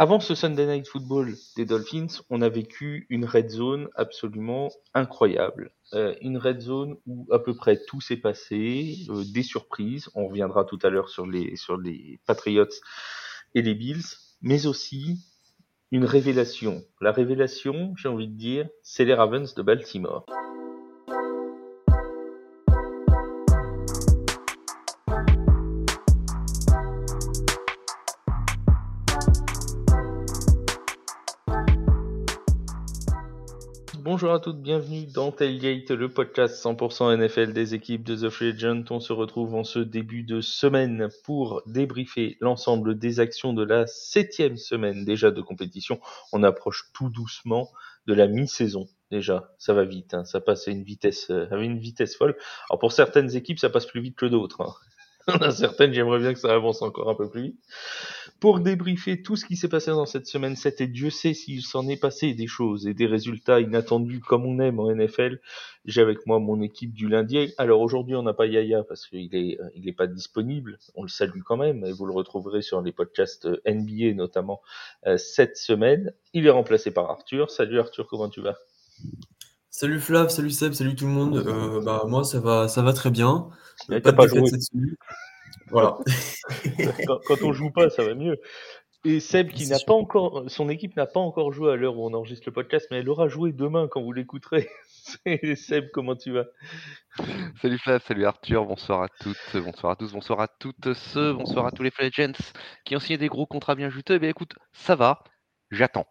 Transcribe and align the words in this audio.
Avant 0.00 0.20
ce 0.20 0.36
Sunday 0.36 0.64
Night 0.66 0.86
Football 0.86 1.34
des 1.56 1.64
Dolphins, 1.64 2.22
on 2.30 2.40
a 2.40 2.48
vécu 2.48 3.08
une 3.10 3.24
red 3.24 3.50
zone 3.50 3.88
absolument 3.96 4.68
incroyable. 4.94 5.72
Euh, 5.92 6.14
une 6.22 6.38
red 6.38 6.60
zone 6.60 6.98
où 7.08 7.26
à 7.32 7.40
peu 7.40 7.56
près 7.56 7.80
tout 7.84 8.00
s'est 8.00 8.16
passé, 8.16 8.98
euh, 9.08 9.24
des 9.24 9.42
surprises. 9.42 10.08
On 10.14 10.28
reviendra 10.28 10.64
tout 10.64 10.78
à 10.84 10.88
l'heure 10.88 11.08
sur 11.08 11.26
les 11.26 11.56
sur 11.56 11.76
les 11.76 12.20
Patriots 12.26 12.66
et 13.56 13.62
les 13.62 13.74
Bills, 13.74 14.04
mais 14.40 14.66
aussi 14.66 15.18
une 15.90 16.04
révélation. 16.04 16.84
La 17.00 17.10
révélation, 17.10 17.92
j'ai 17.96 18.08
envie 18.08 18.28
de 18.28 18.36
dire, 18.36 18.68
c'est 18.84 19.04
les 19.04 19.14
Ravens 19.14 19.52
de 19.52 19.62
Baltimore. 19.62 20.24
Bonjour 34.20 34.34
à 34.34 34.40
toutes, 34.40 34.60
bienvenue 34.60 35.06
dans 35.06 35.30
Tailgate, 35.30 35.92
le 35.92 36.08
podcast 36.08 36.60
100% 36.64 37.16
NFL 37.16 37.52
des 37.52 37.76
équipes 37.76 38.02
de 38.02 38.16
The 38.16 38.30
Free 38.30 38.48
Agent. 38.48 38.82
On 38.90 38.98
se 38.98 39.12
retrouve 39.12 39.54
en 39.54 39.62
ce 39.62 39.78
début 39.78 40.24
de 40.24 40.40
semaine 40.40 41.08
pour 41.22 41.62
débriefer 41.66 42.36
l'ensemble 42.40 42.98
des 42.98 43.20
actions 43.20 43.52
de 43.52 43.62
la 43.62 43.86
septième 43.86 44.56
semaine 44.56 45.04
déjà 45.04 45.30
de 45.30 45.40
compétition. 45.40 46.00
On 46.32 46.42
approche 46.42 46.90
tout 46.94 47.10
doucement 47.10 47.70
de 48.08 48.14
la 48.14 48.26
mi-saison 48.26 48.88
déjà. 49.12 49.54
Ça 49.56 49.72
va 49.72 49.84
vite, 49.84 50.14
hein. 50.14 50.24
ça 50.24 50.40
passe 50.40 50.66
à 50.66 50.72
une 50.72 50.82
vitesse, 50.82 51.30
euh, 51.30 51.46
à 51.52 51.56
une 51.58 51.78
vitesse 51.78 52.16
folle. 52.16 52.36
Alors 52.70 52.80
pour 52.80 52.90
certaines 52.90 53.36
équipes, 53.36 53.60
ça 53.60 53.70
passe 53.70 53.86
plus 53.86 54.00
vite 54.00 54.16
que 54.16 54.26
d'autres. 54.26 54.62
Hein. 54.62 54.74
certaines, 55.50 55.92
j'aimerais 55.92 56.18
bien 56.18 56.32
que 56.32 56.38
ça 56.38 56.54
avance 56.54 56.82
encore 56.82 57.10
un 57.10 57.14
peu 57.14 57.28
plus 57.28 57.42
vite. 57.42 57.60
Pour 58.40 58.60
débriefer 58.60 59.20
tout 59.20 59.34
ce 59.34 59.44
qui 59.44 59.56
s'est 59.56 59.68
passé 59.68 59.90
dans 59.90 60.06
cette 60.06 60.28
semaine 60.28 60.54
7, 60.54 60.80
et 60.80 60.86
Dieu 60.86 61.10
sait 61.10 61.34
s'il 61.34 61.62
s'en 61.62 61.88
est 61.88 61.96
passé 61.96 62.34
des 62.34 62.46
choses 62.46 62.86
et 62.86 62.94
des 62.94 63.06
résultats 63.06 63.60
inattendus 63.60 64.20
comme 64.20 64.46
on 64.46 64.60
aime 64.60 64.78
en 64.78 64.94
NFL, 64.94 65.40
j'ai 65.84 66.00
avec 66.00 66.24
moi 66.24 66.38
mon 66.38 66.60
équipe 66.62 66.92
du 66.92 67.08
lundi. 67.08 67.52
Alors 67.58 67.80
aujourd'hui, 67.80 68.14
on 68.14 68.22
n'a 68.22 68.34
pas 68.34 68.46
Yaya 68.46 68.84
parce 68.84 69.06
qu'il 69.08 69.34
est, 69.34 69.58
il 69.74 69.88
est 69.88 69.92
pas 69.92 70.06
disponible. 70.06 70.78
On 70.94 71.02
le 71.02 71.08
salue 71.08 71.40
quand 71.44 71.56
même 71.56 71.84
et 71.84 71.92
vous 71.92 72.06
le 72.06 72.12
retrouverez 72.12 72.62
sur 72.62 72.80
les 72.80 72.92
podcasts 72.92 73.48
NBA 73.66 74.14
notamment 74.14 74.60
euh, 75.06 75.16
cette 75.16 75.56
semaine. 75.56 76.12
Il 76.32 76.46
est 76.46 76.50
remplacé 76.50 76.92
par 76.92 77.10
Arthur. 77.10 77.50
Salut 77.50 77.80
Arthur, 77.80 78.06
comment 78.06 78.28
tu 78.28 78.40
vas? 78.40 78.56
Salut 79.70 80.00
Flav, 80.00 80.30
salut 80.30 80.50
Seb, 80.50 80.72
salut 80.72 80.94
tout 80.94 81.06
le 81.06 81.12
monde. 81.12 81.36
Euh, 81.46 81.82
bah, 81.82 82.04
moi, 82.06 82.24
ça 82.24 82.40
va, 82.40 82.68
ça 82.68 82.82
va 82.82 82.92
très 82.94 83.10
bien. 83.10 83.50
pas 83.88 84.00
de 84.00 84.10
pas 84.10 84.26
joué. 84.26 84.40
Voilà. 85.68 85.98
quand, 87.26 87.42
on 87.42 87.52
joue 87.52 87.70
pas, 87.70 87.90
ça 87.90 88.02
va 88.02 88.14
mieux. 88.14 88.40
Et 89.04 89.20
Seb, 89.20 89.50
qui 89.50 89.68
n'a 89.68 89.78
pas 89.86 89.92
encore, 89.92 90.44
son 90.48 90.70
équipe 90.70 90.96
n'a 90.96 91.06
pas 91.06 91.20
encore 91.20 91.52
joué 91.52 91.70
à 91.70 91.76
l'heure 91.76 91.96
où 91.96 92.04
on 92.04 92.14
enregistre 92.14 92.44
le 92.46 92.52
podcast, 92.52 92.88
mais 92.90 92.98
elle 92.98 93.08
aura 93.08 93.28
joué 93.28 93.52
demain 93.52 93.88
quand 93.88 94.02
vous 94.02 94.12
l'écouterez. 94.12 94.68
Seb, 95.54 95.90
comment 95.92 96.16
tu 96.16 96.32
vas? 96.32 96.46
Salut 97.60 97.78
Flav, 97.78 98.02
salut 98.06 98.24
Arthur, 98.24 98.64
bonsoir 98.64 99.02
à 99.02 99.08
toutes, 99.20 99.62
bonsoir 99.62 99.92
à 99.92 99.96
tous, 99.96 100.12
bonsoir 100.12 100.40
à 100.40 100.48
toutes 100.48 100.94
ceux, 100.94 101.34
bonsoir 101.34 101.66
à 101.66 101.72
tous 101.72 101.82
les 101.82 101.92
Legends 101.98 102.32
qui 102.84 102.96
ont 102.96 103.00
signé 103.00 103.18
des 103.18 103.28
gros 103.28 103.46
contrats 103.46 103.74
bien 103.74 103.90
juteux. 103.90 104.14
Eh 104.14 104.18
bien 104.18 104.30
écoute, 104.30 104.54
ça 104.72 104.96
va, 104.96 105.22
j'attends. 105.70 106.06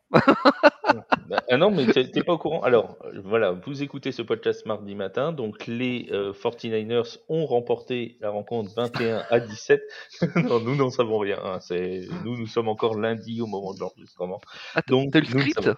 Bah, 1.28 1.44
ah 1.50 1.58
non, 1.58 1.72
mais 1.72 1.86
t'es 1.92 2.24
pas 2.24 2.34
au 2.34 2.38
courant. 2.38 2.62
Alors, 2.62 2.98
voilà, 3.26 3.52
vous 3.52 3.84
écoutez 3.84 4.14
ce 4.14 4.22
podcast 4.22 4.66
mardi 4.66 4.96
matin. 4.96 5.34
Donc, 5.34 5.68
les 5.68 6.08
49ers 6.10 6.94
euh, 6.94 7.04
ont 7.28 7.46
remporté 7.46 8.18
la 8.22 8.30
rencontre 8.30 8.72
21 8.76 9.24
à 9.30 9.40
17. 9.42 9.82
non, 10.36 10.60
nous 10.62 10.76
n'en 10.76 10.90
savons 10.90 11.18
rien. 11.18 11.40
Hein. 11.44 11.60
C'est 11.60 12.08
nous, 12.24 12.38
nous 12.38 12.48
sommes 12.48 12.70
encore 12.70 12.96
lundi 12.96 13.42
au 13.42 13.48
moment 13.48 13.74
de 13.74 13.80
l'enregistrement. 13.82 14.40
Donc, 14.88 15.12
t'as 15.12 15.20
le 15.20 15.26
script? 15.26 15.70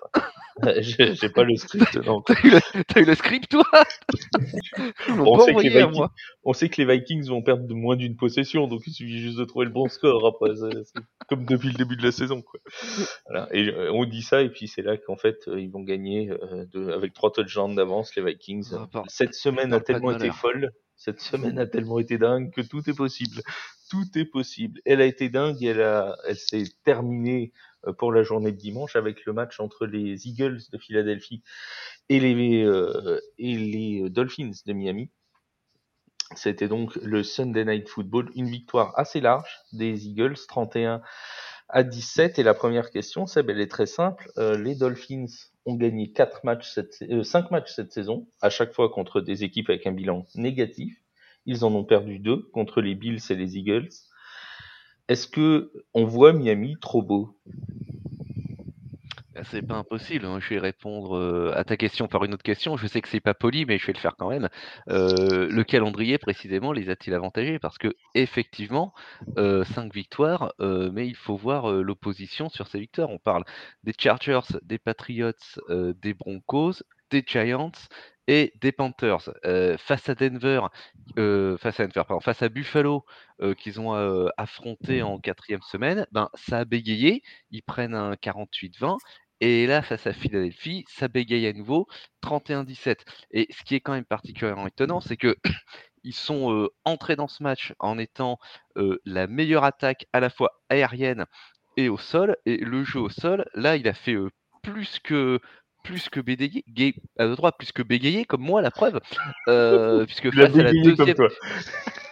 J'ai 0.79 1.29
pas 1.29 1.43
le 1.43 1.55
script. 1.55 1.97
Non. 2.05 2.21
T'as 2.21 2.33
eu, 2.43 3.01
eu, 3.01 3.05
le 3.05 3.15
script, 3.15 3.49
toi 3.49 3.63
on, 5.09 5.39
sait 5.39 5.53
que 5.53 5.61
les 5.61 5.69
Vikings, 5.69 6.05
on 6.43 6.53
sait 6.53 6.69
que 6.69 6.81
les 6.81 6.97
Vikings 6.97 7.27
vont 7.27 7.41
perdre 7.41 7.67
de 7.67 7.73
moins 7.73 7.95
d'une 7.95 8.15
possession, 8.15 8.67
donc 8.67 8.81
il 8.87 8.93
suffit 8.93 9.19
juste 9.19 9.37
de 9.37 9.45
trouver 9.45 9.65
le 9.65 9.71
bon 9.71 9.87
score. 9.87 10.25
Après, 10.25 10.49
comme 11.27 11.45
depuis 11.45 11.69
le 11.69 11.75
début 11.75 11.95
de 11.95 12.03
la 12.03 12.11
saison. 12.11 12.41
Quoi. 12.41 12.59
Voilà. 13.27 13.47
Et 13.51 13.67
euh, 13.69 13.91
on 13.93 14.05
dit 14.05 14.21
ça, 14.21 14.41
et 14.41 14.49
puis 14.49 14.67
c'est 14.67 14.81
là 14.81 14.97
qu'en 14.97 15.17
fait, 15.17 15.47
euh, 15.47 15.59
ils 15.59 15.69
vont 15.69 15.83
gagner 15.83 16.29
euh, 16.31 16.65
de, 16.73 16.91
avec 16.91 17.13
trois 17.13 17.31
touchdowns 17.31 17.75
d'avance, 17.75 18.15
les 18.15 18.23
Vikings. 18.23 18.71
Cette 19.07 19.33
semaine 19.33 19.73
a 19.73 19.79
tellement 19.79 20.11
été 20.11 20.31
folle, 20.31 20.71
cette 20.95 21.21
semaine 21.21 21.57
a 21.59 21.65
tellement 21.65 21.99
été 21.99 22.17
dingue 22.17 22.51
que 22.51 22.61
tout 22.61 22.87
est 22.89 22.95
possible. 22.95 23.41
Tout 23.89 24.05
est 24.15 24.25
possible. 24.25 24.81
Elle 24.85 25.01
a 25.01 25.05
été 25.05 25.29
dingue 25.29 25.63
elle, 25.63 25.81
a, 25.81 26.15
elle 26.27 26.35
s'est 26.35 26.65
terminée 26.83 27.53
pour 27.97 28.11
la 28.11 28.23
journée 28.23 28.51
de 28.51 28.57
dimanche 28.57 28.95
avec 28.95 29.25
le 29.25 29.33
match 29.33 29.59
entre 29.59 29.85
les 29.85 30.27
Eagles 30.27 30.59
de 30.71 30.77
Philadelphie 30.77 31.43
et 32.09 32.19
les, 32.19 32.65
et 33.37 33.57
les 33.57 34.09
Dolphins 34.09 34.51
de 34.65 34.73
Miami. 34.73 35.09
C'était 36.35 36.67
donc 36.67 36.95
le 36.97 37.23
Sunday 37.23 37.65
Night 37.65 37.89
Football, 37.89 38.29
une 38.35 38.47
victoire 38.47 38.93
assez 38.97 39.19
large 39.19 39.49
des 39.73 40.07
Eagles, 40.07 40.35
31 40.47 41.01
à 41.69 41.83
17. 41.83 42.37
Et 42.37 42.43
la 42.43 42.53
première 42.53 42.91
question, 42.91 43.25
Seb, 43.25 43.49
elle 43.49 43.59
est 43.59 43.71
très 43.71 43.87
simple. 43.87 44.29
Euh, 44.37 44.57
les 44.57 44.75
Dolphins 44.75 45.25
ont 45.65 45.75
gagné 45.75 46.11
4 46.11 46.43
matchs 46.43 46.69
cette, 46.71 47.01
euh, 47.09 47.23
5 47.23 47.49
matchs 47.51 47.73
cette 47.73 47.91
saison, 47.91 48.27
à 48.41 48.49
chaque 48.49 48.73
fois 48.73 48.89
contre 48.89 49.21
des 49.21 49.43
équipes 49.43 49.69
avec 49.69 49.87
un 49.87 49.91
bilan 49.91 50.25
négatif. 50.35 50.95
Ils 51.45 51.65
en 51.65 51.73
ont 51.73 51.83
perdu 51.83 52.19
2 52.19 52.49
contre 52.53 52.81
les 52.81 52.93
Bills 52.93 53.21
et 53.29 53.35
les 53.35 53.57
Eagles. 53.57 53.89
Est-ce 55.09 55.27
que 55.27 55.71
on 55.93 56.05
voit 56.05 56.33
Miami 56.33 56.77
trop 56.79 57.01
beau? 57.01 57.35
Bah, 59.33 59.41
c'est 59.43 59.61
pas 59.61 59.75
impossible. 59.75 60.25
Hein. 60.25 60.39
Je 60.39 60.49
vais 60.49 60.59
répondre 60.59 61.51
à 61.55 61.63
ta 61.63 61.77
question 61.77 62.07
par 62.07 62.23
une 62.25 62.33
autre 62.35 62.43
question. 62.43 62.77
Je 62.77 62.85
sais 62.85 63.01
que 63.01 63.07
c'est 63.07 63.19
pas 63.19 63.33
poli, 63.33 63.65
mais 63.65 63.79
je 63.79 63.87
vais 63.87 63.93
le 63.93 63.99
faire 63.99 64.15
quand 64.17 64.29
même. 64.29 64.49
le 64.87 65.63
calendrier 65.63 66.19
précisément 66.19 66.71
les 66.73 66.89
a-t-il 66.89 67.15
avantagés? 67.15 67.57
Parce 67.57 67.79
que 67.79 67.95
effectivement, 68.13 68.93
5 69.35 69.93
victoires, 69.93 70.53
mais 70.59 71.07
il 71.07 71.15
faut 71.15 71.35
voir 71.35 71.71
l'opposition 71.71 72.49
sur 72.49 72.67
ces 72.67 72.79
victoires. 72.79 73.09
On 73.09 73.17
parle 73.17 73.45
des 73.83 73.93
Chargers, 73.97 74.59
des 74.61 74.77
Patriots, 74.77 75.31
des 75.69 76.13
Broncos, 76.13 76.83
des 77.09 77.23
Giants 77.25 77.71
et 78.27 78.53
des 78.61 78.71
Panthers. 78.71 79.31
face 79.77 80.09
à 80.09 80.15
Denver, 80.15 80.61
face 81.15 81.79
à 81.79 81.87
Denver, 81.87 82.03
pardon, 82.07 82.19
face 82.19 82.41
à 82.41 82.49
Buffalo, 82.49 83.05
qu'ils 83.57 83.79
ont 83.79 83.93
affronté 84.37 85.01
en 85.01 85.19
quatrième 85.19 85.61
semaine, 85.63 86.05
ben 86.11 86.29
ça 86.35 86.59
a 86.59 86.65
bégayé. 86.65 87.23
Ils 87.51 87.63
prennent 87.63 87.95
un 87.95 88.13
48-20 88.13 88.97
et 89.41 89.67
là, 89.67 89.81
face 89.81 90.05
à 90.05 90.13
Philadelphie, 90.13 90.83
ça 90.89 91.07
bégaye 91.07 91.47
à 91.47 91.53
nouveau 91.53 91.87
31-17. 92.23 92.97
Et 93.31 93.47
ce 93.51 93.63
qui 93.63 93.75
est 93.75 93.79
quand 93.79 93.93
même 93.93 94.05
particulièrement 94.05 94.67
étonnant, 94.67 94.99
c'est 94.99 95.17
que 95.17 95.37
ils 96.03 96.13
sont 96.13 96.69
entrés 96.85 97.15
dans 97.15 97.27
ce 97.27 97.43
match 97.43 97.73
en 97.79 97.97
étant 97.97 98.37
la 99.05 99.27
meilleure 99.27 99.63
attaque 99.63 100.07
à 100.13 100.19
la 100.19 100.29
fois 100.29 100.61
aérienne 100.69 101.25
et 101.77 101.89
au 101.89 101.97
sol. 101.97 102.35
Et 102.45 102.57
le 102.57 102.83
jeu 102.83 102.99
au 102.99 103.09
sol, 103.09 103.45
là, 103.53 103.77
il 103.77 103.87
a 103.87 103.93
fait 103.93 104.17
plus 104.61 104.99
que 104.99 105.39
plus 105.83 106.09
que 106.09 106.19
bégayer, 106.19 106.63
à 107.17 107.27
droite, 107.27 107.55
plus 107.57 107.71
que 107.71 107.83
bégayer, 107.83 108.25
comme 108.25 108.41
moi, 108.41 108.61
la 108.61 108.71
preuve. 108.71 108.99
puisque 110.07 110.33
face 110.33 110.55
à 110.55 110.63
la 110.63 110.71
deuxième. 110.71 111.15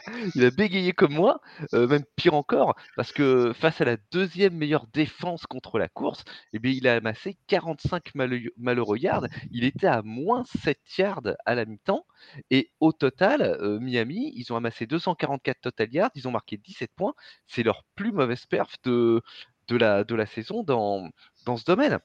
il 0.35 0.45
a 0.45 0.51
bégayé 0.51 0.93
comme 0.93 1.13
moi, 1.13 1.41
euh, 1.73 1.87
même 1.87 2.03
pire 2.15 2.33
encore, 2.33 2.75
parce 2.95 3.11
que 3.11 3.53
face 3.53 3.81
à 3.81 3.85
la 3.85 3.97
deuxième 4.11 4.55
meilleure 4.55 4.87
défense 4.87 5.45
contre 5.45 5.79
la 5.79 5.87
course, 5.89 6.23
eh 6.53 6.59
bien, 6.59 6.71
il 6.71 6.87
a 6.87 6.95
amassé 6.95 7.37
45 7.47 8.13
malheureux 8.57 8.97
yards. 8.97 9.27
Il 9.51 9.63
était 9.63 9.87
à 9.87 10.01
moins 10.03 10.43
7 10.63 10.79
yards 10.97 11.35
à 11.45 11.55
la 11.55 11.65
mi-temps. 11.65 12.05
Et 12.51 12.71
au 12.79 12.91
total, 12.91 13.41
euh, 13.41 13.79
Miami, 13.79 14.33
ils 14.35 14.51
ont 14.53 14.55
amassé 14.55 14.85
244 14.85 15.61
total 15.61 15.93
yards, 15.93 16.11
ils 16.15 16.27
ont 16.27 16.31
marqué 16.31 16.57
17 16.57 16.91
points. 16.95 17.13
C'est 17.47 17.63
leur 17.63 17.83
plus 17.95 18.11
mauvaise 18.11 18.45
perf 18.45 18.75
de, 18.83 19.21
de, 19.67 19.77
la, 19.77 20.03
de 20.03 20.15
la 20.15 20.25
saison 20.25 20.63
dans, 20.63 21.09
dans 21.45 21.57
ce 21.57 21.65
domaine. 21.65 21.99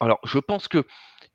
Alors, 0.00 0.20
je 0.24 0.38
pense 0.38 0.68
que 0.68 0.84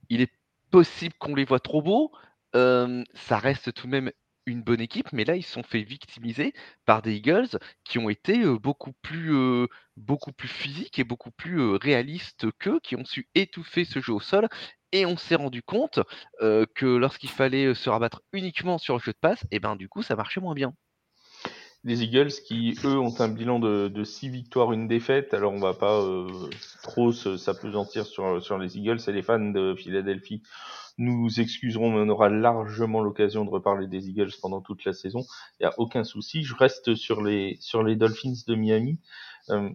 il 0.10 0.22
est 0.22 0.32
possible 0.72 1.16
qu'on 1.20 1.36
les 1.36 1.46
voit 1.46 1.60
trop 1.60 1.82
beaux. 1.82 2.12
Ça 2.54 3.38
reste 3.38 3.74
tout 3.74 3.88
de 3.88 3.92
même 3.92 4.12
une 4.46 4.62
bonne 4.64 4.82
équipe, 4.82 5.12
mais 5.14 5.24
là, 5.26 5.36
ils 5.38 5.44
sont 5.44 5.64
fait 5.64 5.84
victimiser 5.84 6.54
par 6.86 7.02
des 7.02 7.16
Eagles 7.16 7.60
qui 7.86 8.00
ont 8.00 8.10
été 8.10 8.44
beaucoup 8.60 8.94
plus, 9.02 9.68
beaucoup 9.98 10.34
plus 10.34 10.50
physiques 10.50 11.00
et 11.00 11.04
beaucoup 11.06 11.32
plus 11.32 11.76
réalistes 11.76 12.48
qu'eux, 12.60 12.80
qui 12.82 12.96
ont 12.96 13.06
su 13.06 13.30
étouffer 13.36 13.86
ce 13.86 14.02
jeu 14.02 14.14
au 14.14 14.20
sol. 14.20 14.50
Et 14.92 15.06
on 15.06 15.18
s'est 15.18 15.36
rendu 15.36 15.64
compte 15.64 16.00
que 16.42 16.86
lorsqu'il 16.86 17.30
fallait 17.30 17.74
se 17.74 17.90
rabattre 17.90 18.22
uniquement 18.34 18.78
sur 18.78 18.96
le 18.96 19.02
jeu 19.02 19.14
de 19.14 19.18
passe, 19.20 19.46
et 19.52 19.60
ben 19.60 19.76
du 19.76 19.90
coup, 19.90 20.04
ça 20.04 20.16
marchait 20.16 20.42
moins 20.42 20.56
bien. 20.56 20.74
Les 21.86 22.04
Eagles 22.04 22.32
qui, 22.46 22.76
eux, 22.86 22.98
ont 22.98 23.14
un 23.20 23.28
bilan 23.28 23.60
de, 23.60 24.04
6 24.04 24.30
victoires, 24.30 24.72
une 24.72 24.88
défaite. 24.88 25.34
Alors, 25.34 25.52
on 25.52 25.60
va 25.60 25.74
pas 25.74 26.02
trop 26.82 27.12
s'apesantir 27.12 28.06
sur, 28.06 28.42
sur 28.42 28.58
les 28.58 28.78
Eagles 28.78 29.00
et 29.08 29.12
les 29.12 29.22
fans 29.22 29.40
de 29.40 29.76
Philadelphie 29.76 30.42
nous 30.98 31.40
excuserons, 31.40 31.92
mais 31.92 32.02
on 32.02 32.10
aura 32.10 32.30
largement 32.30 33.02
l'occasion 33.02 33.46
de 33.46 33.50
reparler 33.50 33.88
des 33.88 34.10
Eagles 34.10 34.32
pendant 34.42 34.62
toute 34.62 34.86
la 34.86 34.94
saison. 34.94 35.26
Il 35.60 35.64
n'y 35.64 35.68
a 35.68 35.74
aucun 35.78 36.04
souci. 36.04 36.44
Je 36.44 36.56
reste 36.56 36.96
sur 36.96 37.22
les, 37.22 37.58
sur 37.60 37.84
les 37.84 37.96
Dolphins 37.96 38.34
de 38.48 38.56
Miami. 38.56 39.00
Euh, 39.50 39.70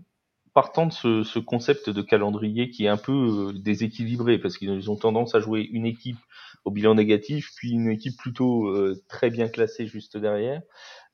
partant 0.54 0.86
de 0.86 0.92
ce, 0.92 1.22
ce, 1.24 1.38
concept 1.38 1.90
de 1.90 2.02
calendrier 2.02 2.70
qui 2.70 2.84
est 2.84 2.88
un 2.88 2.96
peu 2.96 3.52
déséquilibré, 3.54 4.38
parce 4.38 4.56
qu'ils 4.58 4.90
ont 4.90 4.96
tendance 4.96 5.34
à 5.34 5.40
jouer 5.40 5.62
une 5.72 5.86
équipe 5.86 6.18
au 6.64 6.70
bilan 6.70 6.94
négatif, 6.94 7.50
puis 7.56 7.70
une 7.70 7.90
équipe 7.90 8.16
plutôt 8.16 8.74
très 9.08 9.30
bien 9.30 9.48
classée 9.48 9.86
juste 9.86 10.16
derrière. 10.16 10.62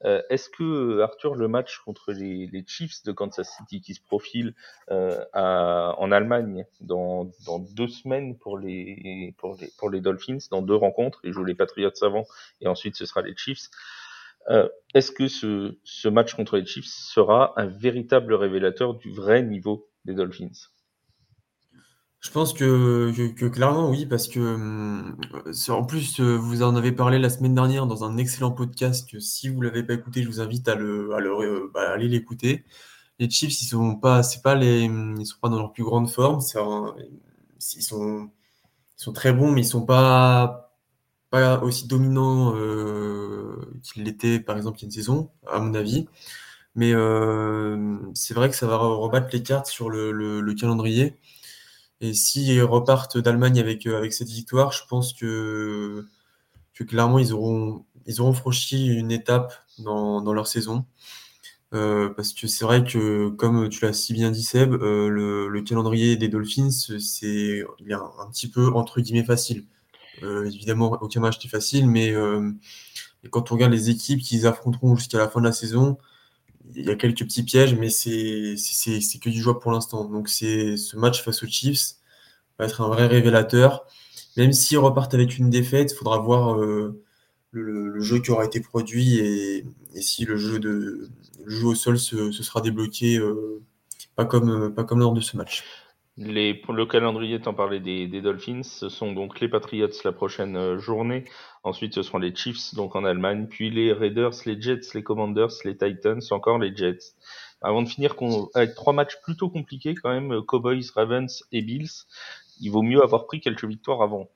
Euh, 0.05 0.23
est-ce 0.29 0.49
que 0.49 1.00
Arthur, 1.00 1.35
le 1.35 1.49
match 1.49 1.79
contre 1.79 2.12
les, 2.12 2.64
Chiefs 2.67 3.02
de 3.05 3.12
Kansas 3.12 3.49
City 3.56 3.81
qui 3.81 3.94
se 3.94 4.02
profile 4.02 4.55
euh, 4.91 5.25
en 5.35 6.12
Allemagne 6.12 6.67
dans, 6.81 7.31
deux 7.75 7.88
semaines 7.88 8.37
pour 8.37 8.58
les, 8.58 9.35
pour 9.38 9.56
les 9.61 9.70
pour 9.79 9.91
les 9.91 10.00
Dolphins, 10.00 10.38
dans 10.50 10.62
deux 10.62 10.75
rencontres, 10.75 11.20
ils 11.25 11.32
jouent 11.32 11.44
les 11.44 11.55
Patriots 11.55 11.91
avant 12.02 12.25
et 12.61 12.69
ensuite 12.69 12.96
ce 12.96 13.06
sera 13.06 13.23
les 13.23 13.37
Chiefs. 13.37 13.70
Euh, 14.50 14.69
Est-ce 14.94 15.11
que 15.11 15.29
ce, 15.29 15.79
ce 15.85 16.08
match 16.08 16.35
contre 16.35 16.56
les 16.58 16.67
Chiefs 16.67 16.87
sera 16.87 17.58
un 17.58 17.67
véritable 17.67 18.35
révélateur 18.35 18.94
du 18.94 19.11
vrai 19.11 19.43
niveau 19.43 19.88
des 20.05 20.14
Dolphins? 20.14 20.74
Je 22.25 22.31
pense 22.31 22.55
que, 22.55 23.49
clairement 23.49 23.91
oui, 23.91 24.06
parce 24.06 24.29
que 24.29 24.41
hum, 24.41 25.17
en 25.69 25.85
plus 25.85 26.21
vous 26.21 26.62
en 26.62 26.75
avez 26.75 26.91
parlé 26.91 27.19
la 27.19 27.29
semaine 27.29 27.55
dernière 27.55 27.87
dans 27.87 28.03
un 28.03 28.17
excellent 28.17 28.50
podcast 28.50 29.09
que 29.09 29.21
si 29.21 29.50
vous 29.50 29.61
l'avez 29.61 29.82
pas 29.82 29.93
écouté, 29.93 30.23
je 30.23 30.29
vous 30.29 30.41
invite 30.41 30.67
à 30.69 30.75
le 30.75 31.11
bah, 31.75 31.93
aller 31.93 32.09
l'écouter. 32.09 32.65
Les 33.19 33.29
Chiefs, 33.29 33.61
ils 33.61 33.67
sont 33.67 33.97
pas, 33.97 34.23
c'est 34.23 34.43
pas 34.43 34.55
les, 34.55 34.85
ils 34.85 35.26
sont 35.26 35.38
pas 35.41 35.50
dans 35.50 35.59
leur 35.59 35.73
plus 35.73 35.85
grande 35.85 36.11
forme. 36.11 36.41
Ils 36.41 37.82
sont, 37.82 38.31
très 39.12 39.32
bons, 39.32 39.53
mais 39.53 39.61
ils 39.61 39.67
sont 39.67 39.85
pas, 39.85 40.73
aussi 41.62 41.87
dominants 41.88 42.55
euh, 42.56 43.56
qu'ils 43.82 44.05
l'étaient 44.05 44.41
par 44.41 44.56
exemple 44.56 44.79
il 44.79 44.82
y 44.82 44.85
a 44.85 44.87
une 44.87 44.93
saison, 44.93 45.31
à 45.47 45.59
mon 45.61 45.75
avis. 45.75 46.09
Mais 46.75 46.93
euh, 46.94 47.99
c'est 48.15 48.35
vrai 48.35 48.49
que 48.50 48.56
ça 48.56 48.67
va 48.67 48.79
rebattre 48.79 49.29
les 49.32 49.43
cartes 49.43 49.67
sur 49.67 49.91
le 49.91 50.55
calendrier. 50.55 51.19
Et 52.00 52.14
s'ils 52.14 52.62
repartent 52.62 53.19
d'Allemagne 53.19 53.61
avec, 53.61 53.87
euh, 53.87 53.96
avec 53.96 54.12
cette 54.12 54.29
victoire, 54.29 54.73
je 54.73 54.82
pense 54.88 55.12
que, 55.12 56.06
que 56.75 56.85
clairement, 56.85 57.19
ils 57.19 57.32
auront, 57.32 57.85
ils 58.06 58.20
auront 58.20 58.32
franchi 58.32 58.87
une 58.88 59.12
étape 59.12 59.55
dans, 59.79 60.20
dans 60.20 60.32
leur 60.32 60.46
saison. 60.46 60.85
Euh, 61.73 62.08
parce 62.11 62.32
que 62.32 62.46
c'est 62.46 62.64
vrai 62.64 62.85
que, 62.85 63.31
comme 63.31 63.69
tu 63.69 63.85
l'as 63.85 63.93
si 63.93 64.12
bien 64.12 64.31
dit, 64.31 64.43
Seb, 64.44 64.75
euh, 64.75 65.08
le, 65.08 65.49
le, 65.49 65.62
calendrier 65.62 66.17
des 66.17 66.29
Dolphins, 66.29 66.70
c'est 66.70 67.64
un, 67.91 68.31
petit 68.31 68.49
peu 68.49 68.69
entre 68.75 69.00
guillemets 69.00 69.25
facile. 69.25 69.67
Évidemment, 70.23 70.97
aucun 71.00 71.20
match 71.20 71.43
n'est 71.44 71.50
facile, 71.50 71.88
mais 71.88 72.14
quand 73.31 73.50
on 73.50 73.55
regarde 73.55 73.73
les 73.73 73.90
équipes 73.90 74.20
qu'ils 74.20 74.47
affronteront 74.47 74.97
jusqu'à 74.97 75.19
la 75.19 75.29
fin 75.29 75.40
de 75.40 75.47
la 75.47 75.52
saison, 75.52 75.99
il 76.75 76.87
y 76.87 76.90
a 76.90 76.96
quelques 76.96 77.25
petits 77.25 77.43
pièges, 77.43 77.75
mais 77.75 77.90
c'est 77.90 78.56
que 79.20 79.31
du 79.31 79.40
jouable 79.40 79.61
pour 79.61 79.72
l'instant. 79.72 80.05
Donc 80.05 80.28
c'est 80.28 80.76
ce 80.76 80.96
match 80.96 81.22
face 81.22 81.43
aux 81.43 81.46
Chiefs 81.46 81.96
va 82.58 82.66
être 82.66 82.81
un 82.81 82.88
vrai 82.88 83.06
révélateur. 83.06 83.87
Même 84.37 84.52
s'ils 84.52 84.78
repartent 84.78 85.14
avec 85.14 85.38
une 85.38 85.50
défaite, 85.50 85.93
il 85.93 85.96
faudra 85.96 86.19
voir 86.19 86.58
euh, 86.61 87.00
le, 87.50 88.00
jeu 88.00 88.20
qui 88.20 88.31
aura 88.31 88.44
été 88.44 88.61
produit 88.61 89.19
et, 89.19 89.64
si 90.00 90.25
le 90.25 90.37
jeu, 90.37 90.58
de, 90.58 91.08
au 91.62 91.75
sol 91.75 91.99
se, 91.99 92.32
se 92.32 92.43
sera 92.43 92.61
débloqué, 92.61 93.19
euh, 93.19 93.62
pas, 94.16 94.25
comme, 94.25 94.75
pas 94.75 94.84
comme 94.84 95.00
lors 95.00 95.12
de 95.12 95.20
ce 95.20 95.37
match. 95.37 95.64
Les, 96.16 96.62
le 96.69 96.87
calendrier, 96.87 97.40
t'en 97.40 97.55
parlais 97.55 97.81
des, 97.81 98.06
des, 98.06 98.20
Dolphins, 98.20 98.62
ce 98.62 98.88
sont 98.88 99.12
donc 99.12 99.40
les 99.40 99.49
Patriots 99.49 99.88
la 100.05 100.12
prochaine 100.12 100.56
euh, 100.56 100.78
journée. 100.78 101.25
Ensuite, 101.64 101.94
ce 101.94 102.02
seront 102.02 102.19
les 102.19 102.34
Chiefs, 102.34 102.72
donc 102.75 102.94
en 102.94 103.05
Allemagne, 103.05 103.49
puis 103.49 103.69
les 103.69 103.93
Raiders, 103.93 104.31
les 104.46 104.61
Jets, 104.61 104.94
les 104.94 105.02
Commanders, 105.02 105.50
les 105.64 105.76
Titans, 105.76 106.20
encore 106.31 106.58
les 106.58 106.75
Jets. 106.75 107.14
Avant 107.62 107.82
de 107.82 107.88
finir 107.88 108.14
avec 108.55 108.75
trois 108.75 108.93
matchs 108.93 109.16
plutôt 109.25 109.49
compliqués 109.49 109.94
quand 109.94 110.11
même, 110.11 110.43
Cowboys, 110.43 110.84
Ravens 110.94 111.43
et 111.50 111.62
Bills, 111.62 112.05
il 112.61 112.70
vaut 112.70 112.82
mieux 112.82 113.02
avoir 113.02 113.26
pris 113.26 113.40
quelques 113.40 113.64
victoires 113.64 114.02
avant. 114.02 114.28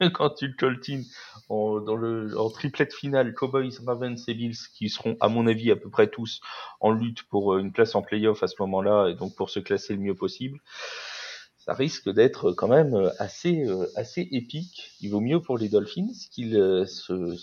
quand 0.14 0.30
tu 0.30 0.54
coltines 0.56 1.04
en, 1.48 1.80
dans 1.80 1.96
le, 1.96 2.38
en 2.38 2.50
triplette 2.50 2.94
finale, 2.94 3.34
Cowboys, 3.34 3.72
Ravens 3.86 4.22
et 4.28 4.34
Bills, 4.34 4.56
qui 4.74 4.88
seront 4.88 5.16
à 5.20 5.28
mon 5.28 5.46
avis 5.46 5.70
à 5.70 5.76
peu 5.76 5.90
près 5.90 6.08
tous 6.08 6.40
en 6.80 6.90
lutte 6.90 7.22
pour 7.24 7.54
euh, 7.54 7.60
une 7.60 7.72
place 7.72 7.94
en 7.94 8.02
playoff 8.02 8.42
à 8.42 8.48
ce 8.48 8.56
moment-là, 8.60 9.08
et 9.08 9.14
donc 9.14 9.34
pour 9.34 9.50
se 9.50 9.60
classer 9.60 9.94
le 9.94 10.00
mieux 10.00 10.14
possible, 10.14 10.58
ça 11.58 11.74
risque 11.74 12.10
d'être 12.10 12.52
quand 12.52 12.68
même 12.68 12.94
euh, 12.94 13.10
assez, 13.18 13.64
euh, 13.64 13.86
assez 13.96 14.28
épique. 14.32 14.92
Il 15.00 15.10
vaut 15.10 15.20
mieux 15.20 15.40
pour 15.40 15.58
les 15.58 15.68
Dolphins 15.68 16.12
qu'ils 16.30 16.54
se, 16.86 17.36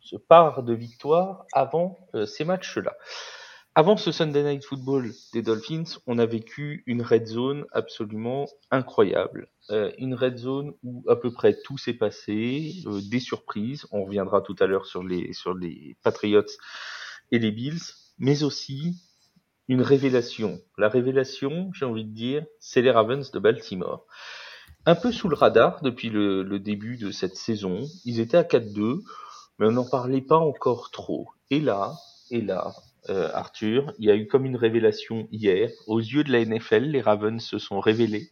se 0.00 0.16
parent 0.16 0.62
de 0.62 0.74
victoire 0.74 1.44
avant 1.52 1.98
ces 2.26 2.44
matchs-là. 2.44 2.94
Avant 3.78 3.98
ce 3.98 4.10
Sunday 4.10 4.42
Night 4.42 4.64
Football 4.64 5.12
des 5.34 5.42
Dolphins, 5.42 5.98
on 6.06 6.18
a 6.18 6.24
vécu 6.24 6.82
une 6.86 7.02
red 7.02 7.26
zone 7.26 7.66
absolument 7.72 8.46
incroyable. 8.70 9.50
Euh, 9.68 9.92
une 9.98 10.14
red 10.14 10.38
zone 10.38 10.72
où 10.82 11.04
à 11.10 11.16
peu 11.16 11.30
près 11.30 11.54
tout 11.62 11.76
s'est 11.76 11.92
passé, 11.92 12.72
euh, 12.86 13.02
des 13.10 13.20
surprises. 13.20 13.86
On 13.90 14.06
reviendra 14.06 14.40
tout 14.40 14.56
à 14.60 14.66
l'heure 14.66 14.86
sur 14.86 15.04
les 15.04 15.34
sur 15.34 15.52
les 15.52 15.94
Patriots 16.02 16.40
et 17.32 17.38
les 17.38 17.50
Bills, 17.50 17.82
mais 18.18 18.44
aussi 18.44 18.94
une 19.68 19.82
révélation. 19.82 20.58
La 20.78 20.88
révélation, 20.88 21.70
j'ai 21.74 21.84
envie 21.84 22.06
de 22.06 22.14
dire, 22.14 22.46
c'est 22.58 22.80
les 22.80 22.90
Ravens 22.90 23.30
de 23.30 23.38
Baltimore. 23.38 24.06
Un 24.86 24.94
peu 24.94 25.12
sous 25.12 25.28
le 25.28 25.36
radar 25.36 25.82
depuis 25.82 26.08
le, 26.08 26.42
le 26.42 26.58
début 26.58 26.96
de 26.96 27.10
cette 27.10 27.36
saison. 27.36 27.82
Ils 28.06 28.20
étaient 28.20 28.38
à 28.38 28.42
4-2, 28.42 29.02
mais 29.58 29.66
on 29.66 29.72
n'en 29.72 29.86
parlait 29.86 30.22
pas 30.22 30.38
encore 30.38 30.90
trop. 30.90 31.28
Et 31.50 31.60
là, 31.60 31.92
et 32.30 32.40
là, 32.40 32.72
euh, 33.08 33.30
Arthur, 33.32 33.92
il 33.98 34.06
y 34.06 34.10
a 34.10 34.16
eu 34.16 34.26
comme 34.26 34.46
une 34.46 34.56
révélation 34.56 35.28
hier. 35.30 35.70
Aux 35.86 35.98
yeux 35.98 36.24
de 36.24 36.32
la 36.32 36.44
NFL, 36.44 36.84
les 36.84 37.00
Ravens 37.00 37.42
se 37.42 37.58
sont 37.58 37.80
révélés. 37.80 38.30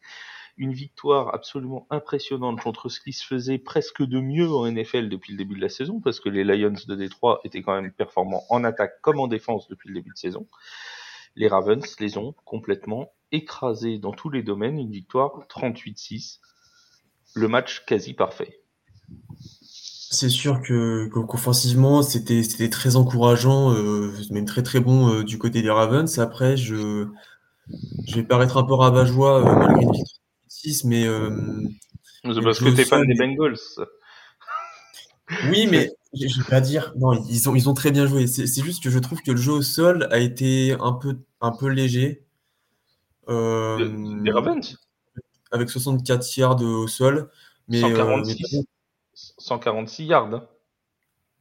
Une 0.57 0.73
victoire 0.73 1.35
absolument 1.35 1.87
impressionnante 1.91 2.61
contre 2.61 2.89
ce 2.89 3.01
qui 3.01 3.13
se 3.13 3.27
faisait 3.27 3.59
presque 3.59 4.03
de 4.03 4.21
mieux 4.21 4.49
en 4.49 4.71
NFL 4.71 5.09
depuis 5.09 5.33
le 5.33 5.39
début 5.39 5.57
de 5.57 5.61
la 5.61 5.69
saison, 5.69 6.01
parce 6.01 6.21
que 6.21 6.29
les 6.29 6.45
Lions 6.45 6.75
de 6.87 6.95
Détroit 6.95 7.41
étaient 7.45 7.63
quand 7.63 7.81
même 7.81 7.93
performants 7.93 8.45
en 8.51 8.63
attaque 8.63 9.01
comme 9.01 9.19
en 9.19 9.27
défense 9.27 9.69
depuis 9.69 9.89
le 9.89 9.95
début 9.95 10.13
de 10.13 10.19
saison. 10.19 10.47
Les 11.37 11.49
Ravens 11.49 11.97
les 11.99 12.17
ont 12.19 12.35
complètement 12.45 13.13
écrasés 13.33 13.99
dans 13.99 14.13
tous 14.13 14.31
les 14.31 14.45
domaines. 14.45 14.79
Une 14.79 14.93
victoire 14.93 15.47
38-6. 15.49 16.39
Le 17.35 17.49
match 17.49 17.85
quasi 17.85 18.15
parfait. 18.15 18.61
C'est 20.15 20.29
sûr 20.29 20.63
que 20.63 21.09
qu'offensivement, 21.09 22.03
c'était 22.03 22.43
c'était 22.43 22.71
très 22.71 22.97
encourageant, 22.97 23.73
euh, 23.75 24.13
même 24.31 24.45
très 24.45 24.63
très 24.63 24.81
bon 24.81 25.13
euh, 25.13 25.25
du 25.25 25.39
côté 25.39 25.61
des 25.61 25.71
Ravens. 25.71 26.19
Après, 26.19 26.57
je 26.57 27.09
je 28.07 28.15
vais 28.15 28.23
paraître 28.23 28.57
un 28.57 28.65
peu 28.65 28.75
rabat-joie 28.75 29.41
euh, 29.41 29.45
malgré 29.45 29.81
victoire 29.81 30.07
6, 30.49 30.85
mais 30.85 31.05
euh, 31.07 31.31
c'est 32.23 32.43
parce 32.43 32.61
que 32.61 32.69
t'es 32.71 32.85
fan 32.85 33.07
des 33.07 33.15
Bengals. 33.15 33.59
Oui, 35.51 35.67
mais 35.71 35.91
je 36.15 36.41
vais 36.41 36.49
pas 36.49 36.61
dire. 36.61 36.93
Non, 36.97 37.13
ils 37.29 37.49
ont 37.49 37.55
ils 37.57 37.69
ont 37.69 37.75
très 37.75 37.91
bien 37.91 38.07
joué. 38.07 38.27
C'est 38.27 38.63
juste 38.63 38.83
que 38.83 38.91
je 38.91 38.99
trouve 39.01 39.21
que 39.21 39.33
le 39.33 39.37
jeu 39.37 39.53
au 39.53 39.63
sol 39.63 40.07
a 40.11 40.19
été 40.19 40.77
un 40.81 40.93
peu 40.93 41.19
un 41.41 41.51
peu 41.51 41.69
léger. 41.69 42.23
Euh, 43.29 44.23
des 44.23 44.31
Ravens? 44.31 44.79
avec 45.51 45.71
64 45.71 46.37
yards 46.37 46.63
au 46.63 46.89
sol, 46.89 47.31
mais 47.69 47.81
146. 47.81 48.65
146 49.15 50.05
yards. 50.05 50.35
Hein. 50.35 50.49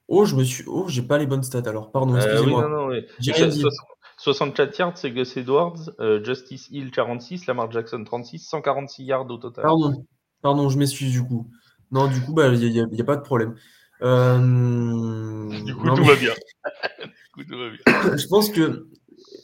Oh, 0.07 0.25
je 0.25 0.35
me 0.35 0.43
suis. 0.43 0.63
Oh, 0.67 0.85
j'ai 0.87 1.01
pas 1.01 1.17
les 1.17 1.25
bonnes 1.25 1.43
stats 1.43 1.63
alors. 1.65 1.91
Pardon, 1.91 2.15
excusez-moi. 2.15 2.63
Euh, 2.63 2.65
oui, 2.65 2.71
non, 2.71 2.77
non, 2.77 2.87
oui. 2.87 3.69
64 4.17 4.77
yards, 4.77 4.97
c'est 4.97 5.11
Gus 5.11 5.35
Edwards, 5.37 5.91
euh, 5.99 6.23
Justice 6.23 6.69
Hill 6.69 6.91
46, 6.91 7.47
Lamar 7.47 7.71
Jackson 7.71 8.03
36, 8.03 8.39
146 8.39 9.03
yards 9.03 9.29
au 9.29 9.37
total. 9.37 9.63
Pardon, 9.63 10.05
pardon, 10.41 10.69
je 10.69 10.77
m'excuse 10.77 11.11
du 11.11 11.23
coup. 11.23 11.49
Non, 11.91 12.07
du 12.07 12.21
coup, 12.21 12.33
bah, 12.33 12.47
il 12.47 12.71
n'y 12.71 12.79
a, 12.79 12.83
a, 12.83 12.85
a, 12.85 13.03
pas 13.03 13.17
de 13.17 13.21
problème. 13.21 13.55
Euh... 14.01 15.49
Du 15.63 15.75
coup, 15.75 15.85
non, 15.85 15.95
tout, 15.95 16.01
mais... 16.01 16.07
va 16.09 16.15
bien. 16.15 16.33
coup, 17.33 17.43
tout 17.43 17.57
va 17.57 17.69
bien. 17.69 18.17
je 18.17 18.27
pense 18.27 18.49
que 18.49 18.87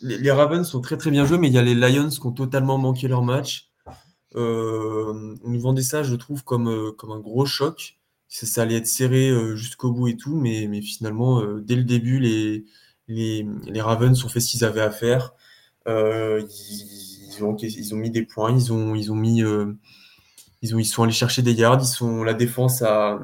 les, 0.01 0.31
Ravens 0.31 0.67
sont 0.67 0.81
très 0.81 0.97
très 0.97 1.11
bien 1.11 1.25
joués, 1.25 1.37
mais 1.37 1.47
il 1.47 1.53
y 1.53 1.57
a 1.57 1.61
les 1.61 1.75
Lions 1.75 2.09
qui 2.09 2.25
ont 2.25 2.31
totalement 2.31 2.77
manqué 2.77 3.07
leur 3.07 3.23
match. 3.23 3.69
Euh, 4.35 5.35
on 5.43 5.49
nous 5.49 5.59
vendait 5.59 5.81
ça, 5.81 6.03
je 6.03 6.15
trouve, 6.15 6.43
comme, 6.43 6.69
euh, 6.69 6.91
comme 6.91 7.11
un 7.11 7.19
gros 7.19 7.45
choc 7.45 7.98
ça, 8.29 8.61
allait 8.61 8.75
être 8.75 8.87
serré 8.87 9.29
euh, 9.29 9.55
jusqu'au 9.55 9.91
bout 9.91 10.07
et 10.07 10.15
tout, 10.15 10.35
mais, 10.35 10.81
finalement, 10.81 11.41
euh, 11.41 11.61
dès 11.61 11.75
le 11.75 11.83
début, 11.83 12.19
les, 12.19 12.65
les, 13.07 13.81
Ravens 13.81 14.23
ont 14.23 14.29
fait 14.29 14.39
ce 14.39 14.51
qu'ils 14.51 14.63
avaient 14.63 14.81
à 14.81 14.91
faire. 14.91 15.33
Euh, 15.87 16.45
ils, 16.69 17.43
ont, 17.43 17.55
ils 17.57 17.93
ont 17.93 17.97
mis 17.97 18.11
des 18.11 18.23
points, 18.23 18.51
ils 18.51 18.71
ont, 18.71 18.93
ils 18.95 19.11
ont 19.11 19.15
mis, 19.15 19.39
ils 20.61 20.75
ont, 20.75 20.79
ils 20.79 20.85
sont 20.85 21.03
allés 21.03 21.11
chercher 21.11 21.41
des 21.41 21.53
yards. 21.53 21.81
Ils 21.81 21.87
sont, 21.87 22.23
la 22.23 22.35
défense 22.35 22.81
a, 22.83 23.19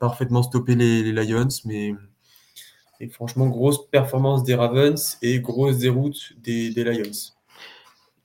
parfaitement 0.00 0.42
stoppé 0.42 0.74
les, 0.74 1.12
Lions, 1.12 1.48
mais 1.66 1.94
franchement, 3.10 3.48
grosse 3.48 3.88
performance 3.90 4.42
des 4.42 4.54
Ravens 4.54 5.18
et 5.20 5.40
grosse 5.40 5.78
déroute 5.78 6.32
des 6.38 6.70
Lions 6.72 7.35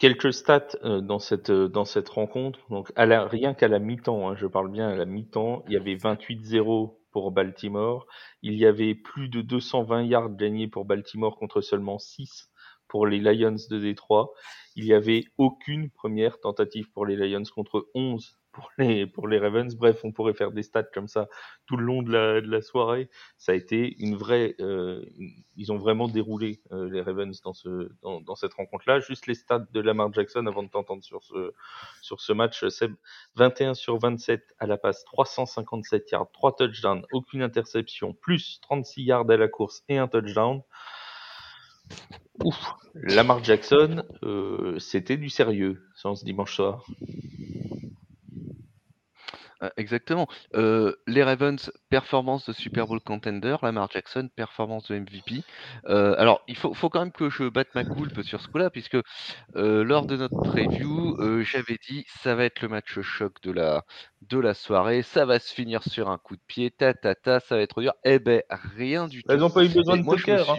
quelques 0.01 0.33
stats 0.33 0.75
euh, 0.83 0.99
dans 0.99 1.19
cette 1.19 1.51
euh, 1.51 1.69
dans 1.69 1.85
cette 1.85 2.09
rencontre. 2.09 2.59
Donc 2.71 2.91
à 2.95 3.05
la, 3.05 3.27
rien 3.27 3.53
qu'à 3.53 3.67
la 3.67 3.77
mi-temps, 3.77 4.29
hein, 4.29 4.35
je 4.35 4.47
parle 4.47 4.71
bien 4.71 4.89
à 4.89 4.95
la 4.95 5.05
mi-temps, 5.05 5.63
il 5.67 5.73
y 5.73 5.77
avait 5.77 5.93
28-0 5.95 6.97
pour 7.11 7.31
Baltimore. 7.31 8.07
Il 8.41 8.55
y 8.55 8.65
avait 8.65 8.95
plus 8.95 9.29
de 9.29 9.41
220 9.41 10.01
yards 10.05 10.31
gagnés 10.31 10.67
pour 10.67 10.85
Baltimore 10.85 11.37
contre 11.37 11.61
seulement 11.61 11.99
6 11.99 12.49
pour 12.87 13.05
les 13.05 13.19
Lions 13.19 13.55
de 13.69 13.77
Détroit. 13.77 14.31
Il 14.75 14.85
n'y 14.85 14.93
avait 14.93 15.25
aucune 15.37 15.91
première 15.91 16.39
tentative 16.39 16.89
pour 16.93 17.05
les 17.05 17.15
Lions 17.15 17.43
contre 17.53 17.87
11 17.93 18.40
pour 18.51 18.69
les, 18.77 19.07
pour 19.07 19.29
Ravens. 19.29 19.75
Bref, 19.75 20.01
on 20.03 20.11
pourrait 20.11 20.33
faire 20.33 20.51
des 20.51 20.63
stats 20.63 20.83
comme 20.83 21.07
ça 21.07 21.27
tout 21.65 21.77
le 21.77 21.83
long 21.83 22.01
de 22.01 22.11
la, 22.11 22.61
soirée. 22.61 23.09
Ça 23.37 23.51
a 23.53 23.55
été 23.55 23.95
une 23.99 24.15
vraie. 24.15 24.55
Euh, 24.59 25.03
ils 25.55 25.71
ont 25.71 25.77
vraiment 25.77 26.07
déroulé 26.07 26.61
euh, 26.71 26.89
les 26.89 27.01
Ravens 27.01 27.41
dans, 27.41 27.53
ce, 27.53 27.89
dans, 28.01 28.21
dans 28.21 28.35
cette 28.35 28.53
rencontre-là. 28.53 28.99
Juste 28.99 29.27
les 29.27 29.35
stats 29.35 29.65
de 29.71 29.79
Lamar 29.79 30.11
Jackson 30.13 30.45
avant 30.47 30.63
de 30.63 30.69
t'entendre 30.69 31.03
sur 31.03 31.23
ce, 31.23 32.33
match. 32.33 32.67
Seb, 32.67 32.93
21 33.35 33.73
sur 33.73 33.97
27 33.97 34.43
à 34.59 34.67
la 34.67 34.77
passe, 34.77 35.03
357 35.05 36.11
yards, 36.11 36.31
3 36.31 36.55
touchdowns, 36.55 37.05
aucune 37.11 37.41
interception, 37.41 38.13
plus 38.13 38.59
36 38.61 39.03
yards 39.03 39.29
à 39.29 39.37
la 39.37 39.47
course 39.47 39.83
et 39.89 39.97
un 39.97 40.07
touchdown. 40.07 40.61
Ouf, 42.43 42.73
Lamar 42.95 43.43
Jackson, 43.43 44.03
euh, 44.23 44.79
c'était 44.79 45.17
du 45.17 45.29
sérieux 45.29 45.83
ce 45.95 46.25
dimanche 46.25 46.55
soir. 46.55 46.85
Euh, 49.63 49.69
exactement. 49.77 50.27
Euh, 50.55 50.95
les 51.07 51.23
Ravens, 51.23 51.71
performance 51.89 52.45
de 52.47 52.53
Super 52.53 52.87
Bowl 52.87 52.99
contender. 53.01 53.55
Lamar 53.61 53.89
Jackson, 53.91 54.29
performance 54.35 54.89
de 54.89 54.99
MVP. 54.99 55.43
Euh, 55.87 56.15
alors, 56.17 56.41
il 56.47 56.55
faut, 56.55 56.73
faut, 56.73 56.89
quand 56.89 56.99
même 56.99 57.11
que 57.11 57.29
je 57.29 57.47
batte 57.49 57.73
ma 57.75 57.83
coulpe 57.83 58.21
sur 58.23 58.41
ce 58.41 58.47
coup-là, 58.47 58.69
puisque 58.69 58.97
lors 59.55 60.05
de 60.05 60.17
notre 60.17 60.41
preview, 60.41 61.17
j'avais 61.43 61.77
dit 61.87 62.05
ça 62.07 62.35
va 62.35 62.45
être 62.45 62.61
le 62.61 62.69
match 62.69 62.99
choc 63.01 63.41
de 63.43 63.51
la, 63.51 63.83
de 64.29 64.39
la 64.39 64.53
soirée, 64.53 65.01
ça 65.01 65.25
va 65.25 65.39
se 65.39 65.53
finir 65.53 65.83
sur 65.83 66.09
un 66.09 66.17
coup 66.17 66.35
de 66.35 66.41
pied, 66.47 66.71
ta 66.71 66.93
ta 66.93 67.15
ta, 67.15 67.39
ça 67.39 67.55
va 67.55 67.61
être 67.61 67.81
dur. 67.81 67.93
Eh 68.03 68.19
ben, 68.19 68.41
rien 68.49 69.07
du 69.07 69.23
tout. 69.23 69.31
Ils 69.31 69.37
n'ont 69.39 69.49
pas 69.49 69.63
eu 69.63 69.69
besoin 69.69 69.97
de 69.97 70.03
moi, 70.03 70.15
je 70.17 70.31
hein. 70.31 70.55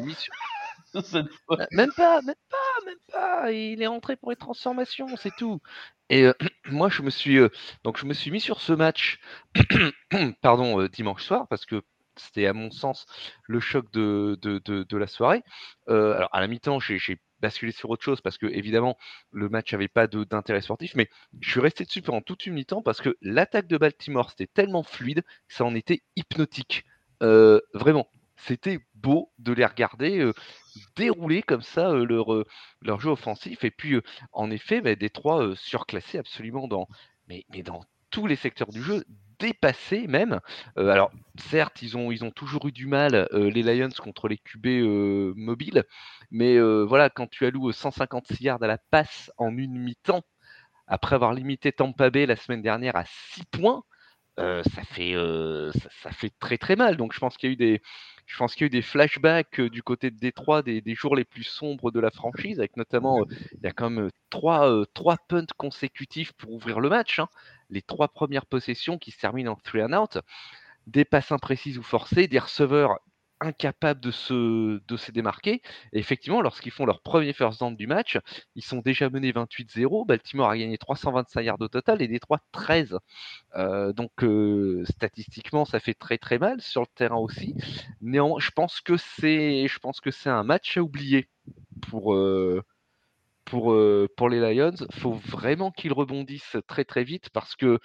même 1.72 1.92
pas, 1.96 2.20
même 2.22 2.34
pas, 2.50 2.84
même 2.86 2.98
pas. 3.10 3.52
Il 3.52 3.82
est 3.82 3.86
rentré 3.86 4.16
pour 4.16 4.30
les 4.30 4.36
transformations, 4.36 5.06
c'est 5.16 5.34
tout. 5.36 5.60
Et 6.10 6.26
moi, 6.66 6.88
je 6.88 7.02
me 7.02 7.10
suis 7.10 7.38
donc 7.84 7.98
je 7.98 8.06
me 8.06 8.14
suis 8.14 8.30
mis 8.30 8.40
sur 8.40 8.60
ce 8.60 8.72
match, 8.72 9.20
pardon, 10.42 10.86
dimanche 10.86 11.24
soir 11.24 11.46
parce 11.48 11.64
que 11.64 11.82
c'était 12.16 12.46
à 12.46 12.52
mon 12.52 12.70
sens 12.70 13.06
le 13.44 13.58
choc 13.58 13.90
de, 13.92 14.38
de, 14.42 14.58
de, 14.58 14.96
la 14.96 15.06
soirée. 15.06 15.42
alors 15.86 16.28
à 16.32 16.40
la 16.40 16.46
mi-temps, 16.46 16.78
j'ai 16.78 17.18
basculé 17.40 17.72
sur 17.72 17.90
autre 17.90 18.04
chose 18.04 18.20
parce 18.20 18.38
que 18.38 18.46
évidemment 18.46 18.98
le 19.32 19.48
match 19.48 19.72
n'avait 19.72 19.88
pas 19.88 20.06
d'intérêt 20.06 20.60
sportif, 20.60 20.94
mais 20.94 21.08
je 21.40 21.50
suis 21.50 21.60
resté 21.60 21.84
dessus 21.84 22.02
pendant 22.02 22.20
toute 22.20 22.44
une 22.46 22.52
mi-temps 22.52 22.82
parce 22.82 23.00
que 23.00 23.16
l'attaque 23.22 23.66
de 23.66 23.78
Baltimore 23.78 24.30
c'était 24.30 24.46
tellement 24.46 24.82
fluide 24.82 25.22
que 25.22 25.54
ça 25.54 25.64
en 25.64 25.74
était 25.74 26.02
hypnotique. 26.16 26.84
vraiment, 27.20 28.08
c'était 28.46 28.78
beau 28.94 29.32
de 29.38 29.52
les 29.52 29.66
regarder 29.66 30.30
dérouler 30.96 31.42
comme 31.42 31.62
ça 31.62 31.92
leur, 31.92 32.44
leur 32.80 33.00
jeu 33.00 33.10
offensif. 33.10 33.64
Et 33.64 33.70
puis, 33.70 34.00
en 34.32 34.50
effet, 34.50 34.80
bah, 34.80 34.94
Détroit 34.94 35.54
surclassé 35.56 36.18
absolument 36.18 36.68
dans, 36.68 36.88
mais, 37.28 37.44
mais 37.50 37.62
dans 37.62 37.84
tous 38.10 38.26
les 38.26 38.36
secteurs 38.36 38.68
du 38.68 38.82
jeu, 38.82 39.04
dépassé 39.38 40.06
même. 40.06 40.40
alors, 40.76 41.10
certes, 41.36 41.82
ils 41.82 41.96
ont, 41.96 42.12
ils 42.12 42.24
ont 42.24 42.30
toujours 42.30 42.68
eu 42.68 42.72
du 42.72 42.86
mal, 42.86 43.28
les 43.32 43.62
Lions, 43.62 43.88
contre 43.98 44.28
les 44.28 44.38
QB 44.38 44.66
mobiles, 45.36 45.84
mais 46.30 46.60
voilà, 46.84 47.10
quand 47.10 47.28
tu 47.28 47.44
alloues 47.46 47.72
156 47.72 48.44
yards 48.44 48.62
à 48.62 48.68
la 48.68 48.78
passe 48.78 49.32
en 49.38 49.56
une 49.56 49.78
mi-temps, 49.78 50.22
après 50.86 51.16
avoir 51.16 51.32
limité 51.32 51.72
Tampa 51.72 52.10
Bay 52.10 52.26
la 52.26 52.36
semaine 52.36 52.62
dernière 52.62 52.96
à 52.96 53.04
6 53.04 53.44
points, 53.46 53.82
ça, 54.36 54.84
fait, 54.90 55.14
ça, 56.02 56.10
fait 56.12 56.32
très 56.38 56.58
très 56.58 56.76
mal. 56.76 56.96
Donc 56.96 57.12
je 57.12 57.18
pense 57.18 57.36
qu'il 57.36 57.48
y 57.48 57.52
a 57.52 57.54
eu 57.54 57.56
des, 57.56 57.82
je 58.26 58.36
pense 58.36 58.54
qu'il 58.54 58.62
y 58.62 58.64
a 58.64 58.68
eu 58.68 58.70
des 58.70 58.82
flashbacks 58.82 59.60
du 59.60 59.82
côté 59.82 60.10
de 60.10 60.18
Détroit 60.18 60.62
des, 60.62 60.82
jours 60.94 61.16
les 61.16 61.24
plus 61.24 61.42
sombres 61.42 61.90
de 61.90 62.00
la 62.00 62.10
franchise, 62.10 62.58
avec 62.58 62.76
notamment, 62.76 63.24
il 63.52 63.60
y 63.62 63.66
a 63.66 63.72
quand 63.72 63.90
même 63.90 64.10
trois, 64.30 64.84
trois 64.94 65.16
punts 65.28 65.46
consécutifs 65.56 66.32
pour 66.32 66.52
ouvrir 66.52 66.80
le 66.80 66.88
match. 66.88 67.18
Hein. 67.18 67.28
Les 67.70 67.82
trois 67.82 68.08
premières 68.08 68.46
possessions 68.46 68.98
qui 68.98 69.10
se 69.10 69.18
terminent 69.18 69.52
en 69.52 69.56
three 69.56 69.82
and 69.82 69.92
out, 69.92 70.18
des 70.86 71.04
passes 71.04 71.32
imprécises 71.32 71.78
ou 71.78 71.82
forcées, 71.82 72.26
des 72.26 72.38
receveurs 72.38 72.98
incapables 73.42 74.00
de 74.00 74.10
se, 74.10 74.80
de 74.86 74.96
se 74.96 75.12
démarquer. 75.12 75.62
Et 75.92 75.98
effectivement, 75.98 76.40
lorsqu'ils 76.40 76.72
font 76.72 76.86
leur 76.86 77.02
premier 77.02 77.32
first 77.32 77.60
down 77.60 77.76
du 77.76 77.86
match, 77.86 78.18
ils 78.54 78.64
sont 78.64 78.78
déjà 78.78 79.10
menés 79.10 79.32
28-0. 79.32 80.06
Baltimore 80.06 80.50
a 80.50 80.58
gagné 80.58 80.78
325 80.78 81.42
yards 81.42 81.60
au 81.60 81.68
total 81.68 82.02
et 82.02 82.08
Détroit 82.08 82.40
13. 82.52 82.98
Euh, 83.56 83.92
donc 83.92 84.12
euh, 84.22 84.84
statistiquement, 84.86 85.64
ça 85.64 85.80
fait 85.80 85.94
très 85.94 86.18
très 86.18 86.38
mal 86.38 86.60
sur 86.60 86.82
le 86.82 86.86
terrain 86.94 87.16
aussi. 87.16 87.54
Néanmoins, 88.00 88.40
je 88.40 88.50
pense 88.50 88.80
que 88.80 88.96
c'est, 88.96 89.66
un 90.26 90.44
match 90.44 90.76
à 90.76 90.82
oublier 90.82 91.28
pour, 91.90 92.14
euh, 92.14 92.62
pour, 93.52 93.76
pour 94.16 94.30
les 94.30 94.40
Lions. 94.40 94.72
Il 94.80 94.98
faut 94.98 95.12
vraiment 95.12 95.70
qu'ils 95.70 95.92
rebondissent 95.92 96.56
très 96.66 96.86
très 96.86 97.04
vite 97.04 97.28
parce 97.28 97.54
que 97.54 97.80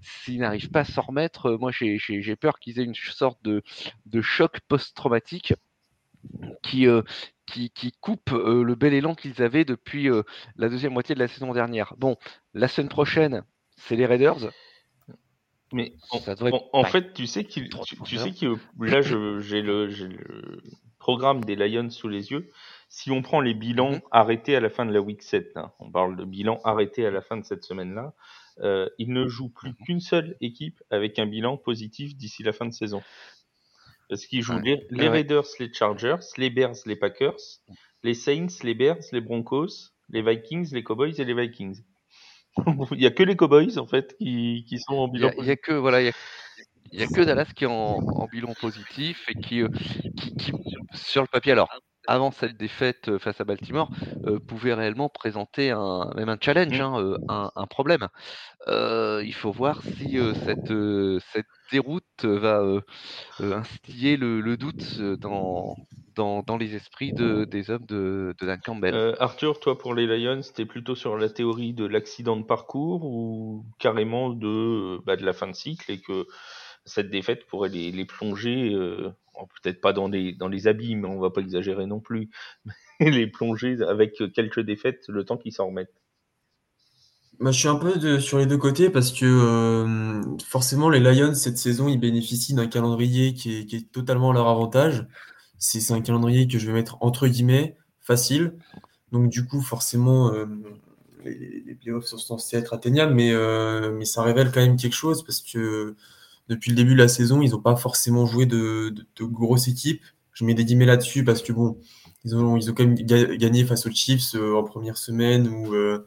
s'ils 0.00 0.38
n'arrivent 0.38 0.70
pas 0.70 0.80
à 0.80 0.84
s'en 0.84 1.02
remettre, 1.02 1.50
moi 1.58 1.72
j'ai 1.72 2.36
peur 2.36 2.60
qu'ils 2.60 2.78
aient 2.78 2.84
une 2.84 2.94
sorte 2.94 3.42
de, 3.42 3.64
de 4.06 4.22
choc 4.22 4.60
post-traumatique 4.68 5.54
qui, 6.62 6.86
qui, 7.46 7.70
qui, 7.70 7.92
coupe 8.00 8.30
le 8.30 8.74
bel 8.76 8.94
élan 8.94 9.16
qu'ils 9.16 9.42
avaient 9.42 9.64
depuis 9.64 10.08
la 10.54 10.68
deuxième 10.68 10.92
moitié 10.92 11.16
de 11.16 11.20
la 11.20 11.26
saison 11.26 11.52
dernière. 11.52 11.94
Bon, 11.98 12.16
la 12.54 12.68
semaine 12.68 12.88
prochaine, 12.88 13.42
c'est 13.76 13.96
les 13.96 14.06
Raiders. 14.06 14.52
Mais 15.72 15.94
en, 16.10 16.84
fait, 16.84 17.12
tu 17.12 17.26
sais 17.26 17.42
qu'il, 17.42 17.68
tu, 18.04 18.18
sais 18.18 18.30
que 18.30 18.54
là, 18.78 19.00
j'ai 19.02 19.62
le, 19.62 19.86
le 19.86 20.62
programme 21.00 21.44
des 21.44 21.56
Lions 21.56 21.90
sous 21.90 22.08
les 22.08 22.30
yeux. 22.30 22.52
Si 22.88 23.10
on 23.10 23.20
prend 23.20 23.40
les 23.40 23.54
bilans 23.54 23.92
mhm. 23.92 24.00
arrêtés 24.10 24.56
à 24.56 24.60
la 24.60 24.70
fin 24.70 24.86
de 24.86 24.92
la 24.92 25.00
week 25.00 25.22
7, 25.22 25.52
hein, 25.56 25.72
on 25.78 25.90
parle 25.90 26.16
de 26.16 26.24
bilan 26.24 26.58
arrêté 26.64 27.06
à 27.06 27.10
la 27.10 27.20
fin 27.20 27.36
de 27.36 27.44
cette 27.44 27.64
semaine-là, 27.64 28.14
euh, 28.60 28.88
il 28.98 29.12
ne 29.12 29.26
joue 29.28 29.50
plus 29.50 29.70
mhm. 29.70 29.76
qu'une 29.84 30.00
seule 30.00 30.36
équipe 30.40 30.82
avec 30.90 31.18
un 31.18 31.26
bilan 31.26 31.56
positif 31.56 32.16
d'ici 32.16 32.42
la 32.42 32.52
fin 32.52 32.66
de 32.66 32.72
saison. 32.72 33.02
Parce 34.08 34.24
qu'il 34.24 34.42
joue 34.42 34.58
les, 34.58 35.08
Raiders, 35.08 35.44
les 35.60 35.72
Chargers, 35.72 36.16
les 36.38 36.48
Bears, 36.48 36.76
les 36.86 36.96
Packers, 36.96 37.36
les 38.02 38.14
Saints, 38.14 38.46
les 38.62 38.74
Bears, 38.74 39.02
les 39.12 39.20
Broncos, 39.20 39.92
les 40.08 40.22
Vikings, 40.22 40.72
les 40.72 40.82
Cowboys 40.82 41.20
et 41.20 41.24
les 41.24 41.34
Vikings. 41.34 41.82
il 42.92 42.98
n'y 42.98 43.06
a 43.06 43.10
que 43.10 43.22
les 43.22 43.36
Cowboys 43.36 43.78
en 43.78 43.86
fait 43.86 44.16
qui, 44.16 44.64
qui 44.66 44.78
sont 44.78 44.94
en 44.94 45.08
bilan. 45.08 45.30
Il 45.36 45.44
n'y 45.44 45.50
a, 45.50 45.56
que 45.56 45.72
voilà, 45.72 46.00
il 46.00 46.12
y 46.92 47.02
a, 47.02 47.06
que 47.06 47.20
Dallas 47.20 47.52
qui 47.54 47.64
est 47.64 47.68
en, 47.68 48.26
bilan 48.32 48.54
positif 48.58 49.26
et 49.28 49.34
qui, 49.34 49.60
euh, 49.60 49.68
qui, 50.16 50.34
qui, 50.36 50.52
sur 50.94 51.20
le 51.20 51.28
papier 51.28 51.52
alors 51.52 51.68
avant 52.08 52.30
cette 52.30 52.56
défaite 52.56 53.18
face 53.18 53.40
à 53.40 53.44
Baltimore, 53.44 53.90
pouvait 54.46 54.74
réellement 54.74 55.08
présenter 55.08 55.70
un, 55.70 56.10
même 56.16 56.28
un 56.28 56.38
challenge, 56.40 56.80
mmh. 56.80 57.18
hein, 57.28 57.50
un, 57.54 57.66
problème. 57.66 58.08
il 58.66 59.34
faut 59.34 59.52
voir 59.52 59.82
si 59.82 60.18
cette, 60.44 60.72
cette 61.32 61.46
déroute 61.70 62.24
va 62.24 62.62
instiller 63.38 64.16
le, 64.16 64.56
doute 64.56 65.00
dans, 65.00 65.76
dans, 66.16 66.56
les 66.56 66.74
esprits 66.74 67.12
de, 67.12 67.44
des 67.44 67.70
hommes 67.70 67.86
de, 67.86 68.34
de 68.40 68.46
Dan 68.46 68.60
Campbell. 68.64 69.14
Arthur, 69.20 69.60
toi 69.60 69.78
pour 69.78 69.94
les 69.94 70.06
Lions, 70.06 70.42
c'était 70.42 70.66
plutôt 70.66 70.94
sur 70.94 71.16
la 71.16 71.28
théorie 71.28 71.74
de 71.74 71.86
l'accident 71.86 72.36
de 72.36 72.44
parcours 72.44 73.04
ou 73.04 73.64
carrément 73.78 74.30
de, 74.30 74.98
bah, 75.04 75.16
de 75.16 75.24
la 75.24 75.32
fin 75.32 75.46
de 75.46 75.54
cycle 75.54 75.90
et 75.90 76.00
que 76.00 76.26
cette 76.88 77.10
défaite 77.10 77.46
pourrait 77.46 77.68
les, 77.68 78.04
plonger 78.04 78.74
peut-être 79.46 79.80
pas 79.80 79.92
dans 79.92 80.08
les, 80.08 80.32
dans 80.32 80.48
les 80.48 80.66
abîmes, 80.66 81.04
on 81.04 81.20
va 81.20 81.30
pas 81.30 81.40
exagérer 81.40 81.86
non 81.86 82.00
plus, 82.00 82.30
mais 83.00 83.10
les 83.10 83.26
plonger 83.26 83.78
avec 83.86 84.20
quelques 84.34 84.60
défaites 84.60 85.04
le 85.08 85.24
temps 85.24 85.36
qu'ils 85.36 85.52
s'en 85.52 85.66
remettent. 85.66 85.94
Bah, 87.40 87.52
je 87.52 87.58
suis 87.58 87.68
un 87.68 87.76
peu 87.76 88.18
sur 88.18 88.38
les 88.38 88.46
deux 88.46 88.58
côtés 88.58 88.90
parce 88.90 89.12
que 89.12 89.24
euh, 89.24 90.20
forcément 90.44 90.90
les 90.90 90.98
Lions 90.98 91.34
cette 91.34 91.56
saison 91.56 91.86
ils 91.86 92.00
bénéficient 92.00 92.54
d'un 92.54 92.66
calendrier 92.66 93.32
qui 93.32 93.60
est, 93.60 93.92
totalement 93.92 94.32
à 94.32 94.34
leur 94.34 94.48
avantage. 94.48 95.06
C'est 95.56 95.92
un 95.92 96.00
calendrier 96.00 96.48
que 96.48 96.58
je 96.58 96.66
vais 96.66 96.72
mettre 96.72 96.98
entre 97.00 97.28
guillemets 97.28 97.76
facile. 98.00 98.54
Donc 99.12 99.30
du 99.30 99.46
coup 99.46 99.60
forcément 99.60 100.32
euh, 100.32 100.46
les, 101.24 101.76
playoffs 101.76 102.06
sont 102.06 102.18
censés 102.18 102.56
être 102.56 102.74
atteignables, 102.74 103.14
euh, 103.20 103.92
mais 103.92 104.04
ça 104.04 104.22
révèle 104.22 104.50
quand 104.50 104.60
même 104.60 104.76
quelque 104.76 104.96
chose 104.96 105.24
parce 105.24 105.40
que 105.40 105.94
depuis 106.48 106.70
le 106.70 106.76
début 106.76 106.92
de 106.92 106.98
la 106.98 107.08
saison, 107.08 107.42
ils 107.42 107.50
n'ont 107.50 107.60
pas 107.60 107.76
forcément 107.76 108.26
joué 108.26 108.46
de, 108.46 108.94
grosses 109.20 109.68
équipes. 109.68 110.02
Je 110.32 110.44
mets 110.44 110.54
des 110.54 110.64
guillemets 110.64 110.86
là-dessus 110.86 111.24
parce 111.24 111.42
que 111.42 111.52
bon, 111.52 111.78
ils 112.24 112.34
ont, 112.34 112.58
quand 112.58 112.84
même 112.84 112.94
gagné 112.94 113.64
face 113.64 113.86
aux 113.86 113.90
Chiefs 113.90 114.34
euh, 114.34 114.56
en 114.56 114.64
première 114.64 114.96
semaine 114.96 115.48
où 115.48 115.74
euh, 115.74 116.06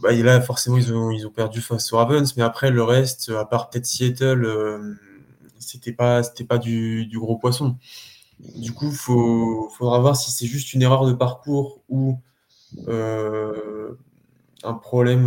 bah, 0.00 0.12
là, 0.12 0.40
forcément, 0.40 0.78
ils 0.78 0.92
ont, 0.92 1.10
ils 1.10 1.26
ont 1.26 1.30
perdu 1.30 1.60
face 1.60 1.92
aux 1.92 1.98
Ravens, 1.98 2.36
mais 2.36 2.42
après, 2.42 2.70
le 2.70 2.82
reste, 2.82 3.30
à 3.30 3.44
part 3.44 3.70
peut-être 3.70 3.86
Seattle, 3.86 4.44
euh, 4.44 4.94
c'était 5.58 5.92
pas, 5.92 6.22
c'était 6.22 6.44
pas 6.44 6.58
du, 6.58 7.08
gros 7.14 7.36
poisson. 7.36 7.76
Du 8.56 8.72
coup, 8.72 8.88
il 8.90 8.96
faudra 8.96 10.00
voir 10.00 10.16
si 10.16 10.32
c'est 10.32 10.46
juste 10.46 10.72
une 10.74 10.82
erreur 10.82 11.06
de 11.06 11.12
parcours 11.12 11.82
ou 11.88 12.18
un 12.88 14.74
problème, 14.74 15.26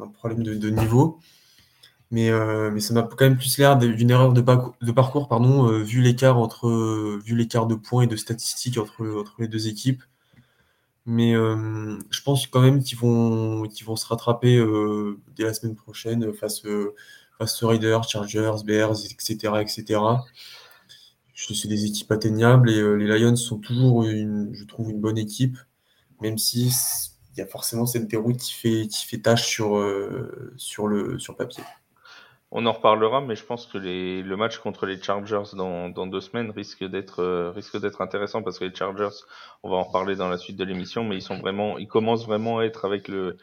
un, 0.00 0.08
problème 0.08 0.42
de, 0.42 0.54
de 0.54 0.70
niveau. 0.70 1.18
Mais, 2.10 2.30
euh, 2.30 2.70
mais 2.72 2.80
ça 2.80 2.92
m'a 2.92 3.02
quand 3.02 3.20
même 3.20 3.36
plus 3.36 3.56
l'air 3.58 3.76
d'une 3.78 4.10
erreur 4.10 4.32
de, 4.32 4.40
parcours, 4.40 5.28
pardon, 5.28 5.68
euh, 5.70 5.78
vu 5.82 6.02
l'écart 6.02 6.38
entre 6.38 6.68
vu 7.24 7.36
l'écart 7.36 7.66
de 7.66 7.76
points 7.76 8.02
et 8.02 8.06
de 8.08 8.16
statistiques 8.16 8.78
entre, 8.78 9.06
entre 9.20 9.36
les 9.38 9.46
deux 9.48 9.68
équipes. 9.68 10.02
Mais 11.06 11.34
euh, 11.34 11.98
je 12.10 12.22
pense 12.22 12.46
quand 12.46 12.60
même 12.60 12.82
qu'ils 12.82 12.98
vont, 12.98 13.62
vont 13.62 13.96
se 13.96 14.06
rattraper 14.06 14.62
dès 15.36 15.44
la 15.44 15.54
semaine 15.54 15.76
prochaine 15.76 16.32
face, 16.34 16.62
face 17.38 17.62
aux 17.62 17.68
Raiders, 17.68 18.04
Chargers, 18.04 18.64
Bears, 18.64 18.96
etc. 19.04 19.54
etc. 19.60 20.00
C'est 21.34 21.68
des 21.68 21.86
équipes 21.86 22.10
atteignables 22.12 22.70
et 22.70 22.96
les 22.98 23.18
Lions 23.18 23.36
sont 23.36 23.58
toujours, 23.58 24.04
une, 24.04 24.50
je 24.52 24.64
trouve, 24.64 24.90
une 24.90 25.00
bonne 25.00 25.18
équipe, 25.18 25.56
même 26.20 26.38
si 26.38 26.70
il 27.34 27.38
y 27.38 27.40
a 27.40 27.46
forcément 27.46 27.86
cette 27.86 28.08
déroute 28.08 28.36
qui 28.38 28.52
fait, 28.52 28.86
qui 28.88 29.06
fait 29.06 29.18
tâche 29.18 29.46
sur, 29.46 29.82
sur, 30.56 30.86
le, 30.86 31.18
sur 31.18 31.36
papier. 31.36 31.64
On 32.52 32.66
en 32.66 32.72
reparlera, 32.72 33.20
mais 33.20 33.36
je 33.36 33.44
pense 33.44 33.66
que 33.66 33.78
les, 33.78 34.22
le 34.22 34.36
match 34.36 34.58
contre 34.58 34.84
les 34.84 35.00
Chargers 35.00 35.54
dans, 35.54 35.88
dans 35.88 36.08
deux 36.08 36.20
semaines 36.20 36.50
risque 36.50 36.84
d'être 36.84 37.20
euh, 37.22 37.52
risque 37.52 37.80
d'être 37.80 38.00
intéressant 38.00 38.42
parce 38.42 38.58
que 38.58 38.64
les 38.64 38.74
Chargers, 38.74 39.16
on 39.62 39.70
va 39.70 39.76
en 39.76 39.84
reparler 39.84 40.16
dans 40.16 40.28
la 40.28 40.36
suite 40.36 40.56
de 40.56 40.64
l'émission, 40.64 41.04
mais 41.04 41.18
ils 41.18 41.38
vraiment, 41.38 41.76
commencent 41.88 42.26
vraiment 42.26 42.58
à 42.58 42.64
être 42.64 42.84
avec 42.84 43.06
le, 43.06 43.36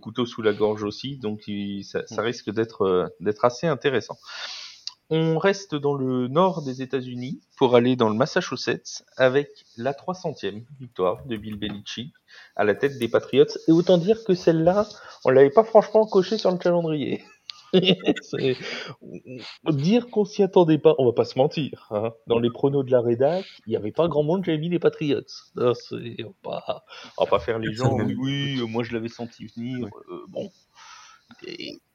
couteau 0.00 0.26
sous 0.26 0.42
la 0.42 0.52
gorge 0.52 0.82
aussi, 0.82 1.18
donc 1.18 1.42
ça, 1.82 2.22
risque 2.22 2.50
d'être 2.50 2.82
euh, 2.82 3.06
d'être 3.20 3.44
assez 3.44 3.68
intéressant. 3.68 4.16
On 5.08 5.38
reste 5.38 5.76
dans 5.76 5.94
le 5.94 6.26
nord 6.26 6.62
des 6.62 6.82
États-Unis 6.82 7.40
pour 7.56 7.76
aller 7.76 7.94
dans 7.94 8.08
le 8.08 8.16
Massachusetts 8.16 9.04
avec 9.16 9.48
la 9.76 9.92
300e 9.92 10.64
victoire 10.80 11.24
de 11.24 11.36
Bill 11.36 11.56
Belichick 11.56 12.12
à 12.56 12.64
la 12.64 12.74
tête 12.74 12.98
des 12.98 13.08
Patriots. 13.08 13.46
Et 13.68 13.72
autant 13.72 13.96
dire 13.96 14.22
que 14.24 14.34
celle-là, 14.34 14.86
on 15.24 15.30
l'avait 15.30 15.48
pas 15.48 15.64
franchement 15.64 16.04
coché 16.04 16.36
sur 16.36 16.50
le 16.50 16.58
calendrier. 16.58 17.24
Dire 19.70 20.08
qu'on 20.10 20.24
s'y 20.24 20.42
attendait 20.42 20.78
pas, 20.78 20.94
on 20.98 21.06
va 21.06 21.12
pas 21.12 21.24
se 21.24 21.38
mentir. 21.38 21.88
Hein. 21.90 22.12
Dans 22.26 22.38
les 22.38 22.50
pronos 22.50 22.84
de 22.84 22.90
la 22.90 23.00
rédac, 23.00 23.44
il 23.66 23.72
y 23.72 23.76
avait 23.76 23.92
pas 23.92 24.08
grand 24.08 24.22
monde 24.22 24.44
qui 24.44 24.50
avait 24.50 24.58
mis 24.58 24.68
les 24.68 24.78
Patriots. 24.78 25.20
on, 25.56 25.64
va 25.64 25.74
pas, 26.42 26.84
va 27.18 27.26
pas 27.26 27.38
faire 27.38 27.58
les 27.58 27.72
gens. 27.72 27.94
Oui, 27.94 28.16
oui, 28.18 28.62
moi 28.68 28.82
je 28.82 28.92
l'avais 28.92 29.08
senti 29.08 29.46
venir. 29.46 29.88
Euh, 30.10 30.24
bon, 30.28 30.50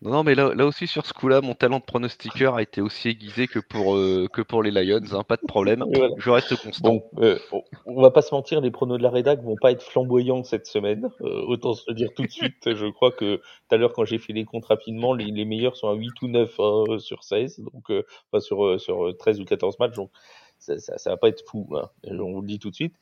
non, 0.02 0.24
mais 0.24 0.36
là, 0.36 0.54
là 0.54 0.66
aussi 0.66 0.86
sur 0.86 1.06
ce 1.06 1.14
coup-là, 1.14 1.42
mon 1.42 1.56
talent 1.56 1.80
de 1.80 1.84
pronostiqueur 1.84 2.56
a 2.56 2.62
été 2.62 2.82
aussi 2.82 3.10
aiguisé 3.10 3.48
que 3.48 3.60
pour, 3.60 3.96
euh, 3.96 4.28
que 4.32 4.42
pour 4.42 4.62
les 4.62 4.72
Lions, 4.72 5.02
hein, 5.12 5.24
pas 5.24 5.38
de 5.38 5.46
problème. 5.48 5.84
Je 6.18 6.30
reste 6.30 6.56
constant. 6.62 6.90
Bon, 6.90 7.04
euh, 7.18 7.40
on 7.86 8.02
va 8.02 8.12
pas 8.12 8.22
se 8.22 8.34
mentir, 8.34 8.62
les 8.62 8.72
pronos 8.72 8.98
de 8.98 9.04
la 9.04 9.10
rédac 9.10 9.42
vont 9.42 9.56
pas 9.56 9.72
être 9.72 9.82
flamboyants 9.82 10.44
cette 10.44 10.68
semaine. 10.68 11.10
Euh, 11.22 11.44
autant 11.48 11.74
se 11.74 11.84
le 11.88 11.96
dire 11.96 12.10
tout 12.16 12.24
de 12.24 12.32
suite. 12.32 12.76
je 12.76 12.92
crois 12.92 13.12
que 13.12 13.38
tout 13.38 13.76
à 13.76 13.78
l'heure, 13.78 13.94
quand 13.94 14.06
j'ai 14.06 14.20
fait 14.20 14.34
les 14.34 14.46
comptes 14.46 14.66
rapidement, 14.66 15.14
les, 15.14 15.26
les, 15.26 15.46
meilleurs 15.46 15.78
sont 15.78 15.90
à 15.90 15.94
8 15.94 16.22
ou 16.22 16.28
9 16.28 16.60
hein, 16.60 16.84
sur 17.00 17.24
16, 17.24 17.62
donc 17.74 17.92
pas 18.32 18.40
sur, 18.40 18.80
sur 18.80 19.16
13 19.18 19.40
ou 19.40 19.46
14 19.46 19.80
matchs. 19.80 19.96
Donc 19.96 20.12
ça, 20.60 20.78
ça, 20.80 20.98
ça 20.98 21.10
va 21.10 21.18
pas 21.18 21.30
être 21.30 21.44
fou. 21.48 21.68
Hein, 21.76 21.90
on 22.08 22.34
vous 22.34 22.42
le 22.42 22.48
dit 22.48 22.60
tout 22.60 22.70
de 22.70 22.76
suite. 22.76 22.96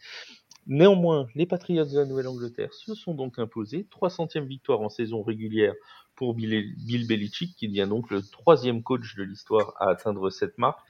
Néanmoins, 0.67 1.27
les 1.33 1.45
Patriots 1.45 1.85
de 1.85 1.97
la 1.97 2.05
Nouvelle-Angleterre 2.05 2.73
se 2.73 2.93
sont 2.93 3.13
donc 3.13 3.39
imposés. 3.39 3.87
300e 3.91 4.45
victoire 4.45 4.81
en 4.81 4.89
saison 4.89 5.23
régulière 5.23 5.73
pour 6.15 6.35
Bill, 6.35 7.07
Belichick, 7.07 7.55
qui 7.55 7.67
devient 7.67 7.87
donc 7.89 8.11
le 8.11 8.21
troisième 8.21 8.83
coach 8.83 9.15
de 9.15 9.23
l'histoire 9.23 9.73
à 9.79 9.89
atteindre 9.89 10.29
cette 10.29 10.57
marque. 10.57 10.87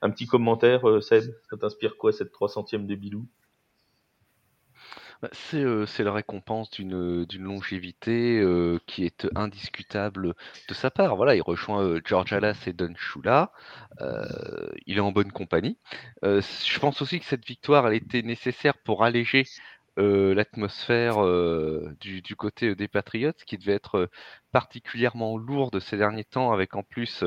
Un 0.00 0.10
petit 0.10 0.26
commentaire, 0.26 0.88
euh, 0.88 1.00
Seb, 1.00 1.32
ça 1.48 1.56
t'inspire 1.56 1.96
quoi 1.96 2.12
cette 2.12 2.32
300e 2.32 2.86
de 2.86 2.94
Bilou? 2.96 3.26
Bah, 5.22 5.30
euh, 5.54 5.86
c'est, 5.86 6.02
la 6.02 6.12
récompense 6.12 6.68
d'une, 6.70 7.24
longévité 7.38 8.40
euh, 8.40 8.80
qui 8.86 9.04
est 9.04 9.28
indiscutable 9.36 10.34
de 10.68 10.74
sa 10.74 10.90
part. 10.90 11.14
Voilà, 11.14 11.36
il 11.36 11.42
rejoint 11.42 12.00
George 12.04 12.32
Alas 12.32 12.64
et 12.66 12.72
Don 12.72 12.92
Shula. 12.96 13.52
il 14.86 14.96
est 14.96 15.00
en 15.00 15.12
bonne 15.12 15.30
compagnie. 15.30 15.78
je 16.22 16.78
pense 16.80 17.00
aussi 17.02 17.20
que 17.20 17.24
cette 17.26 17.46
victoire, 17.46 17.86
elle 17.86 17.94
était 17.94 18.22
nécessaire 18.22 18.76
pour 18.78 19.04
alléger 19.04 19.44
l'atmosphère 19.96 21.18
du, 22.00 22.36
côté 22.36 22.74
des 22.74 22.88
Patriots, 22.88 23.32
qui 23.46 23.58
devait 23.58 23.74
être 23.74 24.10
particulièrement 24.50 25.36
lourde 25.36 25.78
ces 25.80 25.96
derniers 25.98 26.24
temps, 26.24 26.52
avec 26.52 26.74
en 26.74 26.82
plus 26.82 27.22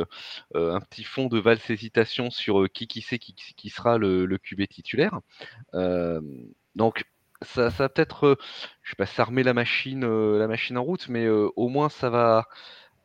un 0.53 0.81
petit 0.81 1.05
fond 1.05 1.27
de 1.27 1.39
valse 1.39 1.69
hésitation 1.69 2.29
sur 2.29 2.69
qui 2.71 2.87
qui 2.87 3.01
sait 3.01 3.19
qui, 3.19 3.35
qui 3.35 3.69
sera 3.69 3.97
le, 3.97 4.25
le 4.25 4.37
QB 4.37 4.67
titulaire. 4.67 5.21
donc 6.75 7.05
ça, 7.45 7.71
ça 7.71 7.83
va 7.83 7.89
peut-être, 7.89 8.37
je 8.83 8.89
sais 8.89 8.95
pas, 8.95 9.05
s'armer 9.05 9.43
la 9.43 9.53
machine, 9.53 10.05
la 10.37 10.47
machine 10.47 10.77
en 10.77 10.83
route, 10.83 11.07
mais 11.09 11.27
au 11.27 11.69
moins 11.69 11.89
ça 11.89 12.09
va 12.09 12.47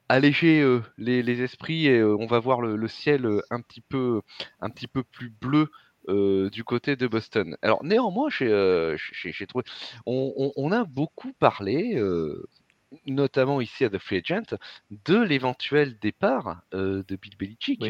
alléger 0.08 0.80
les, 0.98 1.22
les, 1.22 1.42
esprits 1.42 1.86
et 1.86 2.02
on 2.02 2.26
va 2.26 2.40
voir 2.40 2.60
le, 2.60 2.76
le, 2.76 2.88
ciel 2.88 3.28
un 3.50 3.60
petit 3.60 3.80
peu, 3.80 4.22
un 4.60 4.70
petit 4.70 4.88
peu 4.88 5.04
plus 5.04 5.30
bleu 5.30 5.70
euh, 6.08 6.48
du 6.48 6.64
côté 6.64 6.96
de 6.96 7.06
Boston. 7.06 7.56
Alors 7.60 7.84
néanmoins, 7.84 8.30
j'ai 8.30 8.48
euh, 8.48 8.96
trouvé, 9.46 9.64
on, 10.06 10.72
a 10.72 10.84
beaucoup 10.84 11.32
parlé, 11.34 11.94
euh, 11.96 12.48
notamment 13.06 13.60
ici 13.60 13.84
à 13.84 13.90
The 13.90 13.98
Free 13.98 14.22
Agent, 14.24 14.56
de 14.90 15.18
l'éventuel 15.18 15.98
départ 15.98 16.62
de 16.72 17.16
Bill 17.16 17.36
Belichick 17.38 17.82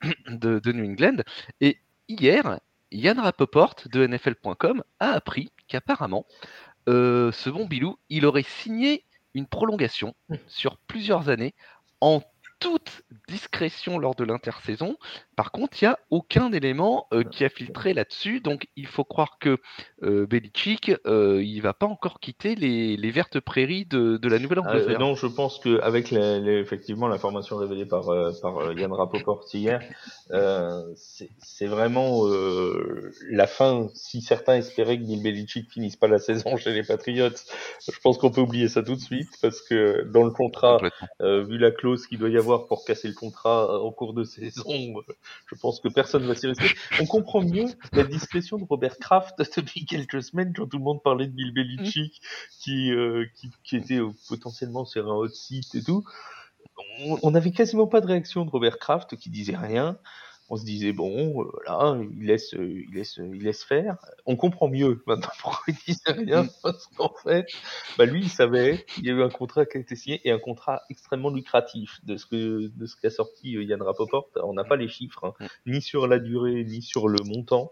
de, 0.28 0.72
New 0.72 0.84
England. 0.84 1.18
Et 1.60 1.78
hier, 2.08 2.60
Yann 2.92 3.18
Rapoport 3.18 3.76
de 3.92 4.06
NFL.com 4.06 4.82
a 4.98 5.10
appris 5.10 5.50
qu'apparemment, 5.70 6.26
ce 6.86 7.48
bon 7.48 7.66
Bilou, 7.66 7.98
il 8.10 8.26
aurait 8.26 8.42
signé 8.42 9.04
une 9.34 9.46
prolongation 9.46 10.14
mmh. 10.28 10.36
sur 10.48 10.76
plusieurs 10.78 11.28
années 11.28 11.54
en 12.00 12.20
toute 12.60 13.02
discrétion 13.28 13.98
lors 13.98 14.14
de 14.14 14.24
l'intersaison. 14.24 14.96
Par 15.34 15.52
contre, 15.52 15.80
il 15.80 15.86
n'y 15.86 15.88
a 15.88 15.98
aucun 16.10 16.52
élément 16.52 17.06
euh, 17.14 17.22
qui 17.22 17.44
a 17.44 17.48
filtré 17.48 17.94
là-dessus. 17.94 18.40
Donc, 18.40 18.68
il 18.76 18.86
faut 18.86 19.04
croire 19.04 19.38
que 19.40 19.58
euh, 20.02 20.26
Belichick, 20.26 20.92
euh, 21.06 21.42
il 21.42 21.60
va 21.60 21.72
pas 21.72 21.86
encore 21.86 22.20
quitter 22.20 22.54
les, 22.54 22.96
les 22.96 23.10
vertes 23.10 23.40
prairies 23.40 23.86
de, 23.86 24.18
de 24.18 24.28
la 24.28 24.38
Nouvelle-Angleterre. 24.38 24.98
non, 24.98 25.14
je 25.14 25.26
pense 25.26 25.58
qu'avec 25.60 26.12
effectivement 26.12 27.08
l'information 27.08 27.56
révélée 27.56 27.86
par, 27.86 28.06
par 28.42 28.72
Yann 28.72 28.92
Rapoport 28.92 29.46
hier, 29.54 29.80
c'est 30.96 31.66
vraiment 31.66 32.24
la 33.30 33.46
fin. 33.46 33.88
Si 33.94 34.20
certains 34.20 34.56
espéraient 34.56 34.98
que 34.98 35.04
Bill 35.04 35.22
Belichick 35.22 35.70
finisse 35.70 35.96
pas 35.96 36.08
la 36.08 36.18
saison 36.18 36.56
chez 36.56 36.72
les 36.72 36.82
Patriots, 36.82 37.30
je 37.90 37.98
pense 38.02 38.18
qu'on 38.18 38.30
peut 38.30 38.42
oublier 38.42 38.68
ça 38.68 38.82
tout 38.82 38.94
de 38.94 39.00
suite 39.00 39.30
parce 39.40 39.62
que 39.62 40.04
dans 40.12 40.24
le 40.24 40.30
contrat, 40.30 40.78
vu 41.20 41.56
la 41.56 41.70
clause 41.70 42.06
qu'il 42.06 42.18
doit 42.18 42.28
y 42.28 42.36
avoir 42.36 42.49
pour 42.58 42.84
casser 42.84 43.08
le 43.08 43.14
contrat 43.14 43.80
en 43.80 43.90
cours 43.90 44.14
de 44.14 44.24
saison, 44.24 44.64
je 45.46 45.54
pense 45.54 45.80
que 45.80 45.88
personne 45.88 46.26
va 46.26 46.34
s'y 46.34 46.46
rester. 46.46 46.66
On 47.00 47.06
comprend 47.06 47.42
mieux 47.42 47.66
la 47.92 48.04
discrétion 48.04 48.58
de 48.58 48.64
Robert 48.64 48.98
Kraft 48.98 49.38
depuis 49.56 49.84
quelques 49.84 50.22
semaines 50.22 50.52
quand 50.54 50.66
tout 50.66 50.78
le 50.78 50.84
monde 50.84 51.02
parlait 51.02 51.26
de 51.26 51.32
Bill 51.32 51.52
Belichick 51.52 52.20
qui, 52.60 52.92
euh, 52.92 53.26
qui, 53.64 53.76
était 53.76 54.00
potentiellement 54.28 54.84
sur 54.84 55.10
un 55.10 55.14
hot 55.14 55.28
seat 55.28 55.74
et 55.74 55.82
tout. 55.82 56.04
On, 57.04 57.18
on 57.22 57.34
avait 57.34 57.52
quasiment 57.52 57.86
pas 57.86 58.00
de 58.00 58.06
réaction 58.06 58.44
de 58.44 58.50
Robert 58.50 58.78
Kraft 58.78 59.16
qui 59.16 59.30
disait 59.30 59.56
rien 59.56 59.98
on 60.50 60.56
se 60.56 60.64
disait 60.64 60.92
bon, 60.92 61.42
euh, 61.42 61.50
voilà, 61.52 61.96
il 62.02 62.26
laisse, 62.26 62.54
euh, 62.54 62.84
il 62.88 62.92
laisse, 62.92 63.18
il 63.18 63.42
laisse 63.42 63.62
faire. 63.62 63.96
On 64.26 64.36
comprend 64.36 64.68
mieux 64.68 65.02
maintenant 65.06 65.30
pourquoi 65.40 65.62
il 65.68 65.76
disait 65.86 66.12
rien 66.12 66.42
mm. 66.42 66.50
parce 66.62 66.88
qu'en 66.88 67.14
fait, 67.22 67.46
bah 67.96 68.04
lui, 68.04 68.22
il 68.22 68.28
savait, 68.28 68.84
il 68.98 69.06
y 69.06 69.10
a 69.10 69.12
eu 69.12 69.22
un 69.22 69.30
contrat 69.30 69.64
qui 69.64 69.78
a 69.78 69.80
été 69.80 69.94
signé 69.94 70.20
et 70.24 70.32
un 70.32 70.40
contrat 70.40 70.82
extrêmement 70.90 71.30
lucratif 71.30 72.00
de 72.04 72.16
ce 72.16 72.26
que, 72.26 72.66
de 72.66 72.86
ce 72.86 72.96
qu'a 72.96 73.10
sorti 73.10 73.56
euh, 73.56 73.62
Yann 73.62 73.80
Rapoport. 73.80 74.28
On 74.42 74.52
n'a 74.52 74.64
pas 74.64 74.76
les 74.76 74.88
chiffres, 74.88 75.24
hein, 75.24 75.34
mm. 75.66 75.72
ni 75.72 75.82
sur 75.82 76.08
la 76.08 76.18
durée, 76.18 76.64
ni 76.64 76.82
sur 76.82 77.08
le 77.08 77.18
montant. 77.24 77.70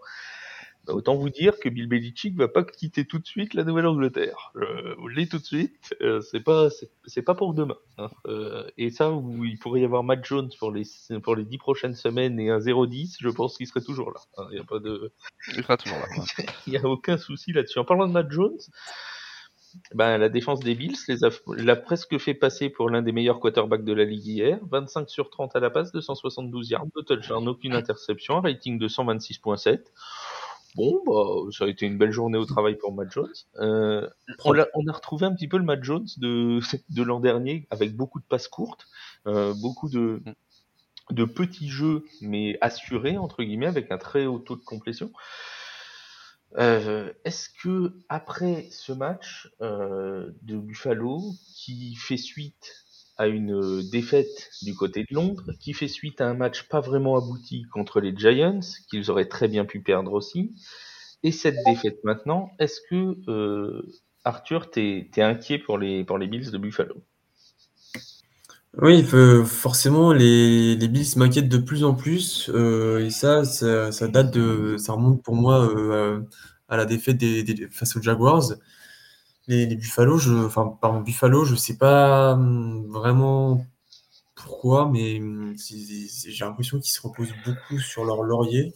Bah, 0.85 0.93
autant 0.93 1.15
vous 1.15 1.29
dire 1.29 1.59
que 1.59 1.69
Bill 1.69 1.87
Belichick 1.87 2.35
va 2.35 2.47
pas 2.47 2.63
quitter 2.63 3.05
tout 3.05 3.19
de 3.19 3.25
suite 3.25 3.53
la 3.53 3.63
Nouvelle-Angleterre. 3.63 4.51
Euh, 4.55 4.95
vous 4.97 5.07
le 5.07 5.27
tout 5.27 5.37
de 5.37 5.43
suite, 5.43 5.95
euh, 6.01 6.21
c'est 6.21 6.39
pas 6.39 6.69
c'est 7.05 7.21
pas 7.21 7.35
pour 7.35 7.53
demain. 7.53 7.77
Hein. 7.97 8.09
Euh, 8.27 8.69
et 8.77 8.89
ça, 8.89 9.11
où 9.11 9.43
il 9.43 9.59
pourrait 9.59 9.81
y 9.81 9.85
avoir 9.85 10.03
Matt 10.03 10.25
Jones 10.25 10.49
pour 10.57 10.71
les 10.71 10.83
pour 11.21 11.35
les 11.35 11.45
dix 11.45 11.57
prochaines 11.57 11.95
semaines 11.95 12.39
et 12.39 12.49
un 12.49 12.59
0-10, 12.59 13.17
je 13.19 13.29
pense 13.29 13.57
qu'il 13.57 13.67
serait 13.67 13.81
toujours 13.81 14.11
là. 14.11 14.21
Hein. 14.37 14.47
Il 14.51 14.57
y 14.57 14.61
a 14.61 14.63
pas 14.63 14.79
de. 14.79 15.11
Il 15.49 15.63
sera 15.63 15.77
toujours 15.77 15.99
là. 15.99 16.07
Il 16.67 16.73
y 16.73 16.77
a 16.77 16.85
aucun 16.85 17.17
souci 17.17 17.51
là-dessus. 17.51 17.79
En 17.79 17.85
parlant 17.85 18.07
de 18.07 18.13
Matt 18.13 18.31
Jones. 18.31 18.57
Ben, 19.93 20.17
la 20.17 20.29
défense 20.29 20.61
des 20.61 20.73
Bills 20.73 20.97
l'a 21.47 21.75
presque 21.75 22.17
fait 22.17 22.33
passer 22.33 22.69
pour 22.69 22.89
l'un 22.89 23.03
des 23.03 23.11
meilleurs 23.11 23.39
quarterbacks 23.39 23.83
de 23.83 23.93
la 23.93 24.03
ligue 24.03 24.25
hier. 24.25 24.59
25 24.71 25.09
sur 25.09 25.29
30 25.29 25.55
à 25.55 25.59
la 25.59 25.69
passe, 25.69 25.91
272 25.91 26.71
yards, 26.71 26.87
de 26.95 27.01
touchdown, 27.01 27.47
aucune 27.47 27.75
interception, 27.75 28.37
un 28.37 28.41
rating 28.41 28.79
de 28.79 28.87
126.7. 28.87 29.81
Bon, 30.75 31.01
bah, 31.05 31.51
ça 31.51 31.65
a 31.65 31.67
été 31.67 31.85
une 31.85 31.97
belle 31.97 32.11
journée 32.11 32.37
au 32.37 32.45
travail 32.45 32.75
pour 32.75 32.93
Matt 32.93 33.11
Jones. 33.11 33.33
Euh, 33.57 34.07
on, 34.45 34.57
a, 34.57 34.67
on, 34.75 34.87
a, 34.87 34.91
retrouvé 34.91 35.25
un 35.25 35.33
petit 35.33 35.47
peu 35.47 35.57
le 35.57 35.63
Matt 35.63 35.83
Jones 35.83 36.07
de, 36.17 36.59
de 36.89 37.03
l'an 37.03 37.19
dernier, 37.19 37.67
avec 37.71 37.95
beaucoup 37.95 38.19
de 38.19 38.25
passes 38.25 38.47
courtes, 38.47 38.87
euh, 39.25 39.53
beaucoup 39.55 39.89
de, 39.89 40.21
de 41.09 41.25
petits 41.25 41.69
jeux, 41.69 42.05
mais 42.21 42.57
assurés, 42.61 43.17
entre 43.17 43.43
guillemets, 43.43 43.65
avec 43.65 43.91
un 43.91 43.97
très 43.97 44.25
haut 44.25 44.39
taux 44.39 44.55
de 44.55 44.63
complétion. 44.63 45.11
Euh, 46.57 47.13
Est-ce 47.25 47.49
que 47.49 47.93
après 48.07 48.67
ce 48.71 48.91
match 48.91 49.51
de 49.59 50.57
Buffalo, 50.57 51.21
qui 51.55 51.95
fait 51.95 52.17
suite 52.17 52.85
à 53.19 53.27
une 53.27 53.83
défaite 53.91 54.49
du 54.63 54.73
côté 54.73 55.01
de 55.01 55.13
Londres, 55.13 55.51
qui 55.59 55.73
fait 55.73 55.89
suite 55.89 56.21
à 56.21 56.29
un 56.29 56.33
match 56.33 56.63
pas 56.69 56.79
vraiment 56.79 57.17
abouti 57.17 57.65
contre 57.73 57.99
les 57.99 58.15
Giants, 58.15 58.61
qu'ils 58.89 59.11
auraient 59.11 59.27
très 59.27 59.49
bien 59.49 59.65
pu 59.65 59.81
perdre 59.81 60.13
aussi. 60.13 60.55
Et 61.21 61.33
cette 61.33 61.57
défaite 61.65 61.99
maintenant, 62.05 62.51
est-ce 62.59 62.79
que 62.89 63.17
euh, 63.29 63.81
Arthur, 64.23 64.71
t'es 64.71 65.09
es 65.15 65.21
inquiet 65.21 65.59
pour 65.59 65.77
les, 65.77 66.05
pour 66.05 66.17
les 66.17 66.27
Bills 66.27 66.49
de 66.49 66.57
Buffalo? 66.57 66.95
Oui, 68.81 69.03
forcément, 69.45 70.13
les, 70.13 70.77
les 70.77 70.87
Bills 70.87 71.17
m'inquiètent 71.17 71.49
de 71.49 71.57
plus 71.57 71.83
en 71.83 71.95
plus. 71.95 72.49
Euh, 72.53 73.05
et 73.05 73.09
ça, 73.09 73.43
ça, 73.43 74.07
date 74.07 74.31
de, 74.31 74.77
ça 74.77 74.93
remonte 74.93 75.21
pour 75.23 75.35
moi 75.35 75.67
euh, 75.67 76.21
à 76.69 76.77
la 76.77 76.85
défaite 76.85 77.17
des, 77.17 77.67
face 77.69 77.97
aux 77.97 78.01
Jaguars. 78.01 78.53
Les, 79.49 79.65
Buffalo, 79.75 80.19
je, 80.19 80.31
enfin, 80.45 80.77
pardon, 80.79 81.01
Buffalo, 81.01 81.43
je 81.43 81.55
sais 81.55 81.75
pas 81.75 82.33
hum, 82.33 82.85
vraiment 82.87 83.65
pourquoi, 84.35 84.87
mais 84.87 85.19
hum, 85.19 85.55
j'ai 85.57 86.45
l'impression 86.45 86.79
qu'ils 86.79 86.91
se 86.91 87.01
reposent 87.01 87.33
beaucoup 87.45 87.79
sur 87.79 88.05
leur 88.05 88.21
laurier. 88.23 88.73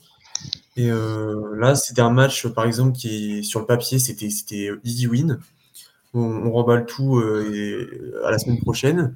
Et 0.75 0.91
euh, 0.91 1.55
là, 1.57 1.75
c'était 1.75 2.01
un 2.01 2.09
match, 2.09 2.47
par 2.47 2.65
exemple, 2.65 2.97
qui 2.97 3.43
sur 3.43 3.59
le 3.59 3.67
papier, 3.67 3.99
c'était 3.99 4.31
c'était 4.31 4.71
easy 4.83 5.07
win. 5.07 5.39
On, 6.15 6.51
remballe 6.51 6.85
tout 6.85 7.17
euh, 7.17 8.21
à 8.25 8.31
la 8.31 8.39
semaine 8.39 8.59
prochaine. 8.59 9.15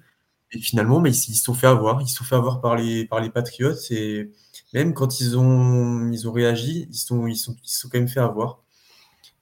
Et 0.52 0.60
finalement, 0.60 1.00
mais 1.00 1.12
ils 1.12 1.36
se 1.36 1.44
sont 1.44 1.54
fait 1.56 1.68
avoir. 1.68 2.02
Ils 2.02 2.08
se 2.08 2.18
sont 2.18 2.24
fait 2.24 2.36
avoir 2.36 2.62
par 2.62 2.76
les, 2.76 3.06
par 3.06 3.22
Patriots. 3.32 3.74
Et 3.92 4.32
même 4.74 4.94
quand 4.94 5.20
ils 5.20 5.38
ont, 5.38 6.12
ils 6.12 6.28
ont 6.28 6.32
réagi, 6.32 6.88
ils 6.92 6.96
sont, 6.96 7.28
ils, 7.28 7.36
sont, 7.36 7.56
ils 7.64 7.70
sont 7.70 7.90
quand 7.90 8.00
même 8.00 8.08
fait 8.08 8.20
avoir. 8.20 8.64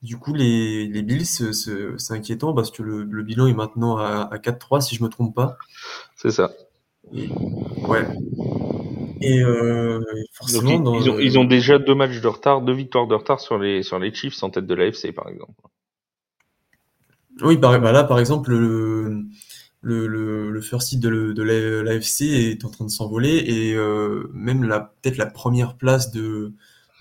Du 0.02 0.18
coup, 0.18 0.34
les, 0.34 0.88
les 0.88 1.02
Bills, 1.02 1.26
c'est 1.26 2.14
inquiétant 2.14 2.54
parce 2.54 2.70
que 2.72 2.84
le, 2.84 3.04
le, 3.04 3.24
bilan 3.24 3.48
est 3.48 3.54
maintenant 3.54 3.98
à, 3.98 4.30
à 4.32 4.38
4-3, 4.38 4.82
si 4.82 4.96
je 4.96 5.04
me 5.04 5.10
trompe 5.10 5.34
pas. 5.36 5.58
C'est 6.16 6.32
ça. 6.32 6.52
ouais. 7.12 8.06
Et 9.22 9.42
euh, 9.42 10.02
forcément, 10.34 10.72
ils, 11.00 11.10
ont, 11.10 11.20
ils, 11.20 11.40
ont, 11.40 11.46
déjà 11.46 11.80
deux 11.80 11.96
matchs 11.96 12.22
de 12.22 12.28
retard, 12.28 12.62
deux 12.62 12.74
victoires 12.74 13.08
de 13.08 13.16
retard 13.16 13.40
sur 13.40 13.58
les, 13.58 13.82
sur 13.82 13.98
les 13.98 14.14
Chiefs 14.14 14.44
en 14.44 14.50
tête 14.50 14.68
de 14.68 14.76
l'AFC, 14.76 15.14
par 15.14 15.30
exemple. 15.30 15.54
Oui, 17.42 17.58
bah 17.58 17.78
là, 17.78 18.04
par 18.04 18.20
exemple, 18.20 18.52
le, 18.52 19.26
le, 19.82 20.08
le, 20.08 20.52
le 20.52 20.62
first 20.62 20.90
seed 20.90 21.00
de, 21.00 21.34
de 21.34 21.44
l'AFC 21.82 22.22
est 22.22 22.66
en 22.66 22.70
train 22.70 22.86
de 22.86 22.90
s'envoler 22.90 23.38
et 23.38 23.76
euh, 23.76 24.30
même 24.34 24.62
peut-être 25.02 25.18
la 25.18 25.26
première 25.26 25.76
place 25.76 26.12
de, 26.12 26.54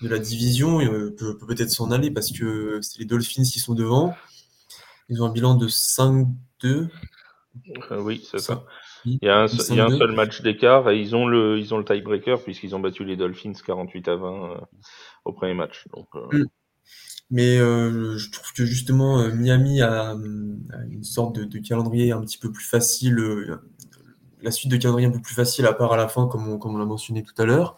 de 0.05 0.09
la 0.09 0.19
division 0.19 0.79
euh, 0.81 1.15
peut 1.17 1.37
peut-être 1.37 1.71
s'en 1.71 1.91
aller 1.91 2.11
parce 2.11 2.31
que 2.31 2.79
c'est 2.81 2.99
les 2.99 3.05
Dolphins 3.05 3.43
qui 3.43 3.59
sont 3.59 3.73
devant. 3.73 4.15
Ils 5.09 5.21
ont 5.21 5.25
un 5.25 5.31
bilan 5.31 5.55
de 5.55 5.67
5-2. 5.67 6.27
Euh, 6.63 6.89
oui, 8.01 8.25
c'est 8.29 8.39
ça. 8.39 8.65
Il 9.05 9.19
y 9.21 9.29
a 9.29 9.43
un, 9.43 9.47
il 9.47 9.75
y 9.75 9.79
a 9.79 9.85
un 9.85 9.97
seul 9.97 10.11
match 10.13 10.41
d'écart 10.41 10.89
et 10.89 10.99
ils 10.99 11.15
ont 11.15 11.27
le, 11.27 11.59
ils 11.59 11.73
ont 11.73 11.77
le 11.77 11.85
tiebreaker 11.85 12.41
puisqu'ils 12.43 12.75
ont 12.75 12.79
battu 12.79 13.03
les 13.03 13.17
Dolphins 13.17 13.53
48 13.53 14.07
à 14.07 14.15
20 14.15 14.51
euh, 14.51 14.55
au 15.25 15.33
premier 15.33 15.53
match. 15.53 15.87
Donc, 15.93 16.07
euh... 16.15 16.27
Mm. 16.31 16.45
Mais 17.31 17.57
je 17.57 18.31
trouve 18.31 18.53
que 18.53 18.65
justement 18.65 19.27
Miami 19.29 19.81
a, 19.81 20.11
a 20.11 20.13
une 20.13 21.03
sorte 21.03 21.35
de, 21.35 21.43
de, 21.43 21.57
calendrier 21.57 22.11
un 22.11 22.21
petit 22.21 22.37
peu 22.37 22.51
plus 22.51 22.63
facile, 22.63 23.17
la 24.43 24.51
suite 24.51 24.71
de 24.71 24.77
calendrier 24.77 25.07
un 25.07 25.11
peu 25.11 25.21
plus 25.21 25.33
facile 25.33 25.65
à 25.65 25.73
part 25.73 25.91
à 25.91 25.97
la 25.97 26.07
fin 26.07 26.27
comme 26.27 26.47
on, 26.47 26.59
comme 26.59 26.75
on 26.75 26.77
l'a 26.77 26.85
mentionné 26.85 27.23
tout 27.23 27.33
à 27.41 27.45
l'heure. 27.45 27.77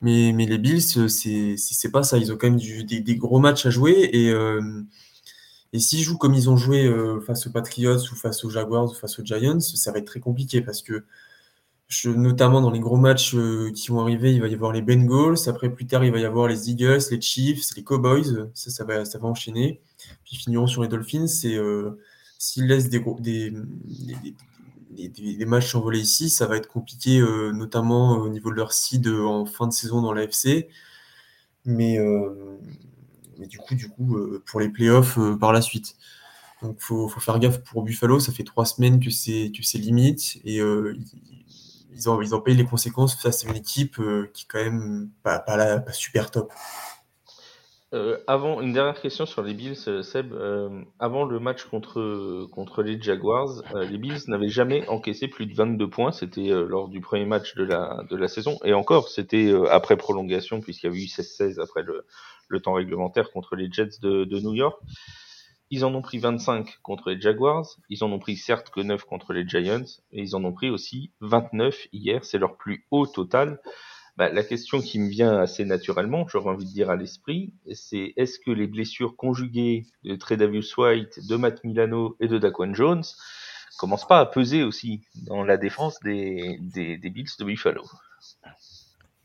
Mais, 0.00 0.32
les 0.32 0.58
Bills, 0.58 0.82
c'est 0.82 1.90
pas 1.90 2.02
ça. 2.02 2.18
Ils 2.18 2.32
ont 2.32 2.36
quand 2.36 2.50
même 2.50 2.58
des, 2.58 3.16
gros 3.16 3.38
matchs 3.38 3.66
à 3.66 3.70
jouer 3.70 4.10
et 4.12 4.32
et 5.76 5.78
s'ils 5.78 6.00
jouent 6.00 6.16
comme 6.16 6.32
ils 6.32 6.48
ont 6.48 6.56
joué 6.56 6.86
euh, 6.86 7.20
face 7.20 7.46
aux 7.46 7.50
Patriots 7.50 7.98
ou 7.98 8.16
face 8.16 8.44
aux 8.44 8.50
Jaguars 8.50 8.90
ou 8.90 8.94
face 8.94 9.18
aux 9.18 9.24
Giants, 9.24 9.60
ça 9.60 9.92
va 9.92 9.98
être 9.98 10.06
très 10.06 10.20
compliqué 10.20 10.62
parce 10.62 10.80
que 10.82 11.04
notamment 12.06 12.62
dans 12.62 12.70
les 12.70 12.80
gros 12.80 12.96
matchs 12.96 13.34
euh, 13.34 13.70
qui 13.72 13.88
vont 13.88 14.00
arriver, 14.00 14.32
il 14.32 14.40
va 14.40 14.48
y 14.48 14.54
avoir 14.54 14.72
les 14.72 14.80
Bengals. 14.80 15.36
Après, 15.48 15.70
plus 15.70 15.86
tard, 15.86 16.02
il 16.02 16.12
va 16.12 16.18
y 16.18 16.24
avoir 16.24 16.48
les 16.48 16.70
Eagles, 16.70 17.02
les 17.10 17.20
Chiefs, 17.20 17.76
les 17.76 17.84
Cowboys. 17.84 18.48
Ça, 18.54 18.70
ça 18.70 18.84
va, 18.84 19.04
ça 19.04 19.18
va 19.18 19.28
enchaîner. 19.28 19.82
Puis 20.24 20.36
finiront 20.36 20.66
sur 20.66 20.82
les 20.82 20.88
Dolphins. 20.88 21.26
Euh, 21.44 21.98
s'ils 22.38 22.66
laissent 22.66 22.88
des, 22.88 23.04
des, 23.20 23.50
des, 23.50 24.34
des, 24.96 25.36
des 25.36 25.44
matchs 25.46 25.72
s'envoler 25.72 26.00
ici, 26.00 26.30
ça 26.30 26.46
va 26.46 26.56
être 26.56 26.68
compliqué, 26.68 27.20
euh, 27.20 27.52
notamment 27.52 28.12
au 28.18 28.28
niveau 28.28 28.50
de 28.50 28.56
leur 28.56 28.72
seed 28.72 29.08
en 29.08 29.46
fin 29.46 29.66
de 29.66 29.72
saison 29.72 30.02
dans 30.02 30.12
l'AFC. 30.12 30.68
Mais 31.64 31.98
mais 33.38 33.46
du 33.46 33.58
coup, 33.58 33.74
du 33.74 33.88
coup, 33.88 34.16
euh, 34.16 34.42
pour 34.46 34.60
les 34.60 34.68
playoffs 34.68 35.18
euh, 35.18 35.36
par 35.36 35.52
la 35.52 35.62
suite. 35.62 35.96
Donc, 36.62 36.80
faut, 36.80 37.08
faut 37.08 37.20
faire 37.20 37.38
gaffe 37.38 37.62
pour 37.64 37.82
Buffalo. 37.82 38.20
Ça 38.20 38.32
fait 38.32 38.44
trois 38.44 38.64
semaines 38.64 39.00
que 39.00 39.10
c'est 39.10 39.50
limite 39.74 40.38
et 40.44 40.60
euh, 40.60 40.96
ils 41.92 42.08
ont 42.08 42.20
ils 42.22 42.30
payé 42.42 42.56
les 42.56 42.64
conséquences 42.64 43.14
face 43.20 43.44
à 43.44 43.48
une 43.48 43.56
équipe 43.56 43.96
qui 44.32 44.44
est 44.44 44.46
quand 44.48 44.62
même 44.62 45.10
pas, 45.22 45.38
pas, 45.38 45.78
pas 45.78 45.92
super 45.92 46.30
top. 46.30 46.52
Euh, 47.94 48.18
avant, 48.26 48.60
une 48.60 48.72
dernière 48.72 49.00
question 49.00 49.26
sur 49.26 49.42
les 49.42 49.54
Bills, 49.54 50.02
Seb. 50.02 50.32
Euh, 50.32 50.82
avant 50.98 51.24
le 51.24 51.38
match 51.38 51.64
contre, 51.64 52.48
contre 52.52 52.82
les 52.82 53.00
Jaguars, 53.00 53.62
euh, 53.74 53.84
les 53.84 53.96
Bills 53.96 54.18
n'avaient 54.26 54.48
jamais 54.48 54.86
encaissé 54.88 55.28
plus 55.28 55.46
de 55.46 55.54
22 55.54 55.88
points. 55.88 56.10
C'était 56.10 56.48
lors 56.48 56.88
du 56.88 57.00
premier 57.00 57.26
match 57.26 57.54
de 57.54 57.64
la, 57.64 58.02
de 58.10 58.16
la 58.16 58.28
saison. 58.28 58.58
Et 58.64 58.74
encore, 58.74 59.08
c'était 59.08 59.52
après 59.70 59.96
prolongation, 59.96 60.60
puisqu'il 60.60 60.86
y 60.86 60.88
avait 60.90 60.98
eu 60.98 61.06
16-16 61.06 61.60
après 61.60 61.82
le, 61.82 62.04
le 62.48 62.60
temps 62.60 62.74
réglementaire 62.74 63.30
contre 63.30 63.56
les 63.56 63.70
Jets 63.70 64.00
de, 64.02 64.24
de, 64.24 64.40
New 64.40 64.54
York. 64.54 64.80
Ils 65.70 65.84
en 65.84 65.94
ont 65.94 66.02
pris 66.02 66.18
25 66.18 66.78
contre 66.82 67.10
les 67.10 67.20
Jaguars, 67.20 67.66
ils 67.88 68.04
en 68.04 68.12
ont 68.12 68.20
pris 68.20 68.36
certes 68.36 68.70
que 68.70 68.80
9 68.80 69.04
contre 69.04 69.32
les 69.32 69.46
Giants, 69.48 69.82
et 70.12 70.22
ils 70.22 70.36
en 70.36 70.44
ont 70.44 70.52
pris 70.52 70.70
aussi 70.70 71.10
29 71.20 71.88
hier, 71.92 72.24
c'est 72.24 72.38
leur 72.38 72.56
plus 72.56 72.86
haut 72.90 73.06
total. 73.06 73.60
Bah, 74.16 74.30
la 74.30 74.42
question 74.42 74.80
qui 74.80 74.98
me 74.98 75.08
vient 75.08 75.38
assez 75.38 75.66
naturellement, 75.66 76.26
j'aurais 76.26 76.50
envie 76.50 76.64
de 76.64 76.72
dire 76.72 76.88
à 76.88 76.96
l'esprit, 76.96 77.52
c'est 77.74 78.14
est-ce 78.16 78.38
que 78.38 78.50
les 78.50 78.66
blessures 78.66 79.14
conjuguées 79.14 79.84
de 80.04 80.16
Tredavious 80.16 80.74
White, 80.78 81.26
de 81.28 81.36
Matt 81.36 81.62
Milano 81.64 82.16
et 82.20 82.28
de 82.28 82.38
Daquan 82.38 82.72
Jones 82.72 83.04
commencent 83.78 84.08
pas 84.08 84.20
à 84.20 84.26
peser 84.26 84.62
aussi 84.62 85.02
dans 85.26 85.44
la 85.44 85.58
défense 85.58 86.00
des, 86.00 86.58
des, 86.62 87.10
Bills 87.10 87.28
de 87.38 87.44
Buffalo? 87.44 87.84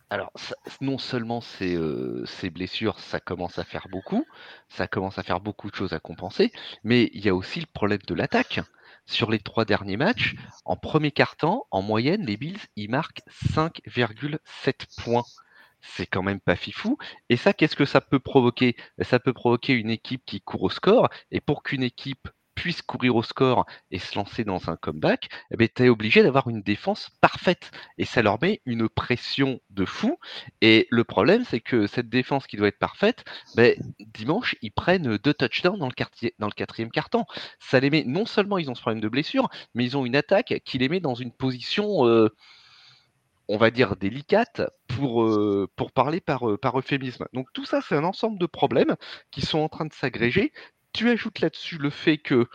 Alors, 0.10 0.34
non 0.82 0.98
seulement 0.98 1.40
euh, 1.62 2.26
ces, 2.26 2.50
blessures, 2.50 3.00
ça 3.00 3.22
commence 3.22 3.60
à 3.60 3.64
faire 3.64 3.88
beaucoup, 3.90 4.26
ça 4.68 4.88
commence 4.88 5.18
à 5.18 5.24
faire 5.24 5.40
beaucoup 5.40 5.72
de 5.72 5.76
choses 5.76 5.94
à 5.94 6.00
compenser, 6.00 6.52
mais 6.84 7.10
il 7.14 7.24
y 7.24 7.30
a 7.30 7.36
aussi 7.36 7.62
le 7.62 7.66
problème 7.66 8.02
de 8.06 8.14
l'attaque. 8.14 8.60
Sur 9.12 9.30
les 9.30 9.40
trois 9.40 9.66
derniers 9.66 9.98
matchs, 9.98 10.36
en 10.64 10.78
premier 10.78 11.12
quart-temps, 11.12 11.68
en 11.70 11.82
moyenne, 11.82 12.26
les 12.26 12.38
Bills, 12.38 12.62
ils 12.78 12.90
marquent 12.90 13.22
5,7 13.54 14.40
points. 15.04 15.26
C'est 15.82 16.06
quand 16.06 16.24
même 16.24 16.40
pas 16.40 16.56
fifou. 16.56 16.98
Et 17.28 17.36
ça, 17.36 17.52
qu'est-ce 17.52 17.76
que 17.76 17.84
ça 17.84 18.00
peut 18.00 18.22
provoquer? 18.22 18.78
Ça 19.02 19.20
peut 19.20 19.34
provoquer 19.34 19.74
une 19.74 19.90
équipe 19.90 20.24
qui 20.26 20.40
court 20.40 20.64
au 20.64 20.70
score. 20.70 21.10
Et 21.30 21.42
pour 21.42 21.62
qu'une 21.62 21.84
équipe 21.84 22.30
puisse 22.62 22.84
courir 22.84 23.16
au 23.16 23.24
score 23.24 23.66
et 23.90 23.98
se 23.98 24.16
lancer 24.16 24.44
dans 24.44 24.70
un 24.70 24.76
comeback, 24.76 25.30
eh 25.50 25.58
ben, 25.58 25.68
tu 25.68 25.84
es 25.84 25.90
obligé 25.90 26.22
d'avoir 26.22 26.48
une 26.48 26.62
défense 26.62 27.10
parfaite. 27.20 27.72
Et 27.98 28.06
ça 28.06 28.22
leur 28.22 28.40
met 28.40 28.62
une 28.68 28.88
pression 28.88 29.60
de 29.72 29.84
fou. 29.84 30.20
Et 30.62 30.88
le 30.92 31.04
problème, 31.04 31.44
c'est 31.44 31.60
que 31.60 31.88
cette 31.88 32.08
défense 32.08 32.46
qui 32.46 32.58
doit 32.58 32.68
être 32.68 32.78
parfaite, 32.78 33.26
ben, 33.56 33.76
dimanche, 34.00 34.56
ils 34.62 34.72
prennent 34.72 35.18
deux 35.18 35.34
touchdowns 35.34 35.80
dans 35.80 35.88
le, 35.88 36.52
quatrième 36.52 36.92
carton. 36.92 37.26
Ça 37.58 37.80
les 37.80 37.90
met, 37.90 38.04
non 38.06 38.28
seulement 38.28 38.60
ils 38.60 38.70
ont 38.70 38.76
ce 38.76 38.82
problème 38.82 39.02
de 39.02 39.10
blessure, 39.10 39.50
mais 39.74 39.84
ils 39.84 39.98
ont 39.98 40.06
une 40.06 40.16
attaque 40.16 40.62
qui 40.64 40.78
les 40.78 40.88
met 40.88 41.00
dans 41.00 41.16
une 41.16 41.32
position... 41.32 42.06
Euh, 42.06 42.30
on 43.48 43.58
va 43.58 43.70
dire 43.70 43.98
délicate 43.98 44.62
pour, 44.88 45.24
euh, 45.24 45.68
parler 45.94 46.22
par, 46.22 46.50
euh, 46.50 46.58
par 46.58 46.80
euphémisme. 46.80 47.26
Donc 47.34 47.48
tout 47.52 47.66
ça, 47.66 47.82
c'est 47.82 47.96
un 47.96 48.06
ensemble 48.06 48.40
de 48.40 48.46
problèmes 48.46 48.96
qui 49.30 49.42
sont 49.42 49.60
en 49.60 49.68
train 49.68 49.86
de 49.86 49.92
s'agréger 49.92 50.54
tu 50.94 51.10
ajoutes 51.10 51.40
là-dessus 51.40 51.78
le 51.78 51.90
fait 51.90 52.18
que 52.18 52.48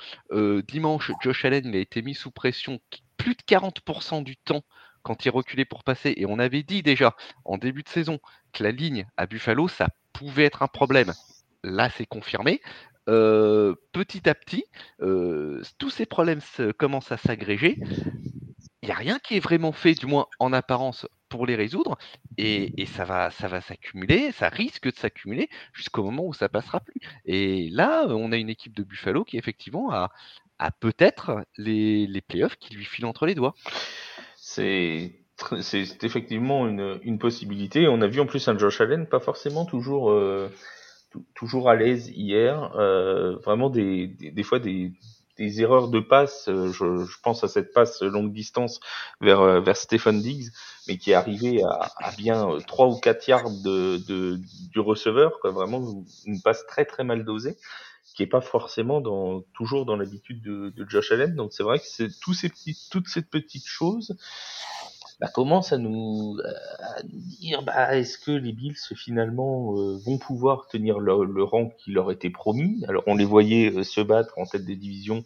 dimanche, 0.68 1.12
Josh 1.22 1.44
Allen 1.44 1.74
a 1.74 1.78
été 1.78 2.02
mis 2.02 2.14
sous 2.14 2.30
pression 2.30 2.80
plus 3.16 3.34
de 3.34 3.42
40% 3.42 4.22
du 4.22 4.36
temps 4.36 4.62
quand 5.02 5.24
il 5.24 5.30
reculait 5.30 5.64
pour 5.64 5.84
passer. 5.84 6.14
Et 6.16 6.26
on 6.26 6.38
avait 6.38 6.62
dit 6.62 6.82
déjà 6.82 7.16
en 7.44 7.58
début 7.58 7.82
de 7.82 7.88
saison 7.88 8.18
que 8.52 8.62
la 8.62 8.72
ligne 8.72 9.06
à 9.16 9.26
Buffalo, 9.26 9.68
ça 9.68 9.88
pouvait 10.12 10.44
être 10.44 10.62
un 10.62 10.68
problème. 10.68 11.12
Là, 11.62 11.90
c'est 11.90 12.06
confirmé. 12.06 12.60
Petit 13.06 14.28
à 14.28 14.34
petit, 14.34 14.64
tous 15.78 15.90
ces 15.90 16.06
problèmes 16.06 16.40
commencent 16.78 17.12
à 17.12 17.16
s'agréger. 17.16 17.78
Il 18.82 18.86
n'y 18.86 18.92
a 18.92 18.96
rien 18.96 19.18
qui 19.18 19.36
est 19.36 19.40
vraiment 19.40 19.72
fait, 19.72 19.94
du 19.94 20.06
moins 20.06 20.26
en 20.38 20.52
apparence, 20.52 21.06
pour 21.28 21.46
les 21.46 21.56
résoudre. 21.56 21.98
Et, 22.38 22.80
et 22.80 22.86
ça 22.86 23.04
va, 23.04 23.30
ça 23.30 23.48
va 23.48 23.60
s'accumuler, 23.60 24.32
ça 24.32 24.48
risque 24.48 24.86
de 24.86 24.96
s'accumuler 24.96 25.48
jusqu'au 25.72 26.02
moment 26.02 26.26
où 26.26 26.34
ça 26.34 26.48
passera 26.48 26.80
plus. 26.80 27.00
Et 27.24 27.68
là, 27.70 28.06
on 28.08 28.32
a 28.32 28.36
une 28.36 28.50
équipe 28.50 28.74
de 28.74 28.82
Buffalo 28.82 29.24
qui 29.24 29.38
effectivement 29.38 29.92
a, 29.92 30.10
a 30.58 30.70
peut-être 30.70 31.44
les, 31.56 32.06
les 32.06 32.20
playoffs 32.20 32.56
qui 32.56 32.74
lui 32.74 32.84
filent 32.84 33.06
entre 33.06 33.26
les 33.26 33.34
doigts. 33.34 33.54
C'est 34.36 35.12
c'est 35.60 36.02
effectivement 36.02 36.66
une, 36.66 36.98
une, 37.02 37.18
possibilité. 37.18 37.88
On 37.88 38.00
a 38.00 38.06
vu 38.06 38.20
en 38.20 38.26
plus 38.26 38.48
un 38.48 38.56
Josh 38.56 38.80
Allen 38.80 39.06
pas 39.06 39.20
forcément 39.20 39.66
toujours 39.66 40.10
euh, 40.10 40.48
toujours 41.34 41.68
à 41.68 41.76
l'aise 41.76 42.08
hier. 42.08 42.72
Euh, 42.76 43.36
vraiment 43.44 43.68
des, 43.68 44.06
des, 44.06 44.42
fois 44.42 44.58
des 44.58 44.92
des 45.36 45.60
erreurs 45.60 45.88
de 45.88 46.00
passe. 46.00 46.44
Je, 46.46 46.72
je, 46.72 47.20
pense 47.22 47.44
à 47.44 47.48
cette 47.48 47.72
passe 47.72 48.02
longue 48.02 48.32
distance 48.32 48.80
vers 49.20 49.60
vers 49.60 49.76
Stephen 49.76 50.20
Diggs, 50.20 50.50
mais 50.88 50.96
qui 50.96 51.10
est 51.10 51.14
arrivé 51.14 51.62
à, 51.62 51.90
à 51.98 52.12
bien 52.12 52.58
trois 52.66 52.86
ou 52.88 52.98
quatre 52.98 53.26
yards 53.26 53.50
de, 53.50 53.98
de 54.06 54.38
du 54.70 54.80
receveur, 54.80 55.40
quoi, 55.40 55.50
vraiment 55.50 56.04
une 56.24 56.40
passe 56.40 56.66
très 56.66 56.84
très 56.84 57.04
mal 57.04 57.24
dosée 57.24 57.56
qui 58.16 58.22
est 58.22 58.26
pas 58.26 58.40
forcément 58.40 59.02
dans, 59.02 59.42
toujours 59.52 59.84
dans 59.84 59.94
l'habitude 59.94 60.40
de, 60.40 60.70
de, 60.70 60.88
Josh 60.88 61.12
Allen. 61.12 61.36
Donc 61.36 61.52
c'est 61.52 61.62
vrai 61.62 61.78
que 61.78 61.84
c'est 61.86 62.08
tous 62.18 62.32
ces 62.32 62.48
petits, 62.48 62.88
toutes 62.90 63.08
ces 63.08 63.20
petites 63.20 63.66
choses 63.66 64.16
bah, 65.20 65.28
commencent 65.28 65.72
à 65.72 65.78
nous, 65.78 66.38
à 66.78 67.02
nous 67.02 67.20
dire 67.38 67.62
bah, 67.62 67.96
est-ce 67.96 68.18
que 68.18 68.30
les 68.30 68.52
Bills 68.52 68.76
finalement 68.94 69.76
euh, 69.76 69.96
vont 70.04 70.18
pouvoir 70.18 70.68
tenir 70.68 70.98
le, 70.98 71.24
le, 71.24 71.42
rang 71.42 71.70
qui 71.78 71.90
leur 71.92 72.10
était 72.10 72.30
promis? 72.30 72.84
Alors 72.88 73.02
on 73.06 73.14
les 73.14 73.24
voyait 73.24 73.72
euh, 73.72 73.82
se 73.82 74.00
battre 74.00 74.38
en 74.38 74.46
tête 74.46 74.64
des 74.64 74.76
divisions 74.76 75.22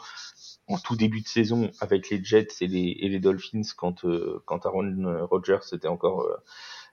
en 0.68 0.78
tout 0.78 0.96
début 0.96 1.20
de 1.20 1.28
saison 1.28 1.70
avec 1.80 2.10
les 2.10 2.22
Jets 2.22 2.48
et 2.60 2.68
les, 2.68 2.96
et 3.00 3.08
les 3.08 3.18
Dolphins 3.18 3.62
quand, 3.76 4.04
euh, 4.04 4.40
quand 4.46 4.66
Aaron 4.66 5.26
Rodgers 5.28 5.58
était 5.72 5.88
encore 5.88 6.24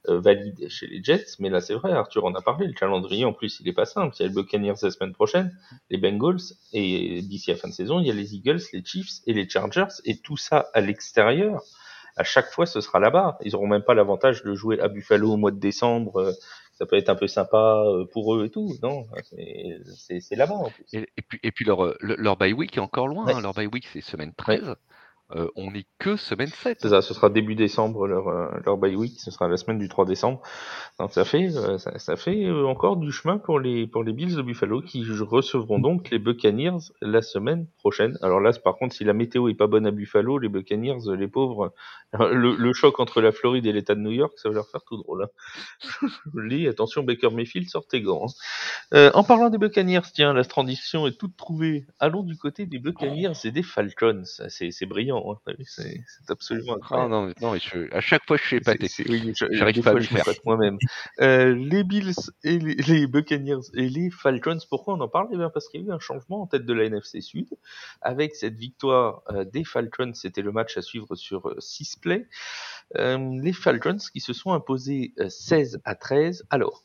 euh, 0.10 0.20
valide 0.20 0.70
chez 0.70 0.88
les 0.88 1.04
Jets. 1.04 1.36
Mais 1.40 1.50
là, 1.50 1.60
c'est 1.60 1.74
vrai, 1.74 1.92
Arthur 1.92 2.24
en 2.26 2.34
a 2.34 2.42
parlé. 2.42 2.68
Le 2.68 2.74
calendrier, 2.74 3.26
en 3.26 3.34
plus, 3.34 3.60
il 3.60 3.68
est 3.68 3.74
pas 3.74 3.86
simple. 3.86 4.16
Il 4.18 4.22
y 4.22 4.26
a 4.26 4.30
le 4.30 4.34
Buccaneers 4.34 4.76
la 4.82 4.92
semaine 4.92 5.14
prochaine, 5.14 5.58
les 5.90 5.98
Bengals, 5.98 6.54
et 6.72 7.22
d'ici 7.24 7.50
la 7.52 7.58
fin 7.58 7.68
de 7.68 7.74
saison, 7.74 8.00
il 8.00 8.08
y 8.08 8.12
a 8.12 8.14
les 8.14 8.34
Eagles, 8.34 8.62
les 8.72 8.86
Chiefs 8.86 9.22
et 9.26 9.34
les 9.34 9.50
Chargers, 9.50 9.88
et 10.06 10.18
tout 10.18 10.38
ça 10.38 10.70
à 10.74 10.82
l'extérieur. 10.82 11.62
À 12.18 12.24
chaque 12.24 12.50
fois, 12.52 12.66
ce 12.66 12.82
sera 12.82 13.00
là-bas. 13.00 13.38
Ils 13.44 13.56
auront 13.56 13.68
même 13.68 13.84
pas 13.84 13.94
l'avantage 13.94 14.44
de 14.44 14.54
jouer 14.54 14.80
à 14.80 14.88
Buffalo 14.88 15.34
au 15.34 15.38
mois 15.38 15.52
de 15.52 15.60
décembre. 15.60 16.20
Euh, 16.20 16.32
ça 16.74 16.86
peut 16.86 16.96
être 16.96 17.10
un 17.10 17.16
peu 17.16 17.28
sympa 17.28 17.84
euh, 17.86 18.06
pour 18.06 18.36
eux 18.36 18.46
et 18.46 18.50
tout. 18.50 18.76
Non, 18.84 19.06
c'est 19.96 20.36
là-bas. 20.36 20.56
Et, 20.94 21.08
puis, 21.28 21.40
et 21.42 21.52
puis 21.52 21.66
leur, 21.66 21.96
leur 22.02 22.38
bye 22.38 22.54
week 22.54 22.78
est 22.78 22.82
encore 22.82 23.08
loin. 23.08 23.28
Hein. 23.28 23.42
Leur 23.42 23.54
bye 23.54 23.68
week, 23.68 23.88
c'est 23.92 24.02
semaine 24.02 24.34
13. 24.36 24.76
Euh, 25.36 25.50
on 25.58 25.72
n'est 25.72 25.86
que 26.00 26.16
semaine 26.16 26.48
7. 26.48 26.78
C'est 26.82 26.90
ça, 26.90 27.02
ce 27.02 27.14
sera 27.14 27.30
début 27.30 27.56
décembre 27.56 28.08
leur, 28.08 28.30
euh, 28.30 28.48
leur 28.66 28.78
bye 28.78 28.96
week, 28.96 29.20
ce 29.20 29.30
sera 29.30 29.50
la 29.50 29.58
semaine 29.58 29.78
du 29.78 29.90
3 29.90 30.06
décembre. 30.06 30.42
Donc 31.00 31.12
ça 31.12 31.26
fait, 31.26 31.50
euh, 31.54 31.78
ça, 31.78 32.16
fait 32.16 32.50
encore 32.50 32.96
du 32.96 33.12
chemin 33.12 33.38
pour 33.38 33.60
les, 33.60 33.88
pour 33.88 34.06
les 34.06 34.14
Bills 34.14 34.36
de 34.36 34.42
Buffalo 34.42 34.82
qui 34.82 35.04
recevront 35.04 35.80
donc 35.80 36.10
les 36.12 36.20
Buccaneers 36.20 36.78
la 37.02 37.22
semaine 37.22 37.68
prochaine. 37.78 38.18
Alors 38.22 38.40
là, 38.40 38.54
par 38.54 38.78
contre, 38.78 38.96
si 38.96 39.04
la 39.04 39.12
météo 39.12 39.50
est 39.50 39.54
pas 39.54 39.68
bonne 39.68 39.86
à 39.86 39.92
Buffalo, 39.92 40.38
les 40.38 40.48
Buccaneers, 40.48 41.00
les 41.18 41.28
pauvres, 41.28 41.74
le, 42.14 42.74
choc 42.74 43.00
entre 43.02 43.20
la 43.20 43.34
Floride 43.34 43.66
et 43.66 43.74
l'État 43.74 43.96
de 43.96 44.00
New 44.00 44.12
York, 44.12 44.34
ça 44.38 44.48
va 44.48 44.56
leur 44.56 44.70
faire 44.70 44.84
tout 44.86 44.96
drôle. 44.96 45.24
Hein. 45.24 46.08
Je 46.34 46.70
attention 46.70 47.04
Baker 47.04 47.32
Mayfield, 47.32 47.68
sortez 47.68 48.02
gants. 48.02 48.28
Hein. 48.94 49.12
en 49.14 49.24
parlant 49.26 49.50
des 49.50 49.58
Buccaneers, 49.58 50.02
tiens, 50.14 50.34
la 50.34 50.46
transition 50.46 51.06
est 51.06 51.18
toute 51.18 51.36
trouvée. 51.36 51.86
Allons 52.00 52.24
du 52.24 52.38
côté 52.38 52.66
des 52.66 52.80
Buccaneers 52.80 53.34
et 53.44 53.52
des 53.52 53.64
Falcons. 53.64 54.24
C'est 54.48 54.86
brillant 54.86 55.17
Hein, 55.26 55.54
c'est 55.66 56.04
absolument 56.30 56.74
ah, 56.74 56.78
incroyable. 56.78 57.12
non, 57.12 57.34
non, 57.42 57.52
mais 57.54 57.88
à 57.92 58.02
chaque 58.02 58.26
fois, 58.26 58.38
je 58.38 58.44
suis 58.44 58.58
épaté. 58.58 58.88
Oui, 59.10 59.34
J'arrive 59.52 59.84
pas 59.84 59.92
à 59.92 59.94
le 59.94 60.02
faire 60.02 60.26
moi-même. 60.46 60.78
euh, 61.22 61.54
les 61.56 61.84
Bills 61.84 62.14
et 62.44 62.60
les, 62.60 62.76
les, 62.88 63.08
Buccaneers 63.08 63.62
et 63.74 63.90
les 63.90 64.10
Falcons, 64.10 64.60
pourquoi 64.70 64.96
on 64.96 65.02
en 65.02 65.08
parle? 65.08 65.28
Eh 65.32 65.38
bien 65.38 65.50
Parce 65.50 65.68
qu'il 65.70 65.82
y 65.82 65.84
a 65.86 65.88
eu 65.88 65.92
un 65.92 66.00
changement 66.00 66.42
en 66.42 66.48
tête 66.48 66.66
de 66.66 66.74
la 66.74 66.86
NFC 66.86 67.22
Sud. 67.22 67.48
Avec 68.02 68.36
cette 68.36 68.56
victoire 68.56 69.24
euh, 69.32 69.44
des 69.44 69.64
Falcons, 69.64 70.14
c'était 70.14 70.42
le 70.42 70.52
match 70.52 70.78
à 70.78 70.82
suivre 70.82 71.16
sur 71.16 71.54
6 71.60 71.96
euh, 71.96 72.02
plays. 72.02 72.28
Euh, 72.96 73.18
les 73.42 73.54
Falcons 73.54 73.98
qui 74.12 74.20
se 74.20 74.34
sont 74.34 74.54
imposés 74.54 75.14
16 75.28 75.82
à 75.84 75.96
13. 75.96 76.46
Alors, 76.50 76.84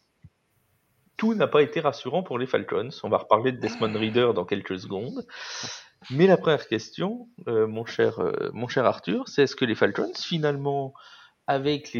tout 1.17 1.35
n'a 1.35 1.47
pas 1.47 1.63
été 1.63 1.81
rassurant 1.81 2.23
pour 2.23 2.39
les 2.39 2.47
Falcons. 2.47 2.89
On 3.03 3.09
va 3.09 3.19
reparler 3.19 3.53
de 3.53 3.59
Desmond 3.59 3.93
Reader 3.93 4.33
dans 4.35 4.45
quelques 4.45 4.79
secondes. 4.79 5.25
Mais 6.11 6.27
la 6.27 6.37
première 6.37 6.67
question, 6.67 7.29
euh, 7.49 7.67
mon, 7.67 7.85
cher, 7.85 8.19
euh, 8.19 8.51
mon 8.53 8.69
cher 8.69 8.85
Arthur, 8.85 9.29
c'est 9.29 9.43
est-ce 9.43 9.57
que 9.57 9.65
les 9.65 9.75
Falcons, 9.75 10.13
finalement, 10.17 10.95
avec 11.47 11.95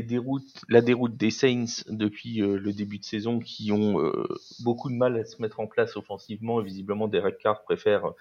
la 0.69 0.81
déroute 0.81 1.17
des 1.17 1.31
Saints 1.31 1.85
depuis 1.89 2.43
euh, 2.43 2.59
le 2.59 2.73
début 2.73 2.99
de 2.99 3.05
saison, 3.05 3.39
qui 3.39 3.73
ont 3.73 4.13
beaucoup 4.61 4.91
de 4.91 4.97
mal 4.97 5.17
à 5.19 5.25
se 5.25 5.41
mettre 5.41 5.61
en 5.61 5.67
place 5.67 5.97
offensivement, 5.97 6.61
et 6.61 6.65
visiblement 6.65 7.09
Derek 7.09 7.39
Carr 7.39 7.63
préfère, 7.63 8.13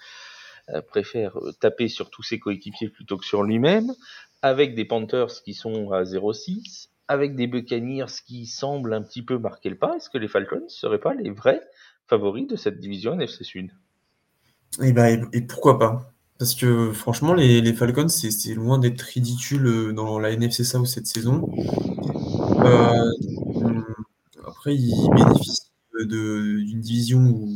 préfère 0.88 1.38
taper 1.60 1.88
sur 1.88 2.10
tous 2.10 2.24
ses 2.24 2.40
coéquipiers 2.40 2.90
plutôt 2.90 3.18
que 3.18 3.26
sur 3.26 3.44
lui-même, 3.44 3.94
avec 4.42 4.76
des 4.76 4.86
Panthers 4.86 5.44
qui 5.44 5.54
sont 5.54 5.92
à 5.92 6.04
0-6, 6.04 6.90
avec 7.08 7.36
des 7.36 7.48
Buccaneers 7.48 8.06
qui 8.26 8.46
semblent 8.46 8.94
un 8.94 9.02
petit 9.02 9.22
peu 9.22 9.38
marquer 9.38 9.70
le 9.70 9.78
pas, 9.78 9.96
est-ce 9.96 10.10
que 10.10 10.18
les 10.18 10.28
Falcons 10.28 10.64
ne 10.64 10.70
seraient 10.70 11.00
pas 11.00 11.14
les 11.14 11.30
vrais 11.30 11.62
favoris 12.08 12.48
de 12.48 12.56
cette 12.56 12.80
division 12.80 13.14
NFC 13.14 13.44
Sud? 13.44 13.72
Et, 14.80 14.94
bah, 14.94 15.12
et, 15.12 15.42
pourquoi 15.42 15.78
pas? 15.78 16.14
Parce 16.40 16.56
que 16.56 16.92
franchement, 16.94 17.34
les, 17.34 17.62
les 17.62 17.74
Falcons, 17.74 18.08
c'est 18.08 18.54
loin 18.54 18.80
d'être 18.80 19.02
ridicule 19.02 19.68
euh, 19.68 19.94
dans 19.94 20.18
la 20.18 20.32
NFC 20.32 20.64
South 20.64 20.88
cette 20.88 21.08
saison. 21.08 21.52
Euh, 22.66 23.12
après, 24.48 24.76
ils 24.76 25.10
bénéficient 25.14 25.72
d'une 26.06 26.82
division 26.82 27.20
où 27.20 27.50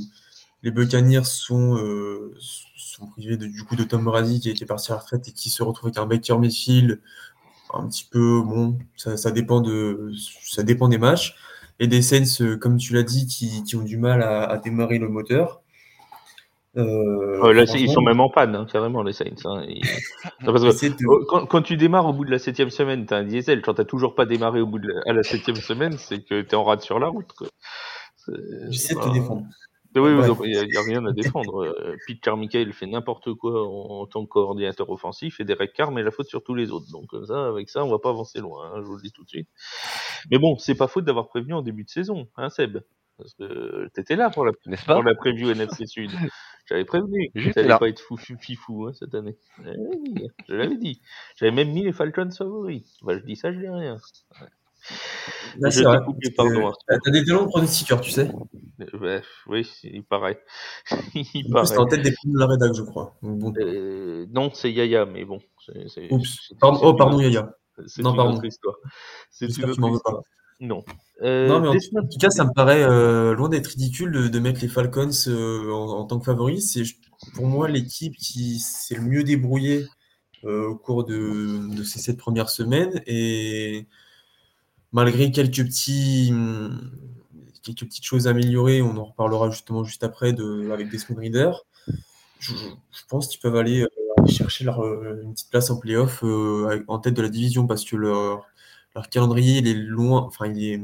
les 0.61 0.71
Buccaneers 0.71 1.23
sont, 1.23 1.77
euh, 1.77 2.35
sont 2.77 3.07
privés 3.07 3.37
de, 3.37 3.47
du 3.47 3.63
coup 3.63 3.75
de 3.75 3.83
Tom 3.83 4.03
Brady 4.03 4.39
qui 4.39 4.49
a 4.49 4.51
été 4.51 4.65
parti 4.65 4.91
à 4.91 4.95
la 4.95 5.01
retraite 5.01 5.27
et 5.27 5.31
qui 5.31 5.49
se 5.49 5.63
retrouve 5.63 5.87
avec 5.87 5.97
un 5.97 6.05
Baker 6.05 6.37
Mayfield 6.37 7.01
un 7.73 7.87
petit 7.87 8.07
peu 8.09 8.41
bon 8.41 8.77
ça, 8.95 9.17
ça, 9.17 9.31
dépend 9.31 9.61
de 9.61 10.11
ça 10.43 10.63
dépend 10.63 10.87
des 10.87 10.97
matchs. 10.97 11.35
Et 11.79 11.87
des 11.87 12.01
Saints 12.01 12.57
comme 12.57 12.77
tu 12.77 12.93
l'as 12.93 13.03
dit 13.03 13.25
qui, 13.27 13.63
qui, 13.63 13.75
ont 13.75 13.83
du 13.83 13.97
mal 13.97 14.21
à 14.23 14.57
démarrer 14.57 14.97
le 14.97 15.09
moteur 15.09 15.61
euh, 16.77 17.53
là, 17.53 17.63
ils 17.63 17.89
sont 17.89 18.01
même 18.01 18.19
en 18.19 18.29
panne, 18.29 18.55
hein, 18.55 18.67
carrément, 18.71 19.01
les 19.03 19.13
Saints. 19.13 19.35
Hein. 19.45 19.65
quand, 21.27 21.45
quand, 21.45 21.61
tu 21.61 21.77
démarres 21.77 22.07
au 22.07 22.13
bout 22.13 22.25
de 22.25 22.31
la 22.31 22.39
septième 22.39 22.69
semaine, 22.69 23.05
t'as 23.05 23.17
un 23.17 23.23
diesel. 23.23 23.61
Quand 23.61 23.75
t'as 23.75 23.85
toujours 23.85 24.15
pas 24.15 24.25
démarré 24.25 24.61
au 24.61 24.67
bout 24.67 24.79
de 24.79 24.87
la, 24.87 25.01
à 25.05 25.13
la 25.13 25.23
septième 25.23 25.55
semaine, 25.55 25.97
c'est 25.97 26.23
que 26.23 26.41
t'es 26.41 26.55
en 26.55 26.63
rade 26.63 26.81
sur 26.81 26.99
la 26.99 27.07
route. 27.07 27.31
J'essaie 28.69 28.95
de 28.95 28.99
te 28.99 29.13
défendre. 29.13 29.45
Oui, 29.97 30.11
il 30.11 30.67
n'y 30.67 30.77
a, 30.77 30.81
rien 30.81 31.05
à 31.05 31.13
défendre. 31.13 31.63
Euh, 31.63 31.95
Pete 32.05 32.19
Carmichael 32.19 32.73
fait 32.73 32.85
n'importe 32.85 33.33
quoi 33.33 33.65
en, 33.65 34.05
tant 34.07 34.25
que 34.25 34.29
coordinateur 34.29 34.89
offensif 34.89 35.39
et 35.39 35.45
Derek 35.45 35.71
Carr 35.71 35.91
met 35.91 36.03
la 36.03 36.11
faute 36.11 36.27
sur 36.27 36.43
tous 36.43 36.53
les 36.53 36.71
autres. 36.71 36.91
Donc 36.91 37.11
ça, 37.25 37.47
avec 37.47 37.69
ça, 37.69 37.85
on 37.85 37.89
va 37.89 37.99
pas 37.99 38.09
avancer 38.09 38.39
loin, 38.39 38.73
hein, 38.73 38.81
je 38.81 38.85
vous 38.85 38.97
le 38.97 39.01
dis 39.01 39.13
tout 39.13 39.23
de 39.23 39.29
suite. 39.29 39.47
Mais 40.29 40.37
bon, 40.37 40.57
c'est 40.57 40.75
pas 40.75 40.87
faute 40.87 41.05
d'avoir 41.05 41.29
prévenu 41.29 41.53
en 41.53 41.61
début 41.61 41.85
de 41.85 41.89
saison, 41.89 42.27
hein, 42.35 42.49
Seb? 42.49 42.79
Parce 43.17 43.33
que 43.33 43.87
t'étais 43.93 44.15
là 44.15 44.29
pour 44.29 44.45
la, 44.45 44.51
pour 44.85 45.03
la 45.03 45.15
preview 45.15 45.49
NFC 45.49 45.85
Sud. 45.87 46.11
J'avais 46.67 46.85
prévenu 46.85 47.29
que 47.33 47.53
ça 47.53 47.59
allait 47.59 47.77
pas 47.77 47.89
être 47.89 47.99
fou, 47.99 48.17
fifou 48.17 48.87
hein, 48.87 48.93
cette 48.93 49.13
année. 49.13 49.37
Eh 49.65 50.27
je 50.47 50.55
l'avais 50.55 50.77
dit. 50.77 51.01
J'avais 51.35 51.51
même 51.51 51.71
mis 51.71 51.83
les 51.83 51.93
Falcons 51.93 52.29
favoris. 52.31 52.97
Bah, 53.03 53.17
je 53.17 53.23
dis 53.23 53.35
ça, 53.35 53.53
je 53.53 53.59
dis 53.59 53.67
rien. 53.67 53.97
Là, 55.57 55.69
je 55.69 55.81
t'ai 55.81 56.05
coupé, 56.05 56.31
pardon. 56.31 56.73
T'as 56.87 57.11
des 57.11 57.23
talents 57.23 57.47
pronostiqueurs, 57.47 58.01
tu 58.01 58.11
sais. 58.11 58.29
Euh, 58.93 59.21
oui, 59.47 59.67
il 59.83 60.03
paraît. 60.03 60.41
il 61.15 61.49
paraît. 61.51 61.65
C'est 61.65 61.77
en 61.77 61.85
tête 61.85 62.01
des 62.01 62.11
films 62.11 62.33
de 62.33 62.39
la 62.39 62.47
rédac, 62.47 62.73
je 62.73 62.81
crois. 62.81 63.15
bon. 63.21 63.53
euh, 63.57 64.25
non, 64.31 64.51
c'est 64.53 64.71
Yaya, 64.71 65.05
mais 65.05 65.23
bon. 65.25 65.39
C 65.87 66.07
Oups. 66.11 66.53
Pardon, 66.59 66.79
oh, 66.83 66.93
pardon, 66.93 67.19
Yaya. 67.19 67.55
C'est 67.87 68.01
une 68.01 68.15
pardon. 68.15 68.35
autre 68.35 68.45
histoire. 68.45 68.75
C'est 69.29 69.45
une 69.57 69.69
autre 69.69 69.93
histoire. 69.93 70.21
Non. 70.59 70.83
Euh, 71.21 71.47
non, 71.47 71.61
mais 71.61 71.67
en, 71.69 71.73
tout 71.73 72.17
cas, 72.19 72.29
ça 72.29 72.43
me 72.43 72.53
paraît 72.53 72.83
euh, 72.83 73.33
loin 73.33 73.49
d'être 73.49 73.67
ridicule 73.67 74.11
de, 74.11 74.27
de, 74.27 74.39
mettre 74.39 74.61
les 74.61 74.67
Falcons 74.67 75.09
euh, 75.27 75.71
en, 75.71 75.99
en, 75.99 76.05
tant 76.05 76.19
que 76.19 76.25
favoris. 76.25 76.73
C'est 76.73 76.83
pour 77.33 77.47
moi 77.47 77.67
l'équipe 77.67 78.15
qui 78.15 78.59
s'est 78.59 78.95
le 78.95 79.01
mieux 79.01 79.23
débrouillée 79.23 79.85
au 80.43 80.75
cours 80.75 81.05
de, 81.05 81.75
de, 81.75 81.83
ces 81.83 81.97
sept 81.97 82.17
premières 82.17 82.49
semaines. 82.49 83.01
Et 83.07 83.87
malgré 84.91 85.31
quelques, 85.31 85.65
petits, 85.65 86.31
quelques 87.63 87.85
petites 87.85 88.05
choses 88.05 88.27
améliorées, 88.27 88.83
on 88.83 88.95
en 88.97 89.05
reparlera 89.05 89.49
justement 89.49 89.83
juste 89.83 90.03
après 90.03 90.33
de, 90.33 90.69
avec 90.71 90.89
des 90.89 90.99
Reader, 91.09 91.65
je, 92.37 92.53
je 92.53 93.01
pense 93.09 93.27
qu'ils 93.27 93.39
peuvent 93.39 93.55
aller 93.55 93.87
chercher 94.27 94.65
leur, 94.65 94.85
une 94.85 95.33
petite 95.33 95.49
place 95.49 95.71
en 95.71 95.79
playoff 95.79 96.23
en 96.23 96.99
tête 96.99 97.15
de 97.15 97.23
la 97.23 97.29
division 97.29 97.65
parce 97.65 97.83
que 97.83 97.95
leur 97.95 98.45
leur 98.95 99.09
calendrier, 99.09 99.59
il 99.59 99.67
est 99.67 99.73
loin, 99.73 100.21
enfin, 100.21 100.47
il 100.47 100.63
est, 100.63 100.81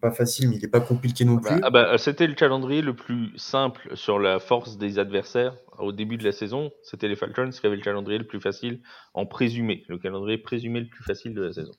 pas 0.00 0.10
facile, 0.10 0.50
mais 0.50 0.56
il 0.56 0.62
n'est 0.62 0.68
pas 0.68 0.80
compliqué 0.80 1.24
non 1.24 1.38
plus. 1.38 1.58
Ah 1.62 1.70
bah, 1.70 1.96
c'était 1.98 2.26
le 2.26 2.34
calendrier 2.34 2.82
le 2.82 2.94
plus 2.94 3.32
simple 3.36 3.88
sur 3.94 4.18
la 4.18 4.38
force 4.40 4.76
des 4.76 4.98
adversaires 4.98 5.56
au 5.78 5.92
début 5.92 6.16
de 6.18 6.24
la 6.24 6.32
saison. 6.32 6.70
C'était 6.82 7.08
les 7.08 7.16
Falcons 7.16 7.50
qui 7.50 7.66
avaient 7.66 7.76
le 7.76 7.82
calendrier 7.82 8.18
le 8.18 8.26
plus 8.26 8.40
facile 8.40 8.80
en 9.14 9.24
présumé, 9.24 9.84
le 9.88 9.98
calendrier 9.98 10.38
présumé 10.38 10.80
le 10.80 10.88
plus 10.88 11.04
facile 11.04 11.34
de 11.34 11.42
la 11.42 11.52
saison. 11.52 11.72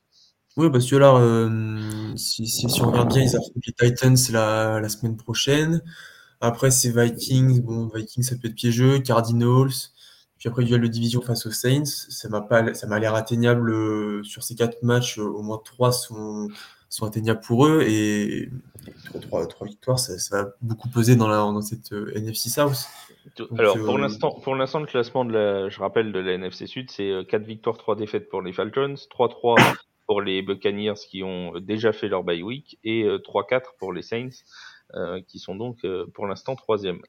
Oui, 0.55 0.71
parce 0.71 0.89
que 0.89 0.95
là, 0.95 1.15
euh, 1.15 1.79
si, 2.15 2.47
si, 2.47 2.65
on 2.81 2.89
regarde 2.89 3.09
bien, 3.13 3.21
ils 3.21 3.35
affrontent 3.35 3.59
les 3.67 3.73
Titans 3.73 4.17
la, 4.31 4.79
la 4.79 4.89
semaine 4.89 5.15
prochaine. 5.15 5.83
Après, 6.41 6.71
c'est 6.71 6.89
Vikings. 6.89 7.61
Bon, 7.61 7.91
Vikings, 7.93 8.23
ça 8.23 8.35
peut 8.35 8.47
être 8.47 8.55
piégeux. 8.55 8.99
Cardinals. 8.99 9.69
Puis 10.37 10.49
après, 10.49 10.63
duel 10.63 10.81
de 10.81 10.87
division 10.87 11.21
face 11.21 11.45
aux 11.45 11.51
Saints, 11.51 11.85
ça 11.85 12.29
m'a 12.29 12.41
pas, 12.41 12.73
ça 12.73 12.87
m'a 12.87 12.99
l'air 12.99 13.15
atteignable 13.15 13.71
euh, 13.71 14.23
sur 14.23 14.43
ces 14.43 14.55
quatre 14.55 14.83
matchs. 14.83 15.17
Euh, 15.17 15.23
au 15.23 15.41
moins 15.41 15.59
trois 15.63 15.91
sont, 15.91 16.47
sont 16.89 17.05
atteignables 17.05 17.39
pour 17.41 17.65
eux. 17.65 17.81
Et, 17.87 18.49
trois, 19.21 19.47
victoires, 19.63 19.97
ça, 19.97 20.13
va 20.31 20.49
beaucoup 20.61 20.89
peser 20.89 21.15
dans, 21.15 21.27
la, 21.27 21.37
dans 21.37 21.61
cette 21.61 21.91
NFC 21.91 22.49
South. 22.49 22.87
Alors, 23.57 23.77
pour 23.77 23.97
l'instant, 23.97 24.31
pour 24.31 24.55
l'instant, 24.55 24.79
le 24.79 24.85
classement 24.85 25.25
de 25.25 25.33
la, 25.33 25.69
je 25.69 25.79
rappelle, 25.79 26.11
de 26.11 26.19
la 26.19 26.33
NFC 26.33 26.67
Sud, 26.67 26.91
c'est 26.91 27.11
4 27.27 27.43
victoires, 27.43 27.77
3 27.77 27.95
défaites 27.95 28.29
pour 28.29 28.41
les 28.41 28.53
Falcons, 28.53 28.93
3-3 28.93 29.75
pour 30.07 30.21
les 30.21 30.41
Buccaneers 30.43 30.93
qui 31.09 31.23
ont 31.23 31.59
déjà 31.59 31.91
fait 31.91 32.07
leur 32.07 32.23
bye 32.23 32.43
week 32.43 32.79
et 32.83 33.05
3-4 33.05 33.61
pour 33.79 33.91
les 33.91 34.03
Saints 34.03 34.29
qui 35.27 35.39
sont 35.39 35.55
donc 35.55 35.85
pour 36.13 36.27
l'instant 36.27 36.55
troisième. 36.55 37.01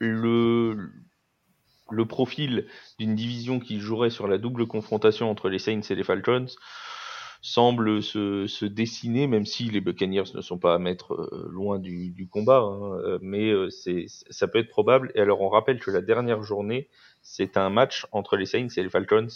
Le, 0.00 0.90
le 1.90 2.06
profil 2.06 2.66
d'une 2.98 3.14
division 3.14 3.60
qui 3.60 3.78
jouerait 3.78 4.10
sur 4.10 4.26
la 4.26 4.38
double 4.38 4.66
confrontation 4.66 5.30
entre 5.30 5.48
les 5.48 5.58
Saints 5.58 5.80
et 5.90 5.94
les 5.94 6.04
Falcons 6.04 6.46
semble 7.44 8.02
se, 8.02 8.64
dessiner, 8.64 9.26
même 9.26 9.44
si 9.44 9.64
les 9.64 9.82
Buccaneers 9.82 10.32
ne 10.34 10.40
sont 10.40 10.56
pas 10.56 10.74
à 10.74 10.78
mettre 10.78 11.12
euh, 11.12 11.46
loin 11.50 11.78
du, 11.78 12.26
combat, 12.32 12.60
hein, 12.60 12.98
euh, 13.04 13.18
mais 13.20 13.50
euh, 13.50 13.68
ça 14.30 14.48
peut 14.48 14.58
être 14.58 14.70
probable. 14.70 15.12
Et 15.14 15.20
alors 15.20 15.42
on 15.42 15.50
rappelle 15.50 15.78
que 15.78 15.90
la 15.90 16.00
dernière 16.00 16.42
journée, 16.42 16.88
c'est 17.20 17.58
un 17.58 17.68
match 17.68 18.06
entre 18.12 18.38
les 18.38 18.46
Saints 18.46 18.68
et 18.76 18.82
les 18.82 18.88
Falcons 18.88 19.28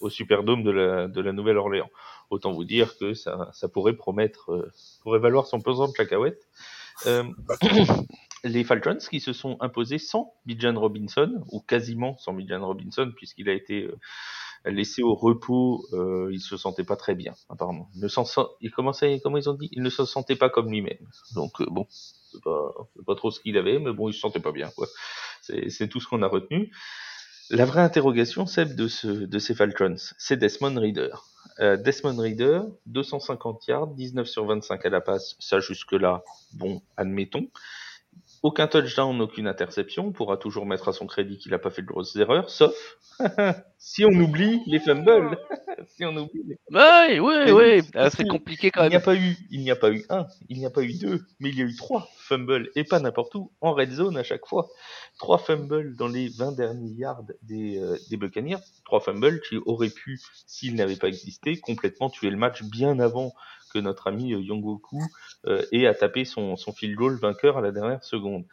au 0.00 0.10
Superdome 0.10 0.64
de 0.64 0.70
la, 0.72 1.32
Nouvelle-Orléans. 1.32 1.88
Autant 2.28 2.50
vous 2.50 2.64
dire 2.64 2.98
que 2.98 3.14
ça, 3.14 3.52
pourrait 3.72 3.92
promettre, 3.92 4.68
pourrait 5.00 5.20
valoir 5.20 5.46
son 5.46 5.60
pesant 5.60 5.86
de 5.86 5.92
cacahuètes. 5.92 6.48
Les 8.44 8.62
Falcons 8.62 8.98
qui 9.10 9.20
se 9.20 9.32
sont 9.32 9.56
imposés 9.60 9.98
sans 9.98 10.34
Bijan 10.46 10.78
Robinson, 10.78 11.42
ou 11.50 11.60
quasiment 11.60 12.16
sans 12.18 12.34
Bijan 12.34 12.64
Robinson, 12.64 13.10
puisqu'il 13.16 13.48
a 13.48 13.52
été 13.52 13.84
euh, 13.84 14.70
laissé 14.70 15.02
au 15.02 15.14
repos, 15.14 15.86
euh, 15.92 16.30
il 16.32 16.40
se 16.40 16.56
sentait 16.56 16.84
pas 16.84 16.96
très 16.96 17.14
bien, 17.14 17.34
apparemment. 17.48 17.90
Il 17.94 18.02
ne 18.02 18.08
il 18.60 18.70
commençait, 18.70 19.20
comment 19.22 19.38
ils 19.38 19.48
ont 19.48 19.54
dit, 19.54 19.68
il 19.72 19.82
ne 19.82 19.90
se 19.90 20.04
sentait 20.04 20.36
pas 20.36 20.50
comme 20.50 20.70
lui-même. 20.70 21.08
Donc 21.34 21.60
euh, 21.60 21.66
bon, 21.70 21.86
c'est 21.90 22.42
pas, 22.42 22.72
pas 23.06 23.14
trop 23.14 23.30
ce 23.30 23.40
qu'il 23.40 23.56
avait, 23.56 23.78
mais 23.78 23.92
bon, 23.92 24.08
il 24.08 24.14
se 24.14 24.20
sentait 24.20 24.40
pas 24.40 24.52
bien. 24.52 24.70
C'est 25.42 25.88
tout 25.88 26.00
ce 26.00 26.06
qu'on 26.06 26.22
a 26.22 26.28
retenu. 26.28 26.70
La 27.50 27.66
vraie 27.66 27.82
interrogation, 27.82 28.46
celle 28.46 28.74
de, 28.74 28.88
ce, 28.88 29.06
de 29.06 29.38
ces 29.38 29.54
Falcons, 29.54 29.96
c'est 30.16 30.36
Desmond 30.36 30.80
Reader. 30.80 31.10
Euh, 31.60 31.76
Desmond 31.76 32.16
Reader, 32.16 32.62
250 32.86 33.66
yards, 33.68 33.88
19 33.88 34.26
sur 34.26 34.46
25 34.46 34.84
à 34.84 34.88
la 34.88 35.00
passe, 35.02 35.36
ça 35.38 35.60
jusque-là, 35.60 36.22
bon, 36.54 36.80
admettons. 36.96 37.48
Aucun 38.44 38.66
touchdown, 38.66 39.22
aucune 39.22 39.46
interception. 39.46 40.08
On 40.08 40.12
pourra 40.12 40.36
toujours 40.36 40.66
mettre 40.66 40.88
à 40.88 40.92
son 40.92 41.06
crédit 41.06 41.38
qu'il 41.38 41.52
n'a 41.52 41.58
pas 41.58 41.70
fait 41.70 41.80
de 41.80 41.86
grosses 41.86 42.14
erreurs, 42.16 42.50
sauf 42.50 42.74
si 43.78 44.04
on 44.04 44.10
oublie 44.10 44.60
les 44.66 44.80
fumbles. 44.80 45.38
si 45.96 46.04
on 46.04 46.14
oublie 46.14 46.42
les... 46.48 46.58
Oui, 46.70 47.20
oui, 47.20 47.52
oui. 47.52 47.82
Ah, 47.94 48.10
c'est 48.10 48.28
compliqué 48.28 48.70
quand 48.70 48.82
même. 48.82 48.90
Il 48.90 48.96
n'y 48.96 48.96
a 48.96 49.00
pas 49.00 49.14
eu, 49.14 49.38
il 49.50 49.60
n'y 49.60 49.70
a 49.70 49.76
pas 49.76 49.90
eu 49.90 50.04
un, 50.10 50.26
il 50.50 50.58
n'y 50.58 50.66
a 50.66 50.70
pas 50.70 50.82
eu 50.82 50.92
deux, 50.92 51.22
mais 51.40 51.48
il 51.48 51.58
y 51.58 51.62
a 51.62 51.64
eu 51.64 51.74
trois 51.74 52.06
fumbles 52.18 52.68
et 52.76 52.84
pas 52.84 53.00
n'importe 53.00 53.34
où, 53.34 53.50
en 53.62 53.72
red 53.72 53.90
zone 53.90 54.18
à 54.18 54.22
chaque 54.22 54.46
fois. 54.46 54.68
Trois 55.18 55.38
fumbles 55.38 55.96
dans 55.96 56.08
les 56.08 56.28
20 56.28 56.52
derniers 56.52 56.90
yards 56.90 57.22
des, 57.40 57.78
euh, 57.78 57.96
des 58.10 58.18
Buccaneers. 58.18 58.60
Trois 58.84 59.00
fumbles 59.00 59.40
qui 59.48 59.56
auraient 59.64 59.88
pu, 59.88 60.20
s'ils 60.46 60.74
n'avaient 60.74 60.96
pas 60.96 61.08
existé, 61.08 61.56
complètement 61.56 62.10
tuer 62.10 62.28
le 62.28 62.36
match 62.36 62.62
bien 62.62 62.98
avant 62.98 63.32
que 63.74 63.80
notre 63.80 64.06
ami 64.06 64.32
euh, 64.32 64.40
Yongoku 64.40 65.02
euh, 65.46 65.64
ait 65.72 65.86
à 65.86 65.94
taper 65.94 66.24
son, 66.24 66.56
son 66.56 66.72
field 66.72 66.94
goal 66.94 67.18
vainqueur 67.18 67.58
à 67.58 67.60
la 67.60 67.72
dernière 67.72 68.04
seconde. 68.04 68.44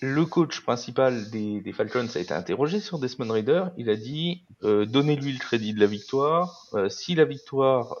Le 0.00 0.24
coach 0.24 0.60
principal 0.62 1.30
des, 1.30 1.72
Falcons 1.72 2.08
a 2.16 2.18
été 2.18 2.34
interrogé 2.34 2.80
sur 2.80 2.98
Desmond 2.98 3.32
Raider. 3.32 3.66
Il 3.76 3.88
a 3.88 3.94
dit 3.94 4.42
euh, 4.64 4.84
donnez-lui 4.84 5.32
le 5.32 5.38
crédit 5.38 5.74
de 5.74 5.80
la 5.80 5.86
victoire. 5.86 6.66
si 6.88 7.14
la 7.14 7.24
victoire 7.24 7.98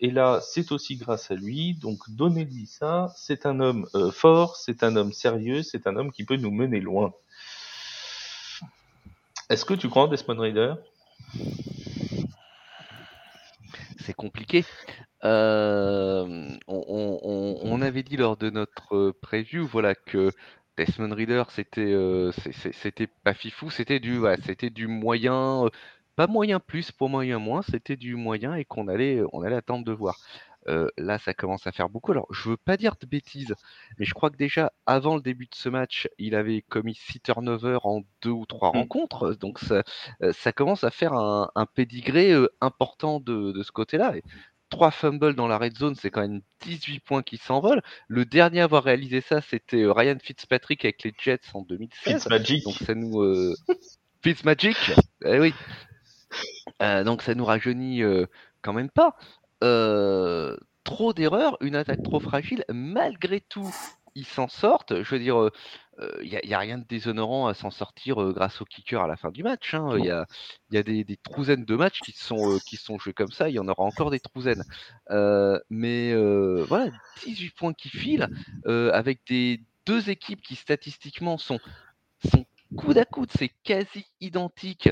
est 0.00 0.10
là, 0.10 0.40
c'est 0.42 0.72
aussi 0.72 0.96
grâce 0.96 1.30
à 1.30 1.36
lui. 1.36 1.74
Donc 1.74 2.10
donnez-lui 2.10 2.66
ça. 2.66 3.12
C'est 3.16 3.46
un 3.46 3.60
homme 3.60 3.86
fort, 4.10 4.56
c'est 4.56 4.82
un 4.82 4.96
homme 4.96 5.12
sérieux, 5.12 5.62
c'est 5.62 5.86
un 5.86 5.94
homme 5.94 6.10
qui 6.10 6.24
peut 6.24 6.36
nous 6.36 6.50
mener 6.50 6.80
loin. 6.80 7.12
Est-ce 9.48 9.64
que 9.64 9.74
tu 9.74 9.88
crois 9.88 10.08
Desmond 10.08 10.40
Raider 10.40 10.74
C'est 14.00 14.14
compliqué. 14.14 14.64
Euh, 15.24 16.48
on, 16.66 17.80
avait 17.80 18.02
dit 18.02 18.16
lors 18.16 18.36
de 18.36 18.50
notre 18.50 19.12
preview, 19.22 19.66
voilà, 19.66 19.94
que 19.94 20.30
Desmond 20.76 21.14
Reader, 21.14 21.44
c'était 21.48 21.80
euh, 21.80 22.30
c'était 22.72 23.06
pas 23.06 23.34
fifou, 23.34 23.70
c'était 23.70 24.00
du, 24.00 24.20
c'était 24.44 24.70
du 24.70 24.86
moyen, 24.86 25.70
pas 26.16 26.26
moyen 26.26 26.60
plus, 26.60 26.92
pour 26.92 27.08
moyen 27.08 27.38
moins, 27.38 27.62
c'était 27.62 27.96
du 27.96 28.16
moyen 28.16 28.54
et 28.54 28.64
qu'on 28.64 28.88
allait, 28.88 29.22
on 29.32 29.42
allait 29.42 29.56
attendre 29.56 29.84
de 29.84 29.92
voir. 29.92 30.18
Euh, 30.66 30.88
là, 30.96 31.18
ça 31.18 31.34
commence 31.34 31.66
à 31.66 31.72
faire 31.72 31.90
beaucoup. 31.90 32.12
Alors, 32.12 32.26
je 32.30 32.48
veux 32.48 32.56
pas 32.56 32.78
dire 32.78 32.94
de 32.98 33.06
bêtises, 33.06 33.54
mais 33.98 34.06
je 34.06 34.14
crois 34.14 34.30
que 34.30 34.36
déjà 34.38 34.72
avant 34.86 35.14
le 35.14 35.20
début 35.20 35.44
de 35.44 35.54
ce 35.54 35.68
match, 35.68 36.08
il 36.16 36.34
avait 36.34 36.62
commis 36.62 36.94
6 36.94 37.20
turnovers 37.20 37.84
en 37.84 38.00
deux 38.22 38.30
ou 38.30 38.46
trois 38.46 38.70
mmh. 38.70 38.78
rencontres. 38.78 39.34
Donc, 39.34 39.58
ça, 39.58 39.82
ça 40.32 40.52
commence 40.52 40.82
à 40.82 40.90
faire 40.90 41.12
un, 41.12 41.50
un 41.54 41.66
pédigré 41.66 42.32
important 42.62 43.20
de, 43.20 43.52
de 43.52 43.62
ce 43.62 43.72
côté-là. 43.72 44.14
3 44.74 44.90
fumbles 44.90 45.36
dans 45.36 45.46
la 45.46 45.56
red 45.56 45.78
zone, 45.78 45.94
c'est 45.94 46.10
quand 46.10 46.22
même 46.22 46.40
18 46.62 46.98
points 46.98 47.22
qui 47.22 47.36
s'envolent. 47.36 47.80
Le 48.08 48.24
dernier 48.24 48.60
à 48.60 48.64
avoir 48.64 48.82
réalisé 48.82 49.20
ça, 49.20 49.40
c'était 49.40 49.82
euh, 49.82 49.92
Ryan 49.92 50.16
Fitzpatrick 50.20 50.84
avec 50.84 51.04
les 51.04 51.14
Jets 51.16 51.38
en 51.52 51.62
2016. 51.62 52.14
Fitzmagic. 52.14 52.64
Donc 52.64 52.74
ça 52.74 52.96
nous 52.96 53.20
euh... 53.22 53.54
Fitzmagic, 54.24 54.76
eh 55.24 55.38
oui. 55.38 55.54
Euh, 56.82 57.04
donc 57.04 57.22
ça 57.22 57.36
nous 57.36 57.44
rajeunit 57.44 58.02
euh, 58.02 58.26
quand 58.62 58.72
même 58.72 58.90
pas. 58.90 59.16
trop 60.82 61.12
d'erreurs, 61.12 61.56
une 61.60 61.76
attaque 61.76 62.02
trop 62.02 62.18
fragile. 62.18 62.64
Malgré 62.68 63.40
tout, 63.40 63.72
ils 64.16 64.26
s'en 64.26 64.48
sortent. 64.48 65.04
Je 65.04 65.14
veux 65.14 65.20
dire, 65.20 65.50
il 66.22 66.40
n'y 66.44 66.54
a, 66.54 66.58
rien 66.58 66.78
de 66.78 66.84
déshonorant 66.84 67.46
à 67.46 67.54
s'en 67.54 67.70
sortir 67.70 68.16
grâce 68.32 68.60
au 68.60 68.64
kicker 68.64 69.02
à 69.02 69.06
la 69.06 69.16
fin 69.16 69.30
du 69.30 69.42
match. 69.42 69.74
Hein. 69.74 69.96
Il 69.98 70.04
y, 70.04 70.10
a, 70.10 70.26
y 70.70 70.76
a 70.76 70.82
des, 70.82 71.04
des, 71.04 71.16
trouzaines 71.16 71.64
de 71.64 71.76
matchs 71.76 72.00
qui 72.00 72.12
sont, 72.12 72.58
qui 72.66 72.76
sont 72.76 72.98
joués 72.98 73.12
comme 73.12 73.30
ça. 73.30 73.48
Il 73.48 73.54
y 73.54 73.58
en 73.58 73.68
aura 73.68 73.84
encore 73.84 74.10
des 74.10 74.20
trouzaines. 74.20 74.64
mais 75.70 76.14
voilà, 76.64 76.90
18 77.24 77.50
points 77.50 77.72
qui 77.74 77.88
filent 77.88 78.28
avec 78.64 79.20
des 79.28 79.60
deux 79.86 80.10
équipes 80.10 80.42
qui 80.42 80.56
statistiquement 80.56 81.38
sont, 81.38 81.60
sont 82.30 82.46
coude 82.76 82.98
à 82.98 83.04
coude, 83.04 83.30
c'est 83.36 83.52
quasi 83.62 84.06
identique 84.20 84.90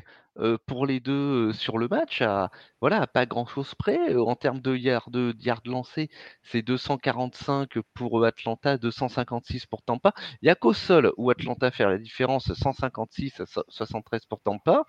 pour 0.66 0.86
les 0.86 1.00
deux 1.00 1.52
sur 1.52 1.78
le 1.78 1.88
match, 1.88 2.22
à, 2.22 2.50
voilà, 2.80 3.06
pas 3.06 3.26
grand 3.26 3.46
chose 3.46 3.74
près. 3.74 4.14
en 4.14 4.34
termes 4.34 4.60
de 4.60 4.74
yards, 4.76 5.10
de 5.10 5.34
lancés, 5.70 6.10
c'est 6.42 6.62
245 6.62 7.78
pour 7.94 8.24
Atlanta, 8.24 8.78
256 8.78 9.66
pour 9.66 9.82
Tampa. 9.82 10.12
Il 10.40 10.46
n'y 10.46 10.50
a 10.50 10.54
qu'au 10.54 10.72
sol 10.72 11.12
où 11.16 11.30
Atlanta 11.30 11.70
fait 11.70 11.84
la 11.84 11.98
différence, 11.98 12.52
156 12.52 13.40
à 13.40 13.44
73 13.68 14.26
pour 14.26 14.40
Tampa. 14.40 14.84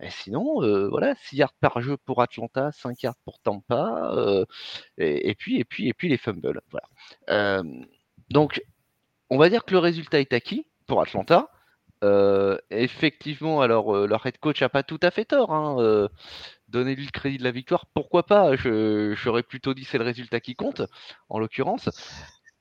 Et 0.00 0.10
sinon, 0.10 0.60
voilà, 0.88 1.14
6 1.14 1.36
yards 1.36 1.54
par 1.60 1.80
jeu 1.80 1.96
pour 1.96 2.22
Atlanta, 2.22 2.72
5 2.72 3.02
yards 3.02 3.18
pour 3.24 3.38
Tampa, 3.40 4.44
et, 4.98 5.34
puis, 5.34 5.58
et, 5.60 5.64
puis, 5.64 5.88
et 5.88 5.94
puis 5.94 6.08
les 6.08 6.16
fumbles. 6.16 6.60
Donc, 8.30 8.62
on 9.30 9.38
va 9.38 9.48
dire 9.48 9.64
que 9.64 9.72
le 9.72 9.78
résultat 9.78 10.20
est 10.20 10.32
acquis 10.32 10.66
pour 10.86 11.00
Atlanta. 11.00 11.50
Euh, 12.02 12.56
effectivement, 12.70 13.60
alors 13.60 13.94
euh, 13.94 14.06
leur 14.06 14.24
head 14.26 14.38
coach 14.38 14.62
a 14.62 14.68
pas 14.68 14.82
tout 14.82 15.00
à 15.02 15.10
fait 15.10 15.26
tort. 15.26 15.52
Hein, 15.52 15.76
euh, 15.80 16.08
Donnez-lui 16.68 17.04
le 17.04 17.10
crédit 17.10 17.36
de 17.36 17.44
la 17.44 17.50
victoire, 17.50 17.86
pourquoi 17.94 18.24
pas 18.24 18.54
J'aurais 18.56 19.42
plutôt 19.42 19.74
dit 19.74 19.84
c'est 19.84 19.98
le 19.98 20.04
résultat 20.04 20.40
qui 20.40 20.54
compte, 20.54 20.82
en 21.28 21.38
l'occurrence. 21.38 21.90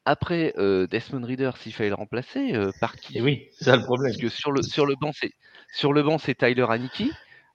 Après, 0.06 0.54
Desmond 0.89 1.23
Reader, 1.23 1.52
s'il 1.58 1.73
fallait 1.73 1.89
le 1.89 1.95
remplacer, 1.95 2.54
par 2.80 2.95
qui? 2.95 3.19
Et 3.19 3.21
oui, 3.21 3.47
c'est 3.52 3.65
ça 3.65 3.75
le 3.75 3.84
problème. 3.84 4.12
Parce 4.12 4.21
que 4.21 4.30
sur 4.30 4.52
le, 4.52 4.63
sur 4.63 4.88
le 4.88 4.95
banc, 4.95 5.12
c'est 5.13 5.32
sur 5.71 5.93
le 5.93 6.02
banc, 6.02 6.17
c'est 6.17 6.34
Tyler 6.34 6.65
Aniki. 6.67 7.12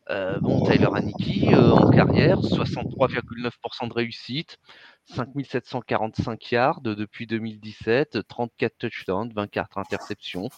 bon, 0.09 0.65
Tyler 0.65 0.91
Aniki, 0.95 1.53
en 1.57 1.91
carrière, 1.91 2.39
63,9% 2.39 3.89
de 3.89 3.93
réussite, 3.93 4.61
5745 5.07 6.53
yards 6.53 6.81
depuis 6.83 7.27
2017, 7.27 8.29
34 8.29 8.79
touchdowns, 8.79 9.33
24 9.35 9.79
interceptions, 9.79 10.49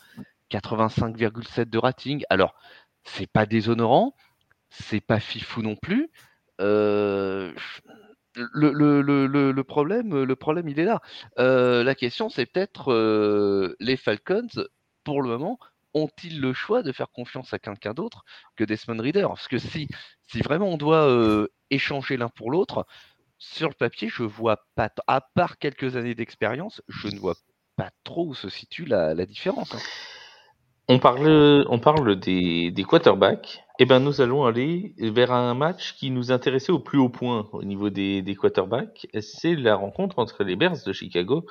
85,7 0.50 1.64
de 1.68 1.78
rating. 1.78 2.24
Alors, 2.30 2.54
c'est 3.04 3.30
pas 3.30 3.46
déshonorant, 3.46 4.14
c'est 4.70 5.00
pas 5.00 5.20
fifou 5.20 5.62
non 5.62 5.76
plus. 5.76 6.10
Euh, 6.60 7.52
le, 8.34 9.62
problème, 9.62 10.22
le 10.22 10.36
problème, 10.36 10.68
il 10.68 10.78
est 10.78 10.84
là. 10.84 11.00
Euh, 11.38 11.84
la 11.84 11.94
question, 11.94 12.28
c'est 12.28 12.46
peut-être 12.46 12.92
euh, 12.92 13.74
les 13.80 13.96
Falcons, 13.96 14.48
pour 15.04 15.22
le 15.22 15.28
moment, 15.28 15.58
ont-ils 15.94 16.40
le 16.40 16.52
choix 16.52 16.82
de 16.82 16.92
faire 16.92 17.10
confiance 17.10 17.54
à 17.54 17.58
quelqu'un 17.58 17.94
d'autre 17.94 18.24
que 18.56 18.64
Desmond 18.64 19.00
Reader? 19.00 19.26
Parce 19.28 19.48
que 19.48 19.58
si, 19.58 19.88
vraiment 20.44 20.68
on 20.68 20.76
doit 20.76 21.46
échanger 21.70 22.16
l'un 22.16 22.28
pour 22.28 22.50
l'autre, 22.50 22.86
sur 23.38 23.68
le 23.68 23.74
papier, 23.74 24.08
je 24.08 24.22
vois 24.22 24.66
pas, 24.74 24.90
à 25.06 25.20
part 25.20 25.58
quelques 25.58 25.96
années 25.96 26.14
d'expérience, 26.14 26.82
je 26.88 27.08
ne 27.08 27.18
vois 27.18 27.36
pas 27.76 27.90
trop 28.04 28.26
où 28.26 28.34
se 28.34 28.48
situe 28.48 28.86
la, 28.86 29.14
la 29.14 29.26
différence. 29.26 29.74
Hein. 29.74 29.78
On 30.88 31.00
parle, 31.00 31.66
on 31.68 31.80
parle 31.80 32.14
des, 32.14 32.70
des 32.70 32.84
quarterbacks. 32.84 33.64
Eh 33.80 33.86
ben, 33.86 33.98
nous 33.98 34.20
allons 34.20 34.44
aller 34.44 34.94
vers 34.98 35.32
un 35.32 35.52
match 35.54 35.94
qui 35.94 36.10
nous 36.10 36.30
intéressait 36.30 36.70
au 36.70 36.78
plus 36.78 36.98
haut 36.98 37.08
point 37.08 37.48
au 37.52 37.64
niveau 37.64 37.90
des, 37.90 38.22
des 38.22 38.36
quarterbacks. 38.36 39.08
C'est 39.20 39.56
la 39.56 39.74
rencontre 39.74 40.20
entre 40.20 40.44
les 40.44 40.54
Bears 40.54 40.84
de 40.86 40.92
Chicago 40.92 41.44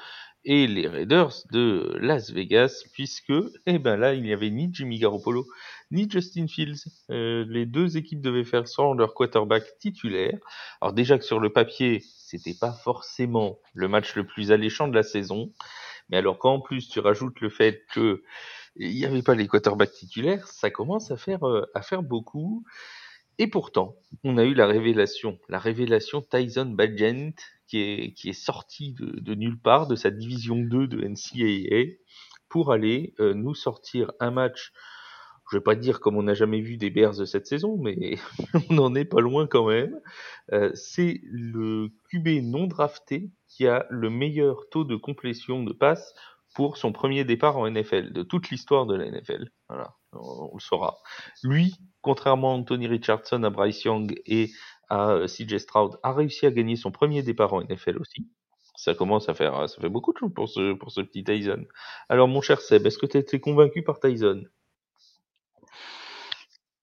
et 0.45 0.67
les 0.67 0.87
Raiders 0.87 1.33
de 1.51 1.97
Las 1.99 2.31
Vegas, 2.31 2.83
puisque, 2.93 3.33
eh 3.65 3.77
ben 3.77 3.97
là, 3.97 4.13
il 4.13 4.23
n'y 4.23 4.31
avait 4.31 4.51
ni 4.51 4.69
Jimmy 4.71 4.99
Garoppolo, 4.99 5.45
ni 5.91 6.09
Justin 6.09 6.47
Fields. 6.47 6.85
Euh, 7.09 7.43
les 7.49 7.65
deux 7.65 7.97
équipes 7.97 8.21
devaient 8.21 8.45
faire 8.45 8.69
sans 8.69 8.93
leur 8.93 9.13
quarterback 9.13 9.63
titulaire. 9.79 10.39
Alors 10.79 10.93
déjà 10.93 11.17
que 11.17 11.25
sur 11.25 11.41
le 11.41 11.51
papier, 11.51 12.01
c'était 12.19 12.55
pas 12.57 12.71
forcément 12.71 13.59
le 13.73 13.89
match 13.89 14.15
le 14.15 14.25
plus 14.25 14.53
alléchant 14.53 14.87
de 14.87 14.95
la 14.95 15.03
saison. 15.03 15.51
Mais 16.09 16.17
alors 16.17 16.37
qu'en 16.37 16.61
plus 16.61 16.87
tu 16.87 16.99
rajoutes 16.99 17.41
le 17.41 17.49
fait 17.49 17.83
que 17.91 18.23
il 18.75 18.95
n'y 18.95 19.05
avait 19.05 19.21
pas 19.21 19.35
les 19.35 19.47
quarterbacks 19.47 19.91
titulaires, 19.91 20.47
ça 20.47 20.69
commence 20.69 21.11
à 21.11 21.17
faire, 21.17 21.47
euh, 21.47 21.65
à 21.73 21.81
faire 21.81 22.03
beaucoup. 22.03 22.63
Et 23.37 23.47
pourtant, 23.47 23.95
on 24.23 24.37
a 24.37 24.45
eu 24.45 24.53
la 24.53 24.65
révélation, 24.65 25.39
la 25.49 25.59
révélation 25.59 26.21
Tyson 26.21 26.67
Bagent, 26.67 27.35
qui 27.67 27.79
est, 27.79 28.33
sorti 28.33 28.93
de, 28.93 29.33
nulle 29.35 29.59
part, 29.59 29.87
de 29.87 29.95
sa 29.95 30.11
division 30.11 30.55
2 30.55 30.87
de 30.87 31.01
NCAA, 31.01 31.95
pour 32.47 32.71
aller 32.71 33.13
euh, 33.19 33.33
nous 33.33 33.55
sortir 33.55 34.11
un 34.19 34.31
match, 34.31 34.71
je 35.51 35.57
vais 35.57 35.63
pas 35.63 35.75
dire 35.75 35.99
comme 35.99 36.15
on 36.17 36.23
n'a 36.23 36.33
jamais 36.33 36.61
vu 36.61 36.77
des 36.77 36.89
Bears 36.89 37.17
de 37.17 37.25
cette 37.25 37.47
saison, 37.47 37.77
mais 37.77 38.17
on 38.69 38.73
n'en 38.73 38.95
est 38.95 39.05
pas 39.05 39.21
loin 39.21 39.47
quand 39.47 39.67
même. 39.67 39.99
Euh, 40.53 40.71
c'est 40.73 41.21
le 41.23 41.89
QB 42.09 42.43
non 42.43 42.67
drafté 42.67 43.29
qui 43.47 43.67
a 43.67 43.85
le 43.89 44.09
meilleur 44.09 44.69
taux 44.69 44.85
de 44.85 44.95
complétion 44.95 45.63
de 45.63 45.73
passe 45.73 46.13
pour 46.55 46.77
son 46.77 46.91
premier 46.91 47.23
départ 47.25 47.57
en 47.57 47.69
NFL, 47.69 48.13
de 48.13 48.23
toute 48.23 48.49
l'histoire 48.49 48.85
de 48.85 48.95
la 48.95 49.05
NFL. 49.11 49.49
Voilà, 49.69 49.93
on, 50.13 50.49
on 50.51 50.55
le 50.55 50.59
saura. 50.61 50.97
Lui, 51.43 51.75
contrairement 52.01 52.51
à 52.53 52.55
Anthony 52.55 52.87
Richardson, 52.87 53.43
à 53.43 53.49
Bryce 53.49 53.83
Young 53.83 54.19
et 54.25 54.49
à 54.89 55.11
euh, 55.11 55.27
CJ 55.27 55.57
Stroud, 55.57 55.97
a 56.03 56.13
réussi 56.13 56.45
à 56.45 56.51
gagner 56.51 56.75
son 56.77 56.91
premier 56.91 57.21
départ 57.23 57.53
en 57.53 57.61
NFL 57.61 57.97
aussi. 57.99 58.27
Ça 58.77 58.93
commence 58.93 59.29
à 59.29 59.33
faire, 59.33 59.69
ça 59.69 59.81
fait 59.81 59.89
beaucoup 59.89 60.11
de 60.13 60.17
choses 60.17 60.33
pour 60.33 60.49
ce, 60.49 60.73
pour 60.73 60.91
ce 60.91 61.01
petit 61.01 61.23
Tyson. 61.23 61.63
Alors, 62.09 62.27
mon 62.27 62.41
cher 62.41 62.59
Seb, 62.61 62.85
est-ce 62.85 62.97
que 62.97 63.05
tu 63.05 63.17
as 63.17 63.21
été 63.21 63.39
convaincu 63.39 63.83
par 63.83 63.99
Tyson? 63.99 64.43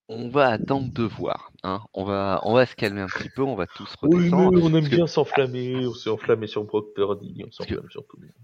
On 0.08 0.28
va 0.28 0.48
attendre 0.48 0.92
de 0.92 1.04
voir. 1.04 1.50
Hein. 1.62 1.80
On, 1.94 2.04
va, 2.04 2.40
on 2.44 2.54
va 2.54 2.66
se 2.66 2.74
calmer 2.74 3.00
un 3.02 3.06
petit 3.06 3.30
peu, 3.30 3.42
on 3.42 3.54
va 3.54 3.66
tous 3.66 3.94
Oui, 4.02 4.16
redescendre. 4.30 4.52
mais 4.52 4.62
on 4.62 4.74
aime 4.74 4.84
que- 4.88 4.94
bien 4.96 5.06
s'enflammer, 5.06 5.86
on 5.86 5.94
s'est 5.94 6.10
enflammé 6.10 6.46
sur 6.46 6.64
Brock 6.64 6.92
Purdy, 6.94 7.42
on 7.46 7.50
s'enflamme 7.52 7.88
sur 7.90 8.06
tout 8.06 8.16
le 8.20 8.26
monde. 8.26 8.34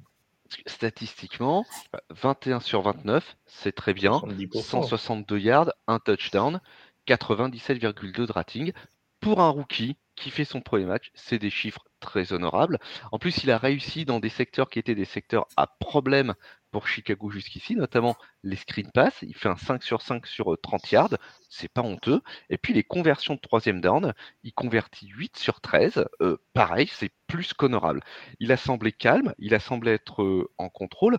Statistiquement, 0.66 1.64
21 2.10 2.60
sur 2.60 2.82
29, 2.82 3.36
c'est 3.46 3.72
très 3.72 3.94
bien. 3.94 4.12
70%. 4.12 4.62
162 4.62 5.38
yards, 5.38 5.72
un 5.86 5.98
touchdown, 5.98 6.60
97,2 7.06 8.26
de 8.26 8.32
rating. 8.32 8.72
Pour 9.20 9.40
un 9.40 9.48
rookie 9.48 9.96
qui 10.14 10.30
fait 10.30 10.44
son 10.44 10.60
premier 10.60 10.84
match, 10.84 11.10
c'est 11.14 11.38
des 11.38 11.50
chiffres 11.50 11.84
très 12.00 12.32
honorables. 12.32 12.78
En 13.10 13.18
plus, 13.18 13.42
il 13.42 13.50
a 13.50 13.58
réussi 13.58 14.04
dans 14.04 14.20
des 14.20 14.28
secteurs 14.28 14.68
qui 14.68 14.78
étaient 14.78 14.94
des 14.94 15.04
secteurs 15.04 15.46
à 15.56 15.66
problème 15.66 16.34
pour 16.70 16.86
Chicago 16.86 17.30
jusqu'ici, 17.30 17.76
notamment 17.76 18.16
les 18.42 18.56
screen 18.56 18.90
pass. 18.92 19.14
Il 19.22 19.34
fait 19.34 19.48
un 19.48 19.56
5 19.56 19.82
sur 19.82 20.02
5 20.02 20.26
sur 20.26 20.52
euh, 20.52 20.56
30 20.56 20.90
yards, 20.90 21.14
c'est 21.48 21.72
pas 21.72 21.82
honteux. 21.82 22.20
Et 22.50 22.58
puis 22.58 22.74
les 22.74 22.84
conversions 22.84 23.34
de 23.34 23.40
troisième 23.40 23.80
down, 23.80 24.12
il 24.42 24.52
convertit 24.52 25.08
8 25.08 25.36
sur 25.36 25.60
13. 25.60 26.04
Euh, 26.20 26.36
pareil, 26.54 26.88
c'est 26.92 27.12
plus 27.26 27.52
qu'honorable. 27.54 28.02
Il 28.40 28.52
a 28.52 28.56
semblé 28.56 28.92
calme, 28.92 29.34
il 29.38 29.54
a 29.54 29.60
semblé 29.60 29.92
être 29.92 30.22
euh, 30.22 30.50
en 30.58 30.68
contrôle. 30.68 31.18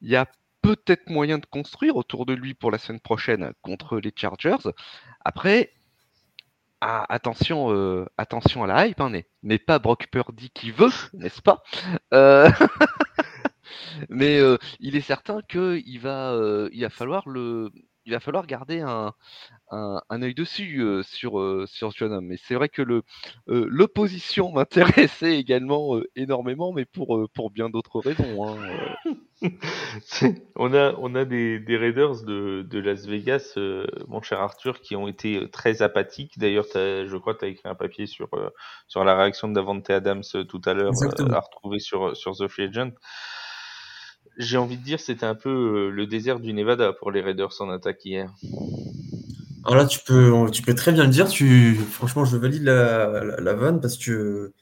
Il 0.00 0.08
y 0.10 0.16
a 0.16 0.26
peut-être 0.62 1.08
moyen 1.10 1.38
de 1.38 1.46
construire 1.46 1.96
autour 1.96 2.26
de 2.26 2.34
lui 2.34 2.54
pour 2.54 2.70
la 2.70 2.78
semaine 2.78 3.00
prochaine 3.00 3.52
contre 3.62 3.98
les 3.98 4.12
Chargers. 4.14 4.68
Après, 5.24 5.72
ah, 6.80 7.04
attention, 7.08 7.72
euh, 7.72 8.06
attention 8.18 8.62
à 8.62 8.66
la 8.68 8.86
hype, 8.86 9.00
hein, 9.00 9.10
n'est, 9.10 9.26
n'est 9.42 9.58
pas 9.58 9.80
Brock 9.80 10.06
Purdy 10.12 10.50
qui 10.50 10.70
veut, 10.70 10.92
n'est-ce 11.12 11.42
pas? 11.42 11.62
Euh, 12.14 12.48
Mais 14.08 14.38
euh, 14.40 14.56
il 14.80 14.96
est 14.96 15.00
certain 15.00 15.40
qu'il 15.48 16.00
va, 16.00 16.32
euh, 16.34 16.68
il 16.72 16.82
va 16.82 16.90
falloir 16.90 17.28
le, 17.28 17.70
il 18.04 18.12
va 18.12 18.20
falloir 18.20 18.46
garder 18.46 18.80
un, 18.80 19.12
un, 19.70 20.00
un 20.10 20.22
œil 20.22 20.34
dessus 20.34 20.80
euh, 20.82 21.02
sur, 21.02 21.40
euh, 21.40 21.66
sur 21.66 21.92
ce 21.92 21.98
jeune 21.98 22.12
homme. 22.12 22.26
Mais 22.26 22.38
c'est 22.38 22.54
vrai 22.54 22.68
que 22.68 22.82
le, 22.82 23.02
euh, 23.48 23.66
l'opposition 23.70 24.52
m'intéressait 24.54 25.38
également 25.38 25.96
euh, 25.96 26.04
énormément, 26.16 26.72
mais 26.72 26.84
pour, 26.86 27.16
euh, 27.18 27.28
pour 27.34 27.50
bien 27.50 27.70
d'autres 27.70 28.00
raisons. 28.00 28.46
hein, 28.48 28.58
euh. 28.62 28.94
On 30.56 30.74
a, 30.74 30.94
on 30.98 31.14
a 31.14 31.24
des, 31.24 31.60
des 31.60 31.76
Raiders 31.76 32.24
de, 32.24 32.62
de 32.68 32.78
Las 32.80 33.06
Vegas, 33.06 33.52
euh, 33.56 33.86
mon 34.08 34.20
cher 34.22 34.40
Arthur, 34.40 34.80
qui 34.80 34.96
ont 34.96 35.06
été 35.08 35.48
très 35.50 35.82
apathiques. 35.82 36.38
D'ailleurs, 36.38 36.64
je 36.74 37.16
crois 37.16 37.34
que 37.34 37.40
tu 37.40 37.44
as 37.44 37.48
écrit 37.48 37.68
un 37.68 37.74
papier 37.76 38.06
sur, 38.06 38.28
euh, 38.34 38.50
sur 38.88 39.04
la 39.04 39.16
réaction 39.16 39.48
de 39.48 39.54
Davante 39.54 39.88
Adams 39.90 40.22
tout 40.48 40.60
à 40.64 40.74
l'heure, 40.74 41.02
euh, 41.02 41.28
à 41.30 41.40
retrouver 41.40 41.78
sur, 41.78 42.16
sur 42.16 42.36
The 42.36 42.48
Free 42.48 42.64
Agent. 42.64 42.90
J'ai 44.38 44.56
envie 44.56 44.76
de 44.76 44.82
dire, 44.84 45.00
c'était 45.00 45.26
un 45.26 45.34
peu 45.34 45.50
euh, 45.50 45.90
le 45.90 46.06
désert 46.06 46.38
du 46.38 46.52
Nevada 46.52 46.92
pour 46.92 47.10
les 47.10 47.20
Raiders 47.20 47.52
en 47.60 47.70
attaque 47.70 48.04
hier. 48.04 48.32
Alors 49.64 49.76
là, 49.76 49.84
tu 49.86 49.98
peux, 50.06 50.48
tu 50.52 50.62
peux 50.62 50.74
très 50.74 50.92
bien 50.92 51.04
le 51.04 51.10
dire. 51.10 51.28
Tu, 51.28 51.74
franchement, 51.74 52.24
je 52.24 52.36
valide 52.36 52.62
la, 52.62 53.24
la, 53.40 53.54
vanne 53.54 53.80
parce 53.80 53.98
que, 53.98 54.52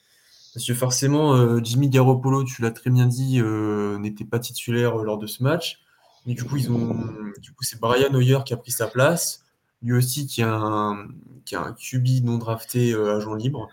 parce 0.55 0.67
que 0.67 0.73
forcément, 0.75 1.35
euh, 1.37 1.61
Jimmy 1.63 1.91
Garoppolo, 1.91 2.43
tu 2.45 2.63
l'as 2.63 2.71
très 2.71 2.91
bien 2.91 3.07
dit, 3.07 3.39
euh, 3.41 3.99
n'était 3.99 4.25
pas 4.25 4.39
titulaire 4.39 4.97
lors 4.97 5.19
de 5.19 5.27
ce 5.27 5.43
match. 5.43 5.81
Mais 6.27 6.35
du 6.35 6.43
coup, 6.43 6.57
ils 6.57 6.71
ont, 6.73 6.97
du 7.41 7.53
coup, 7.53 7.63
c'est 7.63 7.79
Brian 7.79 8.13
Hoyer 8.15 8.39
qui 8.45 8.55
a 8.55 8.57
pris 8.57 8.73
sa 8.73 8.87
place. 8.89 9.45
Lui 9.83 9.93
aussi, 9.93 10.27
qui 10.27 10.43
a 10.43 10.53
un, 10.53 11.07
qui 11.45 11.55
a 11.55 11.61
un 11.61 11.73
QB 11.75 12.25
non 12.25 12.39
drafté 12.39 12.95
agent 12.95 13.35
libre, 13.35 13.69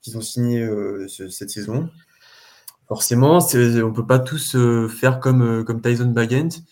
qu'ils 0.00 0.16
ont 0.16 0.22
signé 0.22 0.66
ce- 1.08 1.28
cette 1.28 1.50
saison. 1.50 1.90
Forcément, 2.90 3.38
on 3.54 3.92
peut 3.92 4.06
pas 4.06 4.18
tous 4.18 4.56
euh, 4.56 4.88
faire 4.88 5.20
comme, 5.20 5.42
euh, 5.42 5.64
comme 5.64 5.80
Tyson 5.80 6.06
Bagent. 6.06 6.62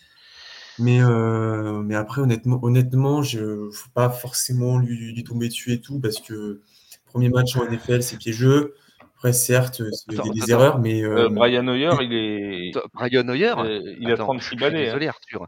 Mais, 0.77 1.01
euh, 1.01 1.81
mais 1.81 1.95
après, 1.95 2.21
honnêtement, 2.21 2.59
honnêtement 2.61 3.21
je 3.23 3.39
ne 3.39 3.71
faut 3.71 3.89
pas 3.93 4.09
forcément 4.09 4.77
lui, 4.77 5.13
lui 5.13 5.23
tomber 5.23 5.47
dessus 5.47 5.73
et 5.73 5.81
tout, 5.81 5.99
parce 5.99 6.19
que 6.19 6.61
premier 7.07 7.29
match 7.29 7.55
en 7.55 7.65
NFL, 7.65 8.03
c'est 8.03 8.17
piégeux. 8.17 8.75
Après, 9.15 9.33
certes, 9.33 9.81
c'est 9.91 10.13
Attends, 10.13 10.23
des, 10.23 10.29
des 10.39 10.43
attends. 10.43 10.51
erreurs, 10.51 10.79
mais 10.79 11.03
euh, 11.03 11.25
Euh, 11.25 11.29
Brian 11.29 11.67
Hoyer, 11.67 11.91
il 12.01 12.13
est, 12.13 12.71
Brian 12.93 13.27
Hoyer, 13.27 13.53
euh, 13.57 13.79
il 13.99 14.09
a 14.09 14.13
Attends, 14.13 14.25
36 14.25 14.43
je 14.43 14.47
suis 14.47 14.55
balais. 14.57 14.79
hein. 14.79 14.83
désolé 14.85 15.07
Arthur. 15.07 15.47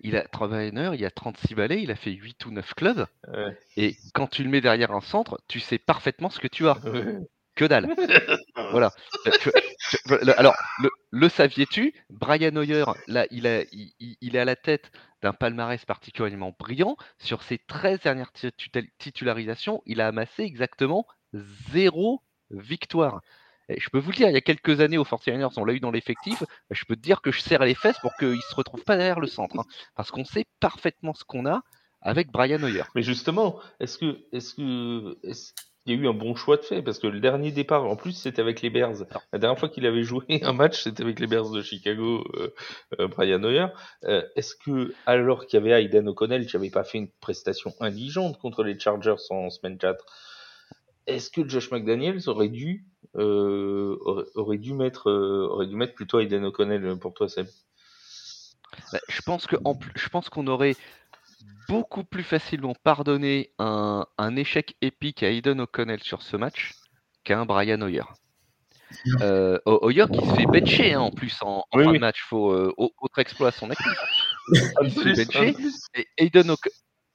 Il 0.00 0.16
a 0.16 0.24
il 0.94 1.04
a 1.04 1.10
36 1.10 1.54
balais, 1.54 1.82
il 1.82 1.90
a 1.90 1.96
fait 1.96 2.12
8 2.12 2.46
ou 2.46 2.50
9 2.52 2.74
clubs. 2.74 3.06
Ouais. 3.26 3.56
Et 3.76 3.96
quand 4.14 4.28
tu 4.28 4.44
le 4.44 4.48
mets 4.48 4.60
derrière 4.60 4.92
un 4.92 5.00
centre, 5.00 5.40
tu 5.48 5.60
sais 5.60 5.78
parfaitement 5.78 6.30
ce 6.30 6.38
que 6.40 6.46
tu 6.48 6.66
as. 6.68 6.78
Ouais. 6.84 7.18
Que 7.58 7.64
dalle. 7.64 7.88
voilà. 8.70 8.90
Le- 10.06 10.38
alors, 10.38 10.54
le, 10.80 10.90
le 11.10 11.28
saviez-tu? 11.28 11.92
Brian 12.08 12.54
Hoyer, 12.54 12.84
là, 13.08 13.26
il, 13.30 13.46
a, 13.46 13.62
il, 13.72 13.92
il- 13.98 14.16
il 14.20 14.36
est 14.36 14.38
à 14.38 14.44
la 14.44 14.54
tête 14.56 14.90
d'un 15.22 15.32
palmarès 15.32 15.84
particulièrement 15.84 16.54
brillant. 16.58 16.96
Sur 17.18 17.42
ses 17.42 17.58
13 17.58 18.00
dernières 18.00 18.30
titu- 18.32 18.70
titularisations, 18.98 19.82
il 19.86 20.00
a 20.00 20.06
amassé 20.06 20.42
exactement 20.44 21.04
zéro 21.72 22.22
victoire. 22.50 23.20
Et 23.68 23.80
je 23.80 23.90
peux 23.90 23.98
vous 23.98 24.10
le 24.12 24.16
dire, 24.16 24.28
il 24.28 24.34
y 24.34 24.36
a 24.36 24.40
quelques 24.40 24.80
années, 24.80 24.96
aux 24.96 25.04
49ers, 25.04 25.52
on 25.56 25.64
l'a 25.64 25.74
eu 25.74 25.80
dans 25.80 25.90
l'effectif. 25.90 26.42
Je 26.70 26.84
peux 26.84 26.94
te 26.96 27.00
dire 27.02 27.20
que 27.20 27.32
je 27.32 27.40
serre 27.40 27.64
les 27.64 27.74
fesses 27.74 27.98
pour 27.98 28.14
qu'il 28.16 28.28
ne 28.30 28.40
se 28.40 28.54
retrouve 28.54 28.84
pas 28.84 28.96
derrière 28.96 29.20
le 29.20 29.26
centre. 29.26 29.58
hein. 29.58 29.64
parce 29.96 30.10
qu'on 30.12 30.24
sait 30.24 30.46
parfaitement 30.60 31.12
ce 31.12 31.24
qu'on 31.24 31.44
a 31.44 31.60
avec 32.00 32.30
Brian 32.30 32.62
Hoyer. 32.62 32.84
Mais 32.94 33.02
justement, 33.02 33.60
est-ce 33.80 33.98
que, 33.98 34.24
est-ce 34.32 34.54
que, 34.54 35.18
est-ce 35.24 35.52
qu'il 35.84 35.94
y 35.94 35.98
a 35.98 36.02
eu 36.02 36.08
un 36.08 36.14
bon 36.14 36.34
choix 36.34 36.56
de 36.56 36.62
fait 36.62 36.82
Parce 36.82 36.98
que 36.98 37.06
le 37.06 37.20
dernier 37.20 37.50
départ, 37.50 37.84
en 37.84 37.96
plus, 37.96 38.12
c'était 38.12 38.40
avec 38.40 38.62
les 38.62 38.70
Bears. 38.70 39.04
La 39.32 39.38
dernière 39.38 39.58
fois 39.58 39.68
qu'il 39.68 39.86
avait 39.86 40.02
joué 40.02 40.24
un 40.42 40.52
match, 40.52 40.82
c'était 40.82 41.02
avec 41.02 41.20
les 41.20 41.26
Bears 41.26 41.50
de 41.50 41.62
Chicago, 41.62 42.24
euh, 42.34 42.54
euh, 43.00 43.08
Brian 43.08 43.42
Hoyer. 43.42 43.66
Euh, 44.04 44.22
est-ce 44.36 44.54
que, 44.54 44.92
alors 45.06 45.46
qu'il 45.46 45.58
y 45.58 45.62
avait 45.62 45.82
Aiden 45.84 46.08
O'Connell, 46.08 46.46
qui 46.46 46.56
n'avait 46.56 46.70
pas 46.70 46.84
fait 46.84 46.98
une 46.98 47.10
prestation 47.20 47.72
indigente 47.80 48.38
contre 48.38 48.62
les 48.64 48.78
Chargers 48.78 49.16
en 49.30 49.50
semaine 49.50 49.78
4, 49.78 50.04
est-ce 51.06 51.30
que 51.30 51.48
Josh 51.48 51.70
McDaniels 51.70 52.28
aurait 52.28 52.48
dû, 52.50 52.84
euh, 53.16 53.96
aurait, 54.02 54.24
aurait 54.34 54.58
dû 54.58 54.74
mettre, 54.74 55.08
euh, 55.08 55.48
aurait 55.50 55.66
dû 55.66 55.74
mettre 55.76 55.94
plutôt 55.94 56.20
Aiden 56.20 56.44
O'Connell 56.44 56.98
pour 57.00 57.14
toi, 57.14 57.28
Seb? 57.28 57.46
Bah, 58.92 58.98
je 59.08 59.22
pense 59.22 59.46
que 59.46 59.56
en 59.64 59.74
plus- 59.74 59.92
je 59.96 60.08
pense 60.10 60.28
qu'on 60.28 60.46
aurait 60.46 60.76
beaucoup 61.68 62.02
plus 62.04 62.22
facilement 62.24 62.74
pardonné 62.82 63.52
un, 63.58 64.06
un 64.16 64.36
échec 64.36 64.74
épique 64.80 65.22
à 65.22 65.30
Aiden 65.30 65.60
O'Connell 65.60 66.02
sur 66.02 66.22
ce 66.22 66.36
match 66.36 66.72
qu'à 67.24 67.38
un 67.38 67.44
Brian 67.46 67.80
Hoyer. 67.82 68.02
Euh, 69.20 69.58
Ho- 69.66 69.80
Hoyer 69.82 70.06
qui 70.10 70.26
se 70.26 70.34
fait 70.34 70.46
bencher 70.46 70.94
hein, 70.94 71.00
en 71.00 71.10
plus 71.10 71.36
en, 71.42 71.58
en 71.70 71.78
Oui, 71.78 71.84
fin 71.84 71.90
oui. 71.90 71.96
de 71.98 72.00
match, 72.00 72.22
faut 72.26 72.52
euh, 72.52 72.72
au- 72.78 72.92
autre 73.00 73.18
exploit 73.18 73.48
à 73.48 73.52
son 73.52 73.70
actif. 73.70 73.92
Il 74.82 74.90
se 74.92 75.00
fait 75.14 75.24
bencher. 75.26 75.54
Et 75.94 76.06
Aiden, 76.16 76.54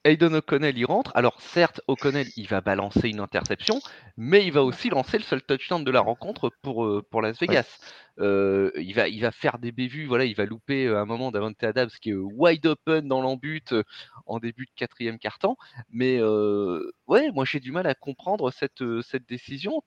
Aiden 0.04 0.34
O'Connell 0.34 0.76
il 0.76 0.84
rentre. 0.84 1.10
Alors 1.14 1.40
certes, 1.40 1.80
O'Connell 1.88 2.28
il 2.36 2.46
va 2.46 2.60
balancer 2.60 3.08
une 3.08 3.20
interception, 3.20 3.80
mais 4.16 4.44
il 4.44 4.52
va 4.52 4.62
aussi 4.62 4.90
lancer 4.90 5.18
le 5.18 5.24
seul 5.24 5.42
touchdown 5.42 5.82
de 5.82 5.90
la 5.90 6.00
rencontre 6.00 6.50
pour, 6.62 6.84
euh, 6.84 7.02
pour 7.10 7.22
Las 7.22 7.38
Vegas. 7.40 7.78
Euh, 8.20 8.70
il, 8.76 8.94
va, 8.94 9.08
il 9.08 9.20
va 9.20 9.32
faire 9.32 9.58
des 9.58 9.72
bévues, 9.72 10.06
voilà, 10.06 10.24
il 10.24 10.36
va 10.36 10.44
louper 10.44 10.86
euh, 10.86 11.00
un 11.00 11.04
moment 11.04 11.32
d'Avante 11.32 11.62
Adams 11.64 11.90
qui 12.00 12.10
est 12.10 12.14
wide 12.14 12.66
open 12.66 13.08
dans 13.08 13.22
l'embut 13.22 13.74
en 14.26 14.38
début 14.38 14.66
de 14.66 14.70
quatrième 14.76 15.18
quart-temps. 15.18 15.56
Mais 15.90 16.22
ouais, 16.22 17.30
moi 17.32 17.44
j'ai 17.44 17.60
du 17.60 17.72
mal 17.72 17.86
à 17.86 17.94
comprendre 17.94 18.50
cette, 18.52 18.84
cette 19.02 19.26
décision. 19.26 19.82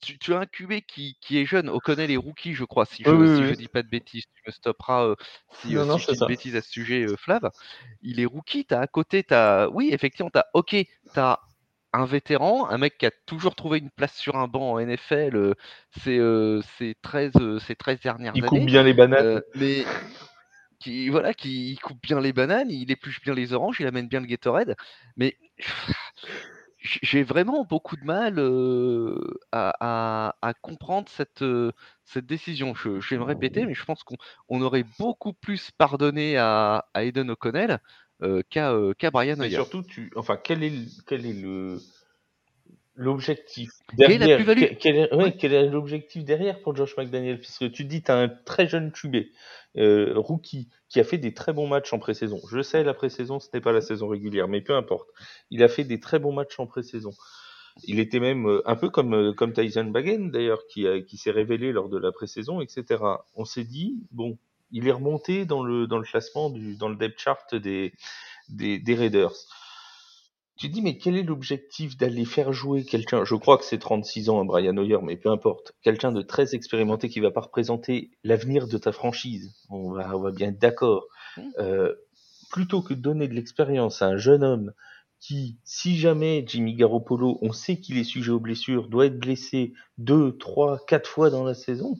Tu, 0.00 0.34
as 0.34 0.38
un 0.38 0.46
QB 0.46 0.80
qui, 0.86 1.16
qui, 1.20 1.38
est 1.38 1.44
jeune, 1.44 1.68
O'Connell 1.68 2.10
est 2.10 2.16
rookie, 2.16 2.54
je 2.54 2.64
crois, 2.64 2.86
si 2.86 3.02
je 3.04 3.10
ne 3.10 3.54
dis 3.54 3.68
pas 3.68 3.82
de 3.82 3.88
bêtises. 3.88 4.24
Tu 4.34 4.42
me 4.46 4.52
stopperas 4.52 5.04
euh, 5.04 5.16
si, 5.60 5.76
euh, 5.76 5.84
je 5.98 6.12
dis 6.12 6.18
de 6.18 6.26
bêtises 6.26 6.56
à 6.56 6.62
ce 6.62 6.70
sujet, 6.70 7.04
euh, 7.04 7.16
Flav. 7.16 7.50
Il 8.02 8.20
est 8.20 8.24
rookie, 8.24 8.64
tu 8.64 8.74
as 8.74 8.80
à 8.80 8.86
côté, 8.86 9.24
as, 9.30 9.68
oui, 9.72 9.90
effectivement, 9.92 10.30
tu 10.30 10.38
as, 10.38 10.46
ok, 10.54 10.70
tu 10.70 10.86
as 11.16 11.40
un 11.92 12.04
vétéran, 12.04 12.68
un 12.68 12.78
mec 12.78 12.98
qui 12.98 13.06
a 13.06 13.10
toujours 13.26 13.54
trouvé 13.54 13.78
une 13.78 13.90
place 13.90 14.14
sur 14.14 14.36
un 14.36 14.46
banc 14.46 14.72
en 14.72 14.80
NFL 14.80 15.54
ces, 16.02 16.20
13, 17.02 17.32
13 17.78 18.00
dernières 18.00 18.32
années. 18.32 18.40
Il 18.40 18.44
coupe 18.44 18.66
bien 18.66 18.82
les 18.82 18.94
bananes. 18.94 19.42
mais 19.54 19.84
qui, 20.78 21.08
voilà, 21.08 21.34
qui 21.34 21.76
coupe 21.82 22.00
bien 22.02 22.20
les 22.20 22.32
bananes, 22.32 22.70
il 22.70 22.90
épluche 22.90 23.20
bien 23.22 23.34
les 23.34 23.52
oranges, 23.52 23.80
il 23.80 23.86
amène 23.86 24.06
bien 24.06 24.20
le 24.20 24.26
Gatorade. 24.26 24.76
Mais 25.16 25.36
j'ai 26.80 27.24
vraiment 27.24 27.64
beaucoup 27.64 27.96
de 27.96 28.04
mal 28.04 28.38
à, 29.52 30.52
comprendre 30.62 31.08
cette, 31.08 31.44
cette 32.04 32.26
décision. 32.26 32.74
Je, 32.74 32.98
vais 33.10 33.18
me 33.18 33.24
répéter, 33.24 33.66
mais 33.66 33.74
je 33.74 33.84
pense 33.84 34.04
qu'on 34.04 34.60
aurait 34.60 34.84
beaucoup 34.98 35.32
plus 35.32 35.70
pardonné 35.72 36.36
à, 36.36 36.86
à 36.94 37.04
Aiden 37.04 37.30
O'Connell 37.30 37.80
qu'à 38.50 39.10
Brian 39.10 39.36
Mais 39.38 39.50
surtout, 39.50 39.82
tu, 39.82 40.12
enfin, 40.16 40.36
quel 40.36 40.62
est, 40.62 40.72
quel 41.06 41.26
est 41.26 41.32
le 41.32 41.78
l'objectif 42.98 43.70
derrière? 43.94 44.44
quel, 44.78 45.54
est, 45.54 45.68
l'objectif 45.68 46.24
derrière 46.24 46.60
pour 46.60 46.76
Josh 46.76 46.96
McDaniel? 46.96 47.38
Puisque 47.38 47.70
tu 47.70 47.84
dis 47.84 48.02
tu 48.02 48.10
as 48.10 48.16
un 48.16 48.28
très 48.28 48.68
jeune 48.68 48.90
QB 48.92 49.16
euh, 49.76 50.12
rookie 50.16 50.68
qui 50.88 51.00
a 51.00 51.04
fait 51.04 51.18
des 51.18 51.34
très 51.34 51.52
bons 51.52 51.68
matchs 51.68 51.92
en 51.92 51.98
pré-saison. 51.98 52.40
Je 52.50 52.62
sais 52.62 52.82
la 52.84 52.94
pré-saison 52.94 53.40
ce 53.40 53.48
n'est 53.52 53.60
pas 53.60 53.72
la 53.72 53.80
saison 53.80 54.08
régulière 54.08 54.48
mais 54.48 54.60
peu 54.60 54.74
importe. 54.74 55.08
Il 55.50 55.62
a 55.62 55.68
fait 55.68 55.84
des 55.84 56.00
très 56.00 56.18
bons 56.18 56.32
matchs 56.32 56.58
en 56.58 56.66
pré-saison. 56.66 57.12
Il 57.84 58.00
était 58.00 58.20
même 58.20 58.46
euh, 58.48 58.62
un 58.68 58.76
peu 58.76 58.90
comme 58.90 59.14
euh, 59.14 59.32
comme 59.32 59.52
Tyson 59.52 59.84
Bagen 59.84 60.30
d'ailleurs 60.30 60.66
qui 60.66 61.16
s'est 61.16 61.30
révélé 61.30 61.72
lors 61.72 61.88
de 61.88 61.98
la 61.98 62.12
pré-saison 62.12 62.60
etc. 62.60 63.02
On 63.34 63.44
s'est 63.44 63.64
dit 63.64 63.96
bon 64.10 64.38
il 64.70 64.88
est 64.88 64.92
remonté 64.92 65.44
dans 65.44 65.62
le 65.62 65.86
dans 65.86 65.98
le 65.98 66.04
classement 66.04 66.50
dans 66.50 66.88
le 66.88 66.96
depth 66.96 67.18
chart 67.18 67.54
des, 67.54 67.92
des 68.48 68.94
Raiders 68.94 69.34
tu 70.58 70.68
dis, 70.68 70.82
mais 70.82 70.98
quel 70.98 71.16
est 71.16 71.22
l'objectif 71.22 71.96
d'aller 71.96 72.24
faire 72.24 72.52
jouer 72.52 72.84
quelqu'un? 72.84 73.24
Je 73.24 73.36
crois 73.36 73.58
que 73.58 73.64
c'est 73.64 73.78
36 73.78 74.28
ans, 74.28 74.44
Brian 74.44 74.76
Hoyer, 74.76 74.98
mais 75.02 75.16
peu 75.16 75.30
importe. 75.30 75.72
Quelqu'un 75.82 76.10
de 76.10 76.20
très 76.20 76.54
expérimenté 76.54 77.08
qui 77.08 77.20
va 77.20 77.30
pas 77.30 77.42
représenter 77.42 78.10
l'avenir 78.24 78.66
de 78.66 78.76
ta 78.76 78.90
franchise. 78.90 79.54
On 79.70 79.92
va, 79.92 80.16
on 80.16 80.20
va 80.20 80.32
bien 80.32 80.48
être 80.48 80.58
d'accord. 80.58 81.06
Euh, 81.58 81.94
plutôt 82.50 82.82
que 82.82 82.92
de 82.92 83.00
donner 83.00 83.28
de 83.28 83.34
l'expérience 83.34 84.02
à 84.02 84.06
un 84.06 84.16
jeune 84.16 84.42
homme 84.42 84.72
qui, 85.20 85.58
si 85.64 85.96
jamais 85.96 86.44
Jimmy 86.46 86.74
Garoppolo, 86.74 87.38
on 87.40 87.52
sait 87.52 87.78
qu'il 87.78 87.98
est 87.98 88.04
sujet 88.04 88.32
aux 88.32 88.40
blessures, 88.40 88.88
doit 88.88 89.06
être 89.06 89.18
blessé 89.18 89.72
deux, 89.96 90.36
trois, 90.36 90.84
quatre 90.86 91.08
fois 91.08 91.30
dans 91.30 91.44
la 91.44 91.54
saison, 91.54 91.98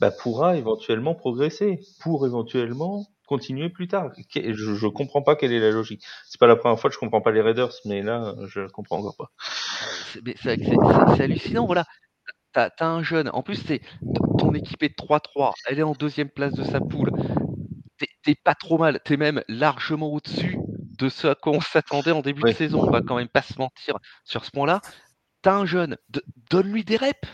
bah 0.00 0.10
pourra 0.10 0.56
éventuellement 0.56 1.14
progresser, 1.14 1.80
pour 2.00 2.26
éventuellement 2.26 3.06
continuer 3.30 3.68
plus 3.70 3.86
tard. 3.86 4.10
Je, 4.34 4.52
je 4.52 4.86
comprends 4.88 5.22
pas 5.22 5.36
quelle 5.36 5.52
est 5.52 5.60
la 5.60 5.70
logique. 5.70 6.04
C'est 6.26 6.40
pas 6.40 6.48
la 6.48 6.56
première 6.56 6.78
fois 6.80 6.90
que 6.90 6.94
je 6.94 6.98
comprends 6.98 7.20
pas 7.20 7.30
les 7.30 7.40
Raiders, 7.40 7.72
mais 7.84 8.02
là, 8.02 8.34
je 8.46 8.66
comprends 8.66 8.98
encore 8.98 9.16
pas. 9.16 9.30
C'est 10.42 11.22
hallucinant, 11.22 11.64
voilà. 11.64 11.84
T'as 12.52 12.70
as 12.80 12.86
un 12.86 13.04
jeune, 13.04 13.30
en 13.32 13.44
plus, 13.44 13.62
ton 14.36 14.52
équipe 14.52 14.82
est 14.82 14.98
3-3, 14.98 15.52
elle 15.68 15.78
est 15.78 15.84
en 15.84 15.92
deuxième 15.92 16.28
place 16.28 16.52
de 16.54 16.64
sa 16.64 16.80
poule. 16.80 17.12
T'es 18.24 18.34
pas 18.34 18.56
trop 18.56 18.78
mal, 18.78 18.98
t'es 19.04 19.16
même 19.16 19.42
largement 19.46 20.12
au-dessus 20.12 20.58
de 20.98 21.08
ce 21.08 21.28
à 21.28 21.36
quoi 21.36 21.52
on 21.52 21.60
s'attendait 21.60 22.10
en 22.10 22.22
début 22.22 22.42
de 22.42 22.52
saison. 22.52 22.82
On 22.82 22.90
va 22.90 23.00
quand 23.00 23.16
même 23.16 23.28
pas 23.28 23.42
se 23.42 23.56
mentir 23.56 23.96
sur 24.24 24.44
ce 24.44 24.50
point-là. 24.50 24.80
T'as 25.42 25.54
un 25.54 25.66
jeune, 25.66 25.96
donne-lui 26.50 26.82
des 26.82 26.96
reps 26.96 27.28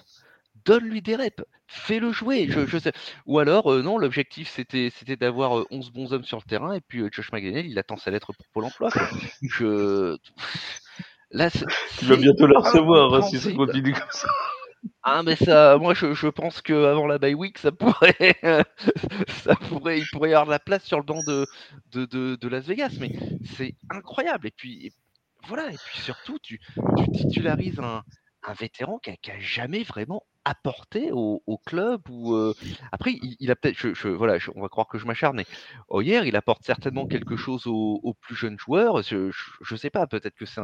donne-lui 0.67 1.01
des 1.01 1.17
reps, 1.17 1.43
fais-le 1.67 2.13
jouer. 2.13 2.49
Je, 2.51 2.79
sais. 2.79 2.93
Ou 3.25 3.39
alors, 3.39 3.73
euh, 3.73 3.83
non, 3.83 3.97
l'objectif 3.97 4.49
c'était, 4.49 4.91
c'était 4.95 5.17
d'avoir 5.17 5.65
11 5.71 5.89
euh, 5.89 5.91
bons 5.93 6.13
hommes 6.13 6.25
sur 6.25 6.39
le 6.39 6.43
terrain 6.43 6.75
et 6.75 6.81
puis 6.81 7.01
euh, 7.01 7.09
Josh 7.11 7.33
McDaniel, 7.33 7.67
il 7.67 7.79
attend 7.79 7.97
sa 7.97 8.11
lettre 8.11 8.33
pour 8.33 8.47
Pôle 8.53 8.65
emploi. 8.65 8.91
Je... 9.43 10.17
Là, 11.31 11.51
il 12.03 12.09
va 12.09 12.17
bientôt 12.17 12.47
la 12.47 12.61
recevoir 12.61 13.15
hein, 13.15 13.23
si 13.23 13.39
ça 13.39 13.53
continue 13.53 13.93
comme 13.93 14.11
ça. 14.11 14.29
Ah 15.03 15.23
mais 15.25 15.35
ça, 15.35 15.79
moi 15.79 15.95
je, 15.95 16.15
je 16.15 16.29
pense 16.29 16.63
qu'avant 16.63 17.07
la 17.07 17.19
bye 17.19 17.35
week, 17.35 17.59
ça 17.59 17.73
pourrait, 17.73 18.39
ça 19.29 19.57
pourrait, 19.57 19.99
il 19.99 20.07
pourrait 20.13 20.31
y 20.31 20.33
avoir 20.33 20.47
de 20.47 20.51
la 20.51 20.59
place 20.61 20.85
sur 20.85 20.99
le 20.99 21.05
banc 21.05 21.21
de, 21.27 21.47
de, 21.93 22.05
de, 22.07 22.37
de 22.37 22.49
Las 22.49 22.67
Vegas, 22.67 22.97
mais 23.01 23.13
c'est 23.57 23.75
incroyable. 23.91 24.47
Et 24.47 24.53
puis 24.53 24.93
voilà, 25.49 25.71
et 25.71 25.77
puis 25.77 25.99
surtout 26.01 26.39
tu, 26.41 26.61
tu 26.97 27.11
titularises 27.11 27.81
un, 27.81 28.03
un 28.47 28.53
vétéran 28.53 28.99
qui 28.99 29.11
a, 29.11 29.17
qui 29.17 29.31
a, 29.31 29.39
jamais 29.41 29.83
vraiment 29.83 30.23
apporté 30.47 31.11
au, 31.13 31.61
club 31.67 32.03
ou 32.09 32.35
euh, 32.35 32.55
après 32.93 33.19
il, 33.41 33.51
a 33.51 33.57
peut-être 33.57 33.99
voilà 34.11 34.39
on 34.55 34.63
va 34.63 34.69
croire 34.69 34.87
que 34.87 34.97
je 34.97 35.05
m'acharne 35.05 35.37
mais 35.37 35.47
oh, 35.89 36.01
hier 36.01 36.25
il 36.25 36.37
apporte 36.37 36.65
certainement 36.65 37.09
quelque 37.09 37.37
chose 37.37 37.67
aux, 37.67 38.17
plus 38.21 38.37
jeunes 38.37 38.59
joueurs. 38.59 39.03
Je, 39.03 39.31
je, 39.61 39.77
sais 39.77 39.91
pas 39.91 40.07
peut-être 40.07 40.37
que 40.37 40.47
c'est 40.47 40.61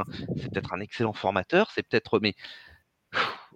peut-être 0.52 0.72
un 0.72 0.80
excellent 0.80 1.12
formateur 1.12 1.70
c'est 1.74 1.82
peut-être 1.82 2.20
mais 2.20 2.36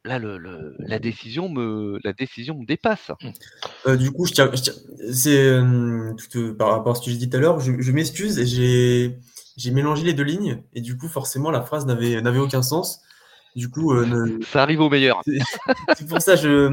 là 0.05 0.19
la 0.19 0.99
décision 0.99 1.49
me 1.49 2.01
la 2.03 2.13
décision 2.13 2.59
me 2.59 2.67
dépasse. 2.67 3.13
Euh, 3.87 3.97
du 3.97 4.11
coup 4.11 4.27
je 4.27 4.33
tiens, 4.33 4.51
c'est 5.13 5.47
euh, 5.47 6.13
par 6.59 6.71
rapport 6.71 6.93
à 6.93 6.95
ce 6.97 7.05
que 7.05 7.11
j'ai 7.13 7.19
dit 7.19 7.31
tout 7.31 7.37
à 7.37 7.41
l'heure 7.41 7.61
je, 7.61 7.93
m'excuse 7.93 8.43
j'ai 8.45 9.71
mélangé 9.71 10.03
les 10.03 10.13
deux 10.13 10.25
lignes 10.25 10.61
et 10.75 10.81
du 10.81 10.97
coup 10.97 11.07
forcément 11.07 11.53
la 11.53 11.63
phrase 11.63 11.87
n'avait 11.87 12.39
aucun 12.39 12.63
sens 12.63 13.03
du 13.57 13.69
coup, 13.71 13.95
euh, 13.95 14.39
ça 14.53 14.63
arrive 14.63 14.83
au 14.83 14.91
meilleur. 14.91 15.23
C'est 15.97 16.07
pour 16.09 16.21
ça 16.21 16.37
je, 16.37 16.69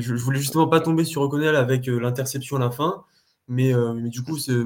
je, 0.00 0.14
voulais 0.14 0.40
justement 0.40 0.66
pas 0.66 0.80
tomber 0.80 1.04
sur 1.04 1.22
O'Connell 1.22 1.54
avec 1.54 1.88
euh, 1.88 2.00
l'interception 2.00 2.56
à 2.56 2.58
la 2.58 2.72
fin, 2.72 3.04
mais, 3.46 3.72
euh, 3.72 3.94
mais 3.94 4.08
du 4.08 4.24
coup, 4.24 4.36
j'ai 4.36 4.64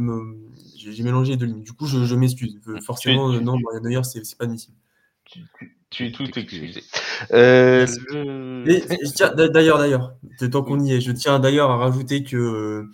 mélangé 1.03 1.33
les 1.33 1.37
deux 1.37 1.45
lignes. 1.45 1.63
Du 1.63 1.75
coup, 1.75 1.85
je, 1.87 2.15
m'excuse. 2.15 2.59
Forcément, 2.87 3.29
non, 3.29 3.59
d'ailleurs, 3.83 4.07
c'est 4.07 4.23
pas 4.39 4.47
admissible. 4.47 4.75
Tu, 5.91 6.07
es 6.07 6.13
tout 6.13 6.25
excusé. 6.39 6.83
D'ailleurs, 7.31 7.89
d'ailleurs, 9.79 10.15
tant 10.51 10.63
qu'on 10.63 10.81
y 10.81 10.93
est, 10.93 11.01
je 11.01 11.13
tiens 11.13 11.39
d'ailleurs 11.41 11.71
à 11.71 11.77
rajouter 11.77 12.25
que, 12.25 12.89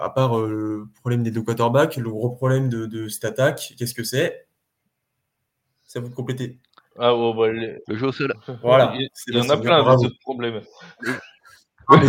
à 0.00 0.08
part 0.10 0.40
le 0.40 0.86
problème 1.00 1.22
des 1.22 1.32
deux 1.32 1.42
quarterbacks, 1.42 1.96
le 1.96 2.08
gros 2.08 2.30
problème 2.30 2.70
de, 2.70 2.86
de 2.86 3.08
cette 3.08 3.24
attaque, 3.24 3.74
qu'est-ce 3.76 3.94
que 3.94 4.04
c'est? 4.04 4.46
Ça 5.84 6.00
vous 6.00 6.10
compléter. 6.10 6.60
Ah, 6.98 7.12
bon, 7.12 7.34
bah, 7.34 7.48
Le 7.50 7.96
jeu 7.96 8.06
au 8.06 8.12
sol. 8.12 8.34
Voilà. 8.62 8.94
Il 9.26 9.34
y, 9.34 9.40
en 9.40 9.50
a 9.50 9.56
plein 9.56 9.96
de 9.96 10.18
problèmes. 10.20 10.62
Ah, 11.86 12.00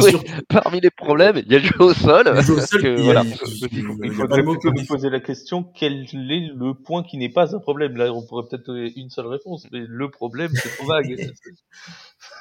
parmi 0.47 0.79
les 0.79 0.89
problèmes, 0.89 1.37
il 1.45 1.51
y 1.51 1.55
a 1.55 1.59
le 1.59 1.65
jeu 1.65 1.81
au 1.81 1.93
sol. 1.93 2.23
Le 2.33 2.41
jeu 2.41 2.53
au 2.53 2.59
sol, 2.61 2.81
il, 2.85 3.03
voilà. 3.03 3.23
il, 3.25 4.13
faudrait 4.13 4.43
peut 4.43 4.85
poser 4.87 5.09
la 5.09 5.19
question 5.19 5.63
quel 5.63 6.03
est 6.03 6.53
le 6.55 6.73
point 6.73 7.03
qui 7.03 7.17
n'est 7.17 7.29
pas 7.29 7.53
un 7.55 7.59
problème? 7.59 7.97
Là, 7.97 8.13
on 8.13 8.25
pourrait 8.25 8.47
peut-être 8.49 8.65
donner 8.67 8.93
une 8.95 9.09
seule 9.09 9.27
réponse, 9.27 9.67
mais 9.71 9.83
le 9.85 10.09
problème, 10.09 10.51
c'est 10.53 10.69
trop 10.77 10.85
vague. 10.85 11.29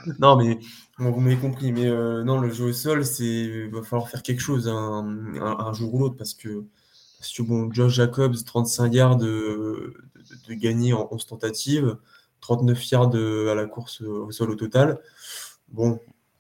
non, 0.21 0.37
mais 0.37 0.59
vous 0.99 1.21
m'avez 1.21 1.37
compris. 1.37 1.73
Mais 1.73 1.87
euh, 1.87 2.23
non, 2.23 2.39
le 2.39 2.51
jeu 2.51 2.67
au 2.67 2.73
sol, 2.73 3.05
c'est 3.05 3.25
il 3.25 3.71
va 3.71 3.83
falloir 3.83 4.09
faire 4.09 4.23
quelque 4.23 4.41
chose 4.41 4.69
un, 4.69 5.35
un, 5.41 5.73
jour 5.73 5.93
ou 5.95 5.99
l'autre 5.99 6.17
parce 6.17 6.35
que, 6.35 6.65
parce 7.19 7.33
que 7.33 7.43
bon, 7.43 7.73
Josh 7.73 7.95
Jacobs, 7.95 8.37
35 8.45 8.95
yards 8.95 9.17
de, 9.17 9.27
de, 9.27 10.37
de 10.49 10.55
gagner 10.55 10.93
en 10.93 11.09
11 11.11 11.27
tentatives. 11.27 11.97
39 12.45 12.91
yards 12.91 13.15
à 13.51 13.55
la 13.55 13.65
course 13.65 14.03
au 14.03 14.31
sol 14.31 14.51
au 14.51 14.55
total. 14.55 14.99
Bon, 15.69 15.85
on 15.85 15.91
ne 15.93 15.97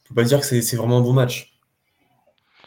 peut 0.08 0.14
pas 0.14 0.24
dire 0.24 0.38
que 0.40 0.44
c'est 0.44 0.76
vraiment 0.76 0.98
un 0.98 1.00
bon 1.00 1.14
match. 1.14 1.58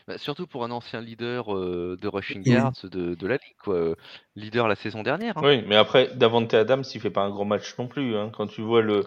Bah, 0.07 0.17
surtout 0.17 0.47
pour 0.47 0.63
un 0.63 0.71
ancien 0.71 1.01
leader 1.01 1.53
euh, 1.53 1.97
de 2.01 2.07
rushing 2.07 2.41
yards 2.47 2.73
de, 2.85 3.27
la 3.27 3.35
ligue, 3.35 3.57
quoi. 3.63 3.95
leader 4.35 4.67
la 4.67 4.75
saison 4.75 5.03
dernière. 5.03 5.37
Hein. 5.37 5.41
Oui, 5.43 5.63
mais 5.67 5.75
après, 5.75 6.09
Davante 6.15 6.53
Adams, 6.53 6.83
il 6.95 6.99
fait 6.99 7.11
pas 7.11 7.21
un 7.21 7.29
grand 7.29 7.45
match 7.45 7.75
non 7.77 7.87
plus. 7.87 8.15
Hein. 8.15 8.31
Quand 8.35 8.47
tu 8.47 8.61
vois 8.61 8.81
le. 8.81 9.05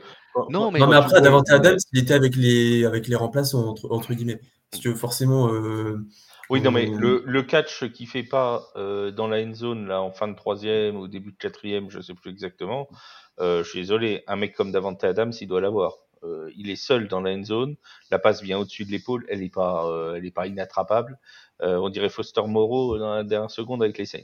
Non, 0.51 0.71
mais, 0.71 0.81
après, 0.81 1.21
Davante 1.21 1.51
Adams, 1.51 1.79
il 1.93 2.03
était 2.03 2.15
avec 2.15 2.37
les, 2.37 2.85
avec 2.85 3.09
les 3.09 3.17
remplaçants, 3.17 3.75
entre, 3.91 4.15
guillemets. 4.15 4.41
Parce 4.71 4.83
que 4.83 4.95
forcément. 4.95 5.53
Euh, 5.53 6.07
oui, 6.51 6.61
non, 6.61 6.71
mais 6.73 6.87
le, 6.87 7.23
le 7.27 7.43
catch 7.43 7.91
qui 7.93 8.07
fait 8.07 8.23
pas 8.25 8.67
euh, 8.77 9.11
dans 9.13 9.29
la 9.29 9.39
end 9.43 9.55
zone, 9.55 9.87
là, 9.87 10.03
en 10.03 10.11
fin 10.13 10.29
de 10.29 10.35
troisième 10.37 10.97
ou 10.97 11.09
début 11.09 11.33
de 11.33 11.37
quatrième, 11.39 11.91
je 11.91 12.01
sais 12.01 12.15
plus 12.15 12.31
exactement, 12.31 12.89
euh, 13.41 13.63
je 13.65 13.71
suis 13.71 13.81
désolé, 13.81 14.25
un 14.27 14.37
mec 14.37 14.55
comme 14.55 14.73
Davante 14.73 15.05
Adams, 15.05 15.33
il 15.41 15.49
doit 15.49 15.61
l'avoir. 15.61 15.95
euh, 16.25 16.51
il 16.57 16.69
est 16.71 16.77
seul 16.77 17.09
dans 17.09 17.21
la 17.23 17.33
end 17.33 17.45
zone, 17.45 17.77
la 18.11 18.19
passe 18.19 18.43
vient 18.43 18.59
au-dessus 18.59 18.85
de 18.85 18.91
l'épaule, 18.91 19.25
elle 19.31 19.41
n'est 19.41 19.49
pas, 19.51 19.87
euh, 19.89 20.17
elle 20.17 20.27
est 20.27 20.31
pas 20.31 20.47
inattrapable. 20.47 21.19
Euh, 21.63 21.77
on 21.79 21.89
dirait 21.91 22.09
Foster 22.11 22.43
Moreau 22.47 22.99
dans 22.99 23.15
la 23.15 23.25
dernière 23.25 23.51
seconde 23.51 23.83
avec 23.83 23.97
les 23.99 24.07
Saints. 24.07 24.19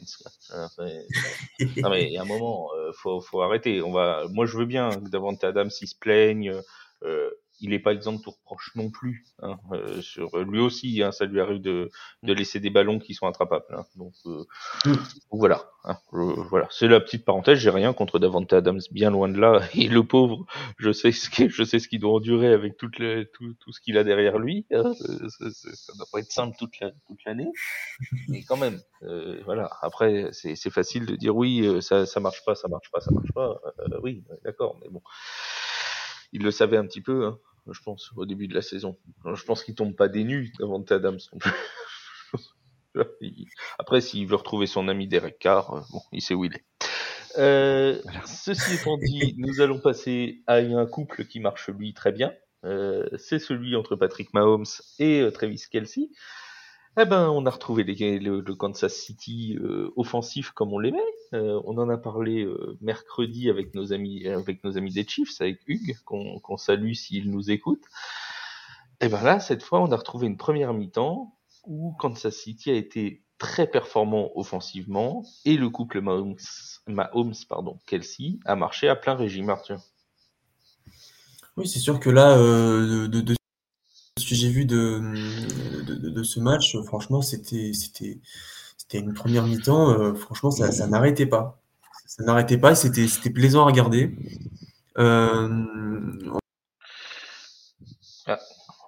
non 1.83 1.91
mais 1.91 2.05
il 2.07 2.13
y 2.13 2.19
a 2.19 2.23
un 2.23 2.27
moment, 2.27 2.71
faut, 2.95 3.21
faut 3.21 3.43
arrêter. 3.43 3.83
On 3.83 3.93
va, 3.93 4.25
moi 4.31 4.47
je 4.47 4.57
veux 4.59 4.67
bien 4.67 4.91
que 5.01 5.09
Davante 5.09 5.45
Adams 5.45 5.71
s'il 5.71 5.89
se 5.89 5.97
plaigne. 5.97 6.53
Euh, 7.57 7.61
il 7.61 7.71
n'est 7.71 7.79
pas 7.79 7.93
exempt 7.93 8.15
de 8.15 8.23
tout 8.23 8.31
reproche 8.31 8.73
non 8.75 8.91
plus. 8.91 9.25
Hein, 9.41 9.57
euh, 9.73 10.01
sur 10.01 10.39
lui 10.39 10.61
aussi, 10.61 11.03
hein, 11.03 11.13
ça 11.13 11.25
lui 11.25 11.41
arrive 11.41 11.61
de, 11.61 11.91
de 12.23 12.33
laisser 12.33 12.61
des 12.61 12.71
ballons 12.71 12.99
qui 12.99 13.15
sont 13.15 13.27
attrapables. 13.27 13.65
Hein, 13.71 13.85
donc, 13.97 14.13
euh, 14.27 14.45
mm. 14.85 14.95
voilà, 15.31 15.71
hein, 15.85 15.97
voilà. 16.13 16.69
C'est 16.71 16.89
la 16.89 17.01
petite 17.01 17.25
parenthèse. 17.25 17.59
J'ai 17.59 17.71
rien 17.71 17.93
contre 17.93 18.19
Davante 18.19 18.53
Adams, 18.53 18.81
bien 18.91 19.11
loin 19.11 19.29
de 19.29 19.39
là. 19.39 19.61
Et 19.75 19.89
le 19.89 20.05
pauvre, 20.05 20.47
je 20.79 20.93
sais 20.93 21.13
ce 21.13 21.31
qu'il, 21.31 21.51
je 21.51 21.65
sais 21.65 21.79
ce 21.79 21.89
qu'il 21.89 22.01
doit 22.01 22.13
endurer 22.13 22.53
avec 22.53 22.77
toute 22.77 22.97
tout, 22.97 23.55
tout 23.61 23.73
ce 23.73 23.81
qu'il 23.81 23.99
a 23.99 24.05
derrière 24.05 24.39
lui. 24.39 24.67
Hein, 24.73 24.93
ça, 24.95 25.51
ça 25.51 25.93
doit 25.97 26.07
pas 26.13 26.21
être 26.21 26.33
simple 26.33 26.57
toute, 26.59 26.79
la, 26.81 26.91
toute 27.07 27.25
l'année, 27.25 27.51
mais 28.29 28.43
quand 28.43 28.57
même, 28.57 28.81
euh, 29.03 29.41
voilà. 29.45 29.71
Après, 29.83 30.29
c'est, 30.33 30.57
c'est 30.57 30.71
facile 30.71 31.07
de 31.07 31.17
dire 31.17 31.37
oui, 31.37 31.63
euh, 31.67 31.81
ça, 31.81 32.07
ça 32.07 32.21
marche 32.21 32.45
pas, 32.45 32.55
ça 32.55 32.69
marche 32.69 32.91
pas, 32.91 33.01
ça 33.01 33.11
marche 33.11 33.33
pas. 33.33 33.61
Euh, 33.81 34.01
oui, 34.03 34.25
d'accord, 34.45 34.77
mais 34.81 34.89
bon 34.89 35.03
il 36.33 36.43
le 36.43 36.51
savait 36.51 36.77
un 36.77 36.87
petit 36.87 37.01
peu, 37.01 37.27
hein, 37.27 37.39
je 37.71 37.81
pense, 37.83 38.13
au 38.17 38.27
début 38.27 38.49
de 38.49 38.55
la 38.55 38.63
saison. 38.63 38.99
je 39.25 39.45
pense 39.45 39.65
qu'il 39.65 39.75
tombe 39.75 39.95
pas 39.95 40.09
des 40.09 40.25
nues 40.25 40.53
avant 40.61 40.83
Adams 40.83 41.19
Après, 43.79 44.01
s'il 44.01 44.27
veut 44.27 44.37
retrouver 44.37 44.67
son 44.67 44.89
ami 44.89 45.07
Derek 45.07 45.39
Carr, 45.39 45.75
euh, 45.75 45.81
bon, 45.91 46.01
il 46.13 46.23
sait 46.23 46.35
où 46.35 46.45
il 46.45 46.55
est. 46.55 46.65
Euh, 47.39 48.01
ceci 48.25 48.75
étant 48.75 48.97
dit, 48.97 49.35
nous 49.39 49.61
allons 49.61 49.79
passer 49.79 50.43
à 50.47 50.57
un 50.57 50.87
couple 50.87 51.27
qui 51.27 51.41
marche 51.41 51.69
lui 51.69 51.93
très 51.93 52.13
bien. 52.13 52.33
Euh, 52.65 53.07
c'est 53.19 53.39
celui 53.39 53.77
entre 53.77 53.97
Patrick 53.97 54.33
Mahomes 54.33 54.65
et 54.99 55.29
Travis 55.33 55.63
Kelsey. 55.71 56.09
Eh 56.99 57.05
ben, 57.05 57.29
on 57.29 57.45
a 57.45 57.51
retrouvé 57.51 57.85
le, 57.85 58.55
Kansas 58.55 58.95
City 58.95 59.59
euh, 59.61 59.93
offensif 59.97 60.53
comme 60.53 60.73
on 60.73 60.79
l'aimait. 60.79 60.99
Euh, 61.35 61.61
on 61.67 61.77
en 61.77 61.91
a 61.91 61.99
parlé 61.99 62.43
euh, 62.43 62.79
mercredi 62.81 63.51
avec 63.51 63.75
nos 63.75 63.93
amis, 63.93 64.27
avec 64.27 64.65
nos 64.65 64.79
amis 64.79 64.95
des 64.95 65.07
Chiefs, 65.07 65.39
avec 65.43 65.61
Hugues, 65.67 65.95
qu'on 66.05 66.57
salue 66.57 66.95
s'il 66.95 67.31
nous 67.31 67.51
écoute. 67.51 67.83
Et 69.03 69.07
eh 69.07 69.09
ben 69.11 69.23
là, 69.23 69.41
cette 69.41 69.63
fois, 69.63 69.83
on 69.83 69.93
a 69.93 69.97
retrouvé 69.97 70.27
une 70.27 70.39
première 70.39 70.73
mi-temps 70.73 71.37
où 71.67 71.95
Kansas 71.99 72.35
City 72.35 72.71
a 72.71 72.75
été 72.75 73.23
très 73.37 73.67
performant 73.67 74.31
offensivement 74.35 75.23
et 75.45 75.59
le 75.59 75.69
couple 75.69 76.01
Mahomes, 76.01 76.39
Mahomes 76.87 77.35
pardon, 77.47 77.79
Kelsey 77.87 78.39
a 78.47 78.57
marché 78.57 78.89
à 78.89 78.97
plein 78.97 79.15
régime, 79.15 79.51
Arthur. 79.51 79.83
Oui, 81.59 81.69
c'est 81.69 81.79
sûr 81.79 82.01
que 82.01 82.09
là, 82.09 82.39
de, 82.39 83.37
que 84.29 84.35
j'ai 84.35 84.51
vu 84.51 84.65
de, 84.65 85.01
de, 85.87 86.23
ce 86.23 86.41
match, 86.41 86.77
franchement, 86.83 87.23
c'était, 87.23 87.73
une 88.95 89.15
première 89.15 89.47
mi-temps. 89.47 89.91
Euh, 89.91 90.15
franchement, 90.15 90.51
ça, 90.51 90.87
n'arrêtait 90.87 91.27
pas. 91.27 91.61
Ça 92.07 92.25
n'arrêtait 92.25 92.59
pas. 92.59 92.75
C'était, 92.75 93.09
c'était 93.09 93.31
plaisant 93.31 93.63
à 93.63 93.67
regarder. 93.67 94.17
Euh. 94.99 95.65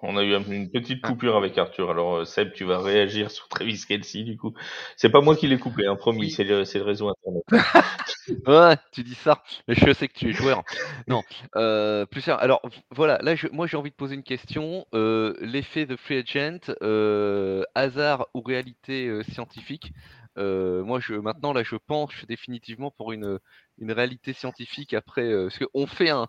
On 0.03 0.17
a 0.17 0.23
eu 0.23 0.35
une 0.35 0.71
petite 0.71 1.01
ah. 1.03 1.09
coupure 1.09 1.37
avec 1.37 1.59
Arthur. 1.59 1.91
Alors 1.91 2.17
euh, 2.17 2.25
Seb, 2.25 2.53
tu 2.53 2.65
vas 2.65 2.79
réagir 2.81 3.31
sur 3.31 3.49
Travis 3.49 3.81
Kelsey 3.87 4.23
du 4.23 4.37
coup. 4.37 4.55
C'est 4.97 5.11
pas 5.11 5.21
moi 5.21 5.37
qui 5.37 5.49
l'ai 5.49 5.59
coupé, 5.59 5.87
hein, 5.87 5.97
promis, 5.97 6.31
c'est 6.31 6.45
le, 6.45 6.63
le, 6.63 6.83
réseau 6.83 7.09
internet. 7.09 7.45
ouais, 8.47 8.77
tu 8.93 9.03
dis 9.03 9.15
ça, 9.15 9.43
mais 9.67 9.75
je 9.75 9.93
sais 9.93 10.09
que 10.09 10.15
tu 10.15 10.31
es 10.31 10.33
joueur. 10.33 10.63
Non, 11.09 11.23
euh, 11.57 12.07
plus 12.07 12.21
sérieux. 12.21 12.41
Alors 12.41 12.63
voilà, 12.91 13.19
là, 13.23 13.35
je, 13.35 13.49
moi 13.49 13.67
j'ai 13.67 13.77
envie 13.77 13.91
de 13.91 13.97
poser 13.97 14.15
une 14.15 14.23
question. 14.23 14.87
Euh, 14.95 15.35
L'effet 15.41 15.87
de 15.87 15.97
free 15.97 16.19
agent, 16.19 16.73
euh, 16.83 17.65
hasard 17.75 18.29
ou 18.35 18.41
réalité 18.41 19.23
scientifique 19.33 19.93
moi, 20.37 21.01
je, 21.01 21.15
maintenant, 21.15 21.53
là, 21.53 21.65
je 21.65 21.75
penche 21.75 22.25
définitivement 22.27 22.93
pour 22.93 23.11
une, 23.11 23.41
une 23.79 23.91
réalité 23.91 24.33
scientifique 24.33 24.95
après. 24.95 25.29
parce 25.33 25.59
qu'on 25.59 25.89
fait 25.89 26.11
un, 26.11 26.29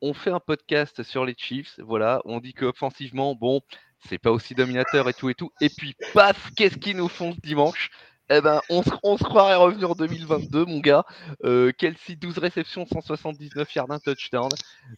on, 0.00 0.14
fait 0.14 0.30
un 0.30 0.40
podcast 0.40 1.02
sur 1.02 1.24
les 1.24 1.34
Chiefs, 1.36 1.78
voilà, 1.80 2.20
on 2.24 2.40
dit 2.40 2.54
qu'offensivement, 2.54 3.34
bon, 3.34 3.60
c'est 4.08 4.18
pas 4.18 4.30
aussi 4.30 4.54
dominateur 4.54 5.08
et 5.08 5.14
tout 5.14 5.28
et 5.30 5.34
tout, 5.34 5.50
et 5.60 5.68
puis 5.68 5.94
paf, 6.14 6.50
qu'est-ce 6.56 6.78
qu'ils 6.78 6.96
nous 6.96 7.08
font 7.08 7.32
ce 7.32 7.40
dimanche? 7.40 7.90
Eh 8.30 8.42
ben, 8.42 8.60
on 8.68 8.82
se, 8.82 9.24
croirait 9.24 9.54
revenu 9.54 9.86
en 9.86 9.94
2022, 9.94 10.66
mon 10.66 10.80
gars. 10.80 11.04
Euh, 11.44 11.72
Kelsey, 11.72 12.14
12 12.14 12.36
réceptions, 12.36 12.84
179 12.84 13.74
yards, 13.74 13.90
un 13.90 13.98
touchdown. 13.98 14.50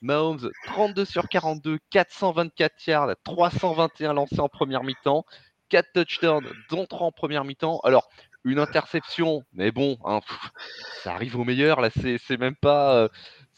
Mahomes, 0.03 0.51
32 0.67 1.05
sur 1.05 1.29
42, 1.29 1.79
424 1.91 2.87
yards, 2.89 3.15
321 3.23 4.15
lancés 4.15 4.41
en 4.41 4.49
première 4.49 4.83
mi-temps. 4.83 5.25
4 5.69 5.93
touchdowns, 5.95 6.47
dont 6.71 6.87
3 6.87 7.07
en 7.07 7.13
première 7.13 7.45
mi-temps. 7.45 7.79
Alors, 7.85 8.09
une 8.45 8.59
interception, 8.59 9.43
mais 9.53 9.71
bon, 9.71 9.99
hein, 10.05 10.21
ça 11.03 11.15
arrive 11.15 11.37
au 11.39 11.45
meilleur. 11.45 11.81
Là, 11.81 11.91
c'est 11.91 12.39
même 12.39 12.57
pas. 12.57 12.95
Euh, 12.97 13.09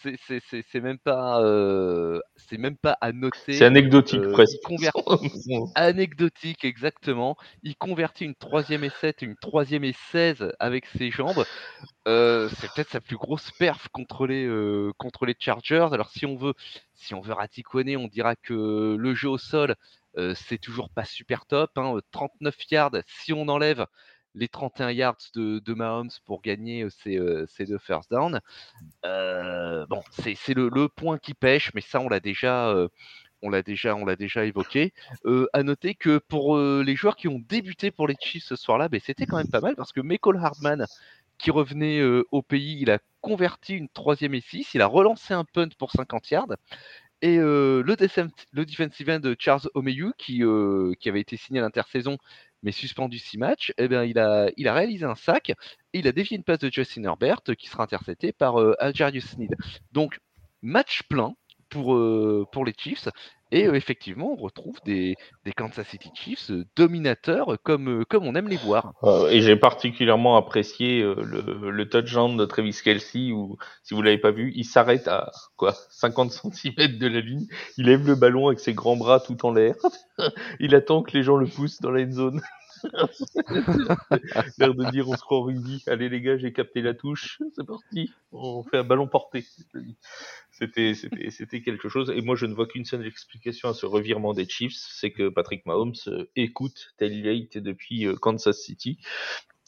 c'est 0.02 0.80
même 0.80 0.98
pas 0.98 1.42
euh, 1.42 2.20
c'est 2.36 2.58
même 2.58 2.76
pas 2.76 2.96
à 3.00 3.12
noter. 3.12 3.52
C'est 3.52 3.64
anecdotique 3.64 4.20
euh, 4.20 4.32
presque. 4.32 4.58
anecdotique 5.74 6.64
exactement. 6.64 7.36
Il 7.62 7.76
convertit 7.76 8.24
une 8.24 8.34
troisième 8.34 8.84
et 8.84 8.90
7, 8.90 9.22
une 9.22 9.36
troisième 9.36 9.84
et 9.84 9.94
16 10.10 10.52
avec 10.58 10.86
ses 10.86 11.10
jambes. 11.10 11.44
Euh, 12.08 12.48
c'est 12.58 12.72
peut-être 12.72 12.90
sa 12.90 13.00
plus 13.00 13.16
grosse 13.16 13.50
perf 13.52 13.88
contre 13.88 14.26
les 14.26 14.48
contre 14.98 15.26
les 15.26 15.36
Chargers. 15.38 15.88
Alors 15.92 16.10
si 16.10 16.26
on 16.26 16.36
veut 16.36 16.54
si 16.94 17.14
on 17.14 17.20
veut 17.20 17.34
raticonner, 17.34 17.96
on 17.96 18.08
dira 18.08 18.36
que 18.36 18.96
le 18.98 19.14
jeu 19.14 19.28
au 19.28 19.38
sol 19.38 19.76
c'est 20.34 20.58
toujours 20.58 20.90
pas 20.90 21.04
super 21.04 21.46
top. 21.46 21.70
Hein, 21.76 21.98
39 22.10 22.56
yards 22.70 22.96
si 23.06 23.32
on 23.32 23.48
enlève 23.48 23.86
les 24.34 24.48
31 24.48 24.90
yards 24.90 25.18
de, 25.34 25.74
Mahomes 25.74 26.10
pour 26.24 26.42
gagner 26.42 26.86
ces, 26.90 27.18
deux 27.66 27.78
first 27.78 28.10
down. 28.10 28.40
bon, 29.02 30.02
c'est 30.10 30.54
le, 30.54 30.88
point 30.88 31.18
qui 31.18 31.34
pêche, 31.34 31.72
mais 31.74 31.80
ça, 31.80 32.00
on 32.00 32.08
l'a 32.08 32.20
déjà. 32.20 32.74
déjà, 33.64 33.96
déjà 34.16 34.44
évoqué. 34.44 34.92
à 35.52 35.62
noter 35.62 35.94
que 35.94 36.18
pour 36.18 36.58
les 36.58 36.96
joueurs 36.96 37.16
qui 37.16 37.28
ont 37.28 37.42
débuté 37.48 37.90
pour 37.90 38.08
les 38.08 38.16
Chiefs 38.20 38.44
ce 38.44 38.56
soir-là, 38.56 38.88
ben, 38.88 39.00
c'était 39.04 39.26
quand 39.26 39.36
même 39.36 39.50
pas 39.50 39.60
mal 39.60 39.76
parce 39.76 39.92
que 39.92 40.00
Michael 40.00 40.36
Hardman, 40.36 40.86
qui 41.38 41.50
revenait 41.50 42.02
au 42.30 42.42
pays, 42.42 42.78
il 42.80 42.90
a 42.90 42.98
converti 43.20 43.74
une 43.74 43.88
troisième 43.88 44.34
et 44.34 44.40
6, 44.40 44.74
il 44.74 44.82
a 44.82 44.86
relancé 44.86 45.34
un 45.34 45.44
punt 45.44 45.68
pour 45.78 45.92
50 45.92 46.30
yards. 46.30 46.56
Et 47.24 47.36
le, 47.36 47.82
le, 47.82 48.64
defensive 48.66 49.08
end 49.08 49.20
de 49.20 49.36
Charles 49.38 49.68
Omeyu, 49.74 50.12
qui, 50.18 50.42
qui 50.98 51.08
avait 51.08 51.20
été 51.20 51.36
signé 51.36 51.60
à 51.60 51.62
l'intersaison, 51.62 52.18
mais 52.62 52.72
suspendu 52.72 53.18
six 53.18 53.38
matchs, 53.38 53.72
eh 53.78 53.88
bien, 53.88 54.04
il, 54.04 54.18
a, 54.18 54.50
réalisé 54.56 55.04
un 55.04 55.14
sac 55.14 55.50
et 55.50 55.98
il 55.98 56.06
a 56.06 56.12
dévié 56.12 56.36
une 56.36 56.44
passe 56.44 56.60
de 56.60 56.70
Justin 56.70 57.04
Herbert 57.04 57.42
qui 57.58 57.68
sera 57.68 57.84
intercepté 57.84 58.32
par 58.32 58.60
euh, 58.60 58.74
Algerius 58.78 59.30
Sneed. 59.30 59.56
Donc, 59.92 60.20
match 60.62 61.02
plein 61.08 61.34
pour, 61.68 61.94
euh, 61.94 62.46
pour 62.52 62.64
les 62.64 62.74
Chiefs. 62.76 63.08
Et 63.52 63.64
effectivement, 63.64 64.32
on 64.32 64.36
retrouve 64.36 64.76
des, 64.84 65.14
des, 65.44 65.52
Kansas 65.52 65.86
City 65.86 66.08
Chiefs 66.14 66.50
dominateurs 66.74 67.58
comme, 67.62 68.04
comme 68.06 68.26
on 68.26 68.34
aime 68.34 68.48
les 68.48 68.56
voir. 68.56 68.94
et 69.30 69.42
j'ai 69.42 69.56
particulièrement 69.56 70.36
apprécié 70.36 71.02
le, 71.02 71.70
le, 71.70 71.88
touchdown 71.88 72.36
de 72.36 72.44
Travis 72.46 72.76
Kelsey 72.82 73.30
où, 73.30 73.58
si 73.82 73.92
vous 73.92 74.00
l'avez 74.00 74.18
pas 74.18 74.30
vu, 74.30 74.52
il 74.56 74.64
s'arrête 74.64 75.06
à 75.06 75.30
quoi 75.56 75.74
50 75.90 76.32
cm 76.32 76.98
de 76.98 77.06
la 77.06 77.20
ligne. 77.20 77.46
Il 77.76 77.86
lève 77.86 78.06
le 78.06 78.14
ballon 78.14 78.48
avec 78.48 78.58
ses 78.58 78.72
grands 78.72 78.96
bras 78.96 79.20
tout 79.20 79.44
en 79.44 79.52
l'air. 79.52 79.74
il 80.60 80.74
attend 80.74 81.02
que 81.02 81.12
les 81.12 81.22
gens 81.22 81.36
le 81.36 81.46
poussent 81.46 81.80
dans 81.80 81.90
la 81.90 82.10
zone. 82.10 82.40
L'air 84.58 84.74
de 84.74 84.90
dire 84.90 85.08
on 85.08 85.16
se 85.16 85.22
croit 85.22 85.38
au 85.38 85.42
rugby. 85.42 85.82
Allez 85.86 86.08
les 86.08 86.20
gars, 86.20 86.36
j'ai 86.36 86.52
capté 86.52 86.82
la 86.82 86.94
touche. 86.94 87.40
C'est 87.54 87.66
parti. 87.66 88.12
On 88.32 88.62
fait 88.62 88.78
un 88.78 88.84
ballon 88.84 89.08
porté. 89.08 89.44
C'était, 90.50 90.94
c'était, 90.94 91.30
c'était 91.30 91.62
quelque 91.62 91.88
chose. 91.88 92.12
Et 92.14 92.20
moi, 92.22 92.36
je 92.36 92.46
ne 92.46 92.54
vois 92.54 92.66
qu'une 92.66 92.84
seule 92.84 93.06
explication 93.06 93.68
à 93.68 93.74
ce 93.74 93.86
revirement 93.86 94.32
des 94.34 94.48
Chiefs, 94.48 94.76
c'est 94.76 95.10
que 95.10 95.28
Patrick 95.28 95.66
Mahomes 95.66 95.94
euh, 96.08 96.30
écoute 96.36 96.94
Tailgate 96.98 97.58
depuis 97.58 98.06
euh, 98.06 98.14
Kansas 98.14 98.58
City 98.58 98.98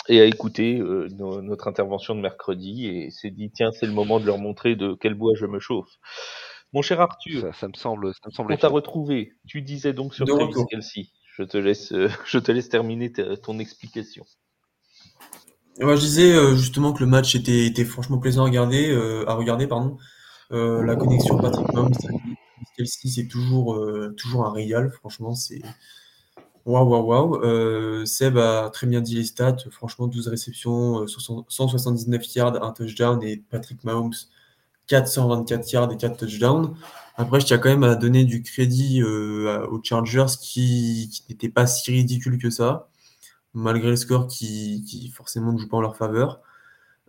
et 0.08 0.20
a 0.20 0.24
écouté 0.24 0.78
euh, 0.78 1.08
notre 1.18 1.68
intervention 1.68 2.14
de 2.14 2.20
mercredi 2.20 2.86
et 2.86 3.10
s'est 3.10 3.30
dit 3.30 3.50
tiens, 3.50 3.70
c'est 3.72 3.86
le 3.86 3.92
moment 3.92 4.20
de 4.20 4.26
leur 4.26 4.38
montrer 4.38 4.76
de 4.76 4.94
quel 5.00 5.14
bois 5.14 5.32
je 5.34 5.46
me 5.46 5.58
chauffe. 5.58 5.98
Mon 6.72 6.82
cher 6.82 7.00
Arthur, 7.00 7.54
ça, 7.54 7.68
me 7.68 7.74
semble, 7.74 8.12
ça 8.14 8.20
me 8.26 8.32
semble. 8.32 8.52
On 8.52 8.56
t'a 8.56 8.68
retrouvé. 8.68 9.32
Tu 9.46 9.62
disais 9.62 9.92
donc 9.92 10.14
sur 10.14 10.26
Travis 10.26 10.66
Kelsey 10.68 11.06
je 11.37 11.43
te 11.43 11.59
laisse, 11.59 11.93
euh, 11.93 12.09
je 12.26 12.39
te 12.39 12.53
laisse 12.53 12.68
terminer 12.68 13.12
ton 13.12 13.59
explication. 13.59 14.24
je 15.78 15.99
disais 15.99 16.32
euh, 16.32 16.55
justement 16.55 16.93
que 16.93 17.01
le 17.01 17.07
match 17.07 17.35
était, 17.35 17.85
franchement 17.85 18.18
plaisant 18.18 18.43
à 18.43 18.47
regarder, 18.47 18.91
euh, 18.91 19.28
à 19.28 19.35
regarder 19.35 19.66
pardon. 19.66 19.99
la 20.51 20.97
connexion 20.97 21.37
Patrick 21.39 21.72
Mahomes, 21.72 21.95
c'est 22.85 23.28
toujours, 23.28 23.80
toujours 24.16 24.47
un 24.47 24.53
régal. 24.53 24.91
Franchement, 24.91 25.35
c'est 25.35 25.62
waouh, 26.64 26.89
waouh, 26.89 27.07
waouh. 27.07 28.07
Seb 28.07 28.39
a 28.39 28.70
très 28.70 28.87
bien 28.87 29.01
dit 29.01 29.16
les 29.16 29.24
stats. 29.24 29.57
Franchement, 29.70 30.07
12 30.07 30.28
réceptions, 30.28 31.07
179 31.07 32.35
yards, 32.35 32.62
un 32.62 32.72
touchdown 32.72 33.22
et 33.22 33.37
Patrick 33.37 33.82
Mahomes 33.85 34.14
424 34.87 35.72
yards 35.72 35.93
et 35.93 35.97
4 35.97 36.16
touchdowns. 36.16 36.74
Après, 37.16 37.41
je 37.41 37.47
tiens 37.47 37.59
quand 37.59 37.68
même 37.68 37.85
à 37.85 37.95
donner 37.95 38.24
du 38.24 38.43
crédit 38.43 39.03
aux 39.03 39.80
Chargers 39.82 40.26
qui, 40.41 41.24
n'était 41.28 41.49
pas 41.49 41.66
si 41.66 41.91
ridicule 41.93 42.39
que 42.39 42.51
ça, 42.51 42.89
malgré 43.55 43.91
le 43.91 43.97
score 43.97 44.26
qui, 44.26 45.12
forcément 45.14 45.53
ne 45.53 45.59
joue 45.59 45.68
pas 45.68 45.76
en 45.76 45.80
leur 45.80 45.97
faveur. 45.97 46.41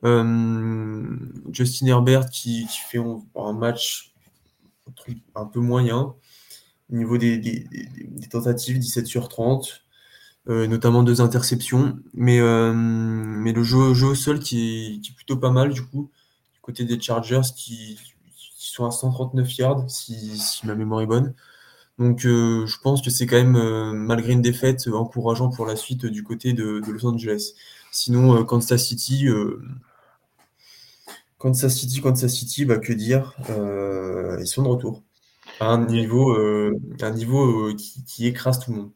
Justin 0.03 1.87
Herbert 1.87 2.29
qui, 2.29 2.67
fait 2.67 2.99
un 3.35 3.53
match 3.53 4.13
un 5.35 5.45
peu 5.45 5.59
moyen. 5.59 6.15
Au 6.91 6.95
niveau 6.95 7.17
des, 7.17 7.65
tentatives, 8.29 8.77
17 8.77 9.07
sur 9.07 9.27
30, 9.27 9.81
euh, 10.49 10.67
notamment 10.67 11.03
deux 11.03 11.21
interceptions. 11.21 11.97
Mais, 12.13 12.39
euh, 12.39 12.73
mais 12.73 13.53
le 13.53 13.63
jeu, 13.63 13.93
jeu 13.93 14.07
au 14.07 14.15
sol 14.15 14.39
qui 14.39 15.01
est, 15.03 15.15
plutôt 15.15 15.37
pas 15.37 15.51
mal, 15.51 15.73
du 15.73 15.81
coup, 15.83 16.11
côté 16.65 16.85
des 16.85 16.99
Chargers 16.99 17.41
qui, 17.55 17.99
sont 18.57 18.85
à 18.85 18.91
139 18.91 19.57
yards, 19.57 19.89
si, 19.89 20.59
ma 20.63 20.75
mémoire 20.75 21.01
est 21.01 21.05
bonne. 21.05 21.33
Donc 21.99 22.25
euh, 22.25 22.65
je 22.65 22.77
pense 22.81 23.01
que 23.01 23.09
c'est 23.09 23.25
quand 23.25 23.37
même, 23.37 23.93
malgré 23.93 24.33
une 24.33 24.41
défaite, 24.41 24.87
encourageant 24.87 25.49
pour 25.49 25.65
la 25.65 25.75
suite 25.75 26.05
du 26.05 26.23
côté 26.23 26.53
de, 26.53 26.81
Los 26.87 27.05
Angeles. 27.05 27.53
Sinon, 27.91 28.43
Kansas 28.43 28.83
City, 28.83 29.27
Kansas 31.37 31.73
City, 31.73 32.01
Kansas 32.01 32.33
City, 32.33 32.65
bah, 32.65 32.79
que 32.79 32.91
dire 32.91 33.33
Ils 34.39 34.47
sont 34.47 34.63
de 34.63 34.67
retour 34.67 35.03
à 35.59 35.67
un 35.67 35.85
niveau, 35.85 36.31
euh, 36.33 36.79
un 37.01 37.11
niveau 37.11 37.69
euh, 37.69 37.75
qui, 38.07 38.27
écrase 38.27 38.59
tout 38.59 38.71
le 38.71 38.77
monde. 38.77 38.91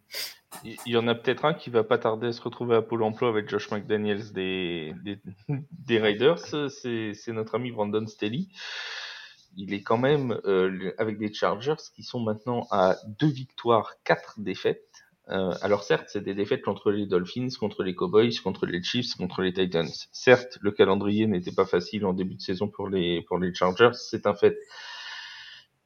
Il 0.64 0.92
y 0.92 0.98
en 0.98 1.08
a 1.08 1.16
peut-être 1.16 1.46
un 1.46 1.54
qui 1.54 1.70
va 1.70 1.84
pas 1.84 1.98
tarder 1.98 2.28
à 2.28 2.32
se 2.32 2.42
retrouver 2.42 2.76
à 2.76 2.82
Pôle 2.82 3.04
emploi 3.04 3.30
avec 3.30 3.50
Josh 3.50 3.72
McDaniels 3.72 4.34
des, 4.34 4.94
des, 5.70 6.00
Raiders, 6.00 6.40
c'est 6.40 7.14
notre 7.28 7.56
ami 7.56 7.72
Brandon 7.72 8.06
Staley. 8.08 8.48
Il 9.56 9.74
est 9.74 9.82
quand 9.82 9.98
même 9.98 10.40
euh, 10.46 10.92
avec 10.98 11.18
des 11.18 11.34
Chargers 11.34 11.82
qui 11.96 12.04
sont 12.04 12.20
maintenant 12.20 12.68
à 12.72 12.98
deux 13.20 13.30
victoires, 13.30 13.94
quatre 14.04 14.40
défaites. 14.40 14.86
alors 15.28 15.84
certes, 15.84 16.08
c'est 16.08 16.24
des 16.24 16.34
défaites 16.34 16.64
contre 16.64 16.92
les 16.92 17.06
Dolphins, 17.06 17.50
contre 17.60 17.84
les 17.84 17.96
Cowboys, 17.96 18.34
contre 18.44 18.66
les 18.66 18.82
Chiefs, 18.82 19.16
contre 19.16 19.42
les 19.42 19.54
Titans. 19.54 19.90
Certes, 20.12 20.58
le 20.62 20.72
calendrier 20.72 21.28
n'était 21.28 21.52
pas 21.52 21.66
facile 21.66 22.06
en 22.06 22.14
début 22.14 22.36
de 22.36 22.42
saison 22.42 22.68
pour 22.68 22.90
les 22.90 23.22
pour 23.22 23.38
les 23.38 23.54
Chargers, 23.54 23.94
c'est 23.94 24.26
un 24.26 24.34
fait 24.34 24.58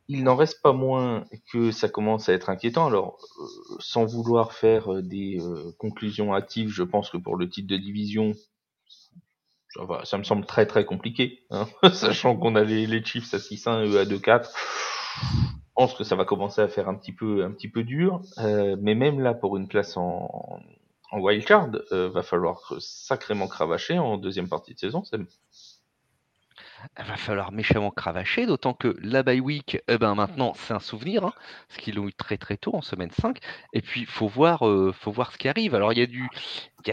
il 0.07 0.23
n'en 0.23 0.35
reste 0.35 0.61
pas 0.61 0.73
moins 0.73 1.25
que 1.51 1.71
ça 1.71 1.87
commence 1.87 2.27
à 2.29 2.33
être 2.33 2.49
inquiétant. 2.49 2.87
Alors, 2.87 3.17
euh, 3.39 3.45
sans 3.79 4.05
vouloir 4.05 4.53
faire 4.53 4.93
euh, 4.93 5.01
des 5.01 5.37
euh, 5.39 5.71
conclusions 5.77 6.33
hâtives, 6.33 6.69
je 6.69 6.83
pense 6.83 7.09
que 7.09 7.17
pour 7.17 7.35
le 7.35 7.49
titre 7.49 7.67
de 7.67 7.77
division, 7.77 8.33
ça, 10.03 10.17
me 10.17 10.23
semble 10.23 10.45
très 10.45 10.67
très 10.67 10.85
compliqué, 10.85 11.45
hein, 11.49 11.67
sachant 11.93 12.37
qu'on 12.37 12.55
a 12.55 12.63
les, 12.63 13.03
Chiefs 13.03 13.33
à 13.33 13.37
6-1 13.37 13.85
et 13.85 13.89
eux 13.89 13.99
à 13.99 14.05
2-4. 14.05 14.49
Je 15.21 15.75
pense 15.75 15.95
que 15.95 16.03
ça 16.03 16.15
va 16.15 16.25
commencer 16.25 16.61
à 16.61 16.67
faire 16.67 16.87
un 16.87 16.95
petit 16.95 17.13
peu 17.13 17.43
un 17.43 17.51
petit 17.51 17.67
peu 17.67 17.83
dur, 17.83 18.21
mais 18.37 18.93
même 18.93 19.19
là 19.19 19.33
pour 19.33 19.57
une 19.57 19.67
place 19.67 19.97
en, 19.97 20.59
en 21.09 21.19
wildcard, 21.19 21.71
va 21.89 22.21
falloir 22.21 22.75
sacrément 22.77 23.47
cravacher 23.47 23.97
en 23.97 24.17
deuxième 24.17 24.47
partie 24.47 24.75
de 24.75 24.79
saison. 24.79 25.03
Il 26.99 27.05
va 27.05 27.17
falloir 27.17 27.51
méchamment 27.51 27.91
cravacher, 27.91 28.45
d'autant 28.45 28.73
que 28.73 28.95
la 29.01 29.23
bye 29.23 29.39
week, 29.39 29.77
eh 29.87 29.97
ben 29.97 30.15
maintenant, 30.15 30.53
c'est 30.55 30.73
un 30.73 30.79
souvenir, 30.79 31.25
hein, 31.25 31.33
parce 31.67 31.79
qu'ils 31.79 31.95
l'ont 31.95 32.07
eu 32.07 32.13
très 32.13 32.37
très 32.37 32.57
tôt 32.57 32.75
en 32.75 32.81
semaine 32.81 33.11
5. 33.11 33.39
Et 33.73 33.81
puis, 33.81 34.01
il 34.01 34.07
faut 34.07 34.27
voir, 34.27 34.67
euh, 34.67 34.91
faut 34.91 35.11
voir 35.11 35.31
ce 35.31 35.37
qui 35.37 35.47
arrive. 35.47 35.75
Alors, 35.75 35.93
il 35.93 35.99
y 35.99 36.01
a 36.01 36.05
du, 36.05 36.27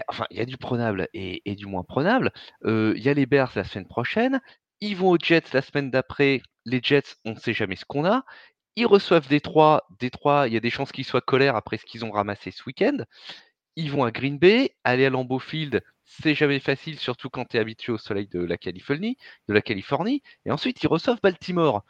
enfin, 0.09 0.27
y 0.31 0.41
a 0.41 0.45
du 0.45 0.57
prenable 0.57 1.09
et, 1.15 1.55
du 1.57 1.67
moins 1.67 1.83
prenable. 1.83 2.33
Euh, 2.65 2.95
il 2.97 3.03
y 3.03 3.09
a 3.09 3.15
les 3.15 3.27
Bears 3.27 3.53
la 3.57 3.65
semaine 3.65 3.87
prochaine. 3.87 4.41
Ils 4.81 4.97
vont 4.97 5.11
aux 5.11 5.19
Jets 5.19 5.53
la 5.53 5.63
semaine 5.63 5.91
d'après. 5.91 6.43
Les 6.65 6.81
Jets, 6.83 7.17
on 7.25 7.33
ne 7.33 7.39
sait 7.39 7.55
jamais 7.55 7.77
ce 7.77 7.85
qu'on 7.85 8.05
a. 8.05 8.25
Ils 8.77 8.87
reçoivent 8.87 9.29
Détroit. 9.29 9.87
Détroit, 9.99 10.47
il 10.49 10.55
y 10.55 10.57
a 10.57 10.61
des 10.61 10.71
chances 10.71 10.93
qu'ils 10.93 11.05
soient 11.05 11.21
colères 11.21 11.57
après 11.57 11.79
ce 11.79 11.85
qu'ils 11.85 12.05
ont 12.05 12.11
ramassé 12.11 12.51
ce 12.51 12.63
week-end. 12.67 12.99
Ils 13.77 13.91
vont 13.91 14.05
à 14.05 14.11
Green 14.11 14.39
Bay, 14.39 14.75
aller 14.85 15.07
à 15.07 15.11
Lambeau 15.11 15.39
Field, 15.39 15.83
c'est 16.23 16.35
jamais 16.35 16.59
facile, 16.59 16.99
surtout 16.99 17.31
quand 17.31 17.45
tu 17.45 17.57
es 17.57 17.61
habitué 17.61 17.93
au 17.93 17.99
soleil 17.99 18.27
de 18.29 18.41
la 18.41 18.57
Californie, 18.57 19.17
de 19.49 19.55
la 19.55 19.63
Californie. 19.63 20.23
Et 20.45 20.51
ensuite, 20.51 20.83
ils 20.83 20.89
reçoivent 20.89 21.21
Baltimore. 21.23 21.85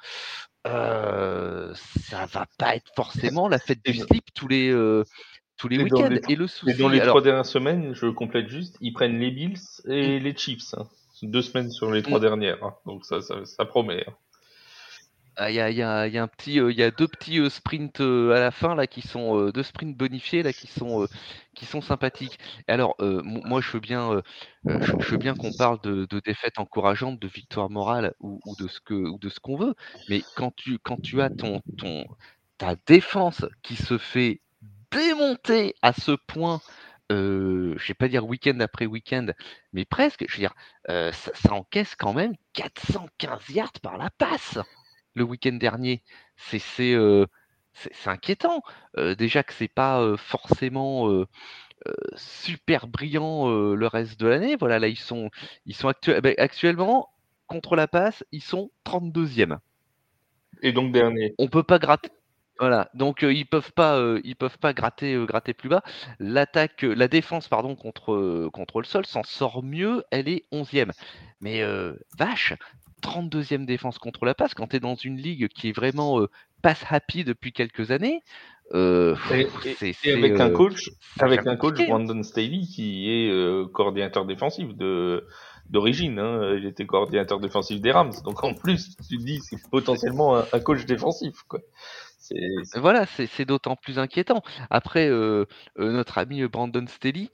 Euh, 0.66 1.73
ça 1.75 2.27
va 2.27 2.47
pas 2.59 2.77
être 2.77 2.91
forcément 2.95 3.49
la 3.49 3.59
fête 3.59 3.83
du 3.83 3.95
slip 3.95 4.25
tous 4.35 4.47
les 4.47 4.71
euh, 4.71 5.05
tous 5.57 5.68
les 5.68 5.83
week-ends. 5.83 6.14
Et 6.29 6.37
le 6.37 6.47
souci. 6.47 6.77
dans 6.77 6.89
les 6.89 7.01
trois 7.01 7.23
dernières 7.23 7.47
semaines, 7.47 7.95
je 7.95 8.07
complète 8.07 8.49
juste, 8.49 8.77
ils 8.81 8.93
prennent 8.93 9.18
les 9.18 9.31
Bills 9.31 9.59
et 9.87 10.21
les 10.21 10.37
Chiefs. 10.37 10.75
Hein. 10.75 10.87
Deux 11.23 11.43
semaines 11.43 11.71
sur 11.71 11.91
les 11.91 12.03
trois 12.03 12.18
mm. 12.18 12.23
dernières, 12.23 12.64
hein. 12.64 12.75
donc 12.87 13.05
ça, 13.05 13.21
ça, 13.21 13.64
promet. 13.64 14.05
Hein. 14.07 14.12
Ah, 15.43 15.51
il 15.51 15.55
y, 15.55 15.61
a, 15.61 15.64
un 15.64 16.07
il 16.47 16.78
y 16.78 16.82
a 16.82 16.91
deux 16.91 17.09
petits 17.09 17.41
sprints 17.49 18.03
à 18.03 18.38
la 18.38 18.51
fin 18.51 18.74
là 18.74 18.86
qui 18.86 19.01
sont 19.01 19.49
deux 19.49 19.62
sprints 19.62 19.97
bonifiés 19.97 20.43
là 20.43 20.53
qui 20.53 20.66
sont 20.66 21.09
qui 21.55 21.64
sont 21.64 21.80
sympathiques. 21.80 22.38
Alors 22.68 22.95
moi 23.01 23.62
je 23.62 23.70
veux 23.70 23.80
bien 23.80 24.20
je, 24.66 25.11
veux 25.11 25.16
bien 25.16 25.34
qu'on 25.34 25.55
parle 25.55 25.80
de, 25.80 26.05
de, 26.05 26.20
défaites 26.20 26.59
encourageantes, 26.59 27.18
de 27.18 27.26
victoires 27.26 27.70
morales 27.70 28.12
ou, 28.20 28.38
de 28.59 28.68
ce 28.68 28.80
que 28.80 28.93
ou 28.93 29.18
de 29.18 29.30
ce 29.30 29.41
qu'on 29.41 29.57
veut, 29.57 29.74
mais 30.11 30.20
quand 30.36 30.55
tu 30.55 30.78
quand 30.78 31.01
tu 31.01 31.22
as 31.22 31.30
ton 31.30 31.62
ta 32.59 32.76
défense 32.86 33.47
qui 33.62 33.76
se 33.76 33.97
fait 33.97 34.43
démonter 34.91 35.74
à 35.80 35.95
ce 35.95 36.12
point 36.12 36.61
euh, 37.11 37.74
je 37.78 37.88
vais 37.88 37.95
pas 37.95 38.09
dire 38.09 38.26
week-end 38.26 38.61
après 38.61 38.84
week-end, 38.84 39.28
mais 39.72 39.86
presque. 39.86 40.26
Je 40.28 40.34
veux 40.34 40.41
dire, 40.41 40.55
ça, 40.86 41.55
encaisse 41.55 41.97
quand 41.97 42.12
même 42.12 42.34
415 42.53 43.49
yards 43.49 43.80
par 43.82 43.97
la 43.97 44.11
passe 44.11 44.59
le 45.15 45.25
week-end 45.25 45.53
dernier. 45.53 46.03
C'est 46.37 46.97
inquiétant. 48.07 48.63
déjà 48.97 49.43
que 49.43 49.53
c'est 49.53 49.69
pas 49.69 50.17
forcément 50.17 51.25
super 52.15 52.89
brillant 52.89 53.49
le 53.49 53.87
reste 53.87 54.21
de 54.21 54.27
l'année. 54.27 54.57
Voilà, 54.57 54.79
là 54.79 54.89
ils 54.89 54.99
sont, 54.99 55.31
ils 55.67 55.75
sont 55.75 55.93
eh 56.09 56.21
ben, 56.21 56.35
actuellement 56.39 57.09
contre 57.47 57.75
la 57.75 57.89
passe, 57.89 58.25
ils 58.33 58.43
sont 58.43 58.71
32e. 58.85 59.59
Et 60.63 60.73
donc 60.73 60.93
dernier. 60.93 61.35
On 61.39 61.49
peut 61.49 61.63
pas 61.63 61.79
gratter. 61.79 62.11
Voilà, 62.59 62.91
donc 62.93 63.23
ils 63.23 63.47
peuvent 63.47 63.73
pas, 63.73 63.99
ils 64.23 64.37
peuvent 64.37 64.59
pas 64.59 64.75
gratter, 64.75 65.17
gratter 65.27 65.55
plus 65.55 65.71
bas. 65.71 65.83
L'attaque, 66.19 66.83
la 66.83 67.09
défense, 67.09 67.49
pardon, 67.49 67.75
contre, 67.75 68.51
contre 68.53 68.81
le 68.81 68.85
sol 68.85 69.07
s'en 69.07 69.23
sort 69.23 69.63
mieux. 69.63 70.05
Elle 70.11 70.29
est 70.29 70.45
11e. 70.53 70.91
Mais 71.41 71.65
vache, 72.19 72.53
32e 73.01 73.65
défense 73.65 73.99
contre 73.99 74.25
la 74.25 74.35
passe, 74.35 74.55
quand 74.55 74.69
tu 74.69 74.77
es 74.77 74.81
dans 74.81 74.95
une 74.95 75.17
ligue 75.17 75.49
qui 75.49 75.69
est 75.69 75.73
vraiment 75.73 76.21
euh, 76.21 76.31
passe 76.63 76.85
happy 76.89 77.25
depuis 77.25 77.53
quelques 77.53 77.91
années, 77.91 78.23
euh, 78.73 79.17
et, 79.33 80.13
avec 80.13 80.39
un 80.39 80.51
euh, 80.51 80.57
coach, 80.57 80.91
avec 81.19 81.45
un 81.47 81.57
coach 81.57 81.85
Brandon 81.89 82.23
Staley 82.23 82.61
qui 82.61 83.11
est 83.11 83.29
euh, 83.29 83.67
coordinateur 83.67 84.27
défensif 84.27 84.77
de 84.77 85.27
d'origine. 85.69 86.21
Hein, 86.21 86.55
il 86.57 86.67
était 86.67 86.87
coordinateur 86.87 87.41
défensif 87.41 87.81
des 87.81 87.91
Rams, 87.91 88.13
donc 88.25 88.45
en 88.45 88.55
plus 88.55 88.97
tu 89.09 89.19
te 89.19 89.23
dis 89.23 89.41
c'est 89.41 89.59
potentiellement 89.71 90.37
un, 90.37 90.61
coach 90.61 90.85
défensif 90.85 91.43
quoi. 91.49 91.61
Voilà, 92.77 93.07
c'est 93.07 93.45
d'autant 93.45 93.75
plus 93.75 93.99
inquiétant. 93.99 94.45
Après, 94.71 95.11
notre 95.77 96.19
ami 96.19 96.47
Brandon 96.47 96.87
Staley, 96.87 97.29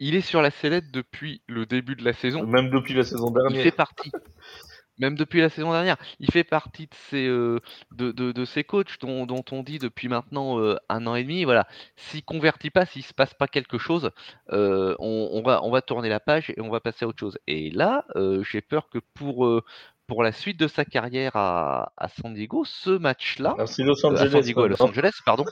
il 0.00 0.14
est 0.14 0.20
sur 0.20 0.42
la 0.42 0.50
sellette 0.50 0.90
depuis 0.90 1.40
le 1.46 1.64
début 1.64 1.96
de 1.96 2.04
la 2.04 2.12
saison. 2.12 2.44
Même 2.44 2.68
depuis 2.68 2.92
la 2.92 3.04
saison 3.04 3.30
dernière. 3.30 3.58
Il 3.58 3.62
fait 3.62 3.74
partie. 3.74 4.12
même 4.98 5.16
depuis 5.16 5.40
la 5.40 5.48
saison 5.48 5.72
dernière. 5.72 5.96
Il 6.20 6.30
fait 6.30 6.44
partie 6.44 6.86
de 6.86 6.94
ces, 7.10 7.26
euh, 7.26 7.60
de, 7.92 8.12
de, 8.12 8.44
ces 8.44 8.64
coachs 8.64 8.98
dont, 9.00 9.26
dont, 9.26 9.44
on 9.52 9.62
dit 9.62 9.78
depuis 9.78 10.08
maintenant 10.08 10.60
euh, 10.60 10.76
un 10.88 11.06
an 11.06 11.14
et 11.14 11.22
demi, 11.22 11.44
voilà, 11.44 11.66
s'il 11.96 12.24
convertit 12.24 12.70
pas, 12.70 12.86
s'il 12.86 13.04
se 13.04 13.14
passe 13.14 13.34
pas 13.34 13.48
quelque 13.48 13.78
chose, 13.78 14.10
euh, 14.52 14.94
on, 14.98 15.30
on, 15.32 15.42
va, 15.42 15.62
on 15.64 15.70
va 15.70 15.82
tourner 15.82 16.08
la 16.08 16.20
page 16.20 16.50
et 16.50 16.60
on 16.60 16.70
va 16.70 16.80
passer 16.80 17.04
à 17.04 17.08
autre 17.08 17.18
chose. 17.18 17.38
Et 17.46 17.70
là, 17.70 18.04
j'ai 18.50 18.60
peur 18.60 18.88
que 18.88 18.98
pour, 19.14 19.62
pour 20.06 20.22
la 20.22 20.32
suite 20.32 20.58
de 20.58 20.68
sa 20.68 20.84
carrière 20.84 21.36
à, 21.36 21.92
à 21.96 22.08
San 22.08 22.34
Diego, 22.34 22.64
ce 22.64 22.90
match-là, 22.90 23.54
à 23.58 23.64
Los 23.82 24.06
Angeles, 24.06 24.30
San 24.30 24.40
Diego, 24.40 24.62
à 24.62 24.68
Los 24.68 24.82
Angeles, 24.82 25.12
pardon. 25.24 25.44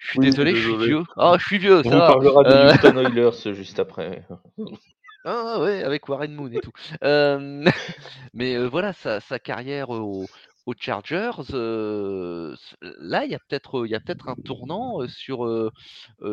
Je 0.00 0.10
suis 0.10 0.18
désolé, 0.18 0.54
je 0.54 0.68
suis 0.68 0.86
vieux. 0.86 1.02
Ah, 1.16 1.36
je 1.38 1.44
suis 1.44 1.58
vieux. 1.58 1.82
On 1.84 1.90
ça 1.90 1.98
parlera 1.98 2.42
de 2.42 2.72
Houston 2.72 2.96
Oilers 3.04 3.54
juste 3.54 3.78
après. 3.78 4.24
Ah 5.24 5.60
ouais, 5.60 5.82
avec 5.82 6.08
Warren 6.08 6.32
Moon 6.34 6.50
et 6.50 6.60
tout. 6.60 6.72
mais 8.34 8.66
voilà, 8.66 8.92
sa, 8.92 9.20
sa 9.20 9.38
carrière 9.38 9.88
aux, 10.68 10.74
Chargers, 10.78 11.30
là, 12.82 13.24
il 13.24 13.30
y 13.30 13.34
a 13.34 13.38
peut-être 13.38 13.86
peut-être 13.86 14.28
un 14.28 14.36
tournant 14.36 15.06
sur, 15.08 15.70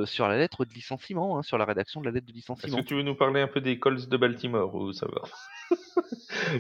sur 0.05 0.27
la 0.27 0.37
lettre 0.37 0.65
de 0.65 0.73
licenciement, 0.73 1.37
hein, 1.37 1.43
sur 1.43 1.57
la 1.57 1.65
rédaction 1.65 2.01
de 2.01 2.05
la 2.05 2.11
lettre 2.11 2.27
de 2.27 2.33
licenciement. 2.33 2.77
Est-ce 2.77 2.83
que 2.83 2.87
tu 2.87 2.95
veux 2.95 3.03
nous 3.03 3.15
parler 3.15 3.41
un 3.41 3.47
peu 3.47 3.61
des 3.61 3.79
Colts 3.79 4.07
de 4.07 4.17
Baltimore 4.17 4.73
ou 4.75 4.93
ça 4.93 5.07
va 5.07 5.23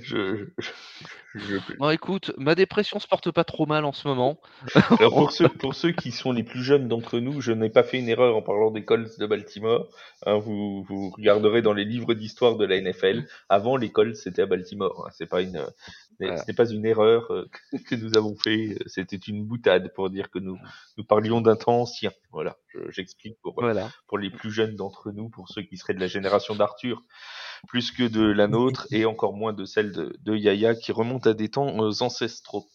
je, 0.01 0.47
je, 1.35 1.91
écoute, 1.93 2.31
ma 2.37 2.55
dépression 2.55 2.99
se 2.99 3.07
porte 3.07 3.31
pas 3.31 3.43
trop 3.43 3.65
mal 3.65 3.85
en 3.85 3.91
ce 3.91 4.07
moment. 4.07 4.39
Alors 4.99 5.13
pour 5.13 5.31
ceux, 5.31 5.49
pour 5.49 5.75
ceux 5.75 5.91
qui 5.91 6.11
sont 6.11 6.31
les 6.31 6.43
plus 6.43 6.63
jeunes 6.63 6.87
d'entre 6.87 7.19
nous, 7.19 7.41
je 7.41 7.51
n'ai 7.51 7.69
pas 7.69 7.83
fait 7.83 7.99
une 7.99 8.09
erreur 8.09 8.35
en 8.35 8.41
parlant 8.41 8.71
des 8.71 8.85
Colts 8.85 9.19
de 9.19 9.25
Baltimore. 9.25 9.87
Hein, 10.25 10.37
vous, 10.37 10.83
vous 10.83 11.09
regarderez 11.11 11.61
dans 11.61 11.73
les 11.73 11.85
livres 11.85 12.13
d'histoire 12.13 12.55
de 12.55 12.65
la 12.65 12.79
NFL. 12.79 13.27
Avant, 13.49 13.75
les 13.75 13.91
Colts 13.91 14.15
c'était 14.15 14.43
à 14.43 14.45
Baltimore. 14.45 15.05
Hein. 15.05 15.11
C'est 15.13 15.29
pas 15.29 15.41
une, 15.41 15.65
Ce 16.19 16.47
n'est 16.47 16.53
pas 16.55 16.69
une 16.69 16.85
erreur 16.85 17.31
euh, 17.31 17.49
que 17.87 17.95
nous 17.95 18.17
avons 18.17 18.35
fait, 18.35 18.77
c'était 18.85 19.15
une 19.17 19.45
boutade 19.45 19.93
pour 19.93 20.09
dire 20.09 20.29
que 20.29 20.39
nous, 20.39 20.57
nous 20.97 21.03
parlions 21.03 21.41
d'un 21.41 21.55
temps 21.55 21.81
ancien. 21.81 22.11
Voilà, 22.31 22.57
j'explique 22.89 23.37
pour, 23.41 23.53
voilà. 23.55 23.89
pour 24.07 24.17
les 24.17 24.29
plus 24.29 24.51
jeunes 24.51 24.75
d'entre 24.75 25.11
nous, 25.11 25.29
pour 25.29 25.49
ceux 25.49 25.61
qui 25.61 25.77
seraient 25.77 25.93
de 25.93 25.99
la 25.99 26.07
génération 26.07 26.55
d'Arthur, 26.55 27.01
plus 27.67 27.91
que 27.91 28.03
de 28.03 28.23
la 28.23 28.47
nôtre, 28.47 28.87
et 28.91 29.05
encore 29.05 29.33
moins 29.33 29.53
de 29.53 29.65
celle 29.65 29.91
de, 29.91 30.15
de 30.21 30.35
Yaya, 30.35 30.75
qui 30.75 30.91
remonte 30.91 31.27
à 31.27 31.33
des 31.33 31.49
temps 31.49 31.77
ancestraux. 32.01 32.65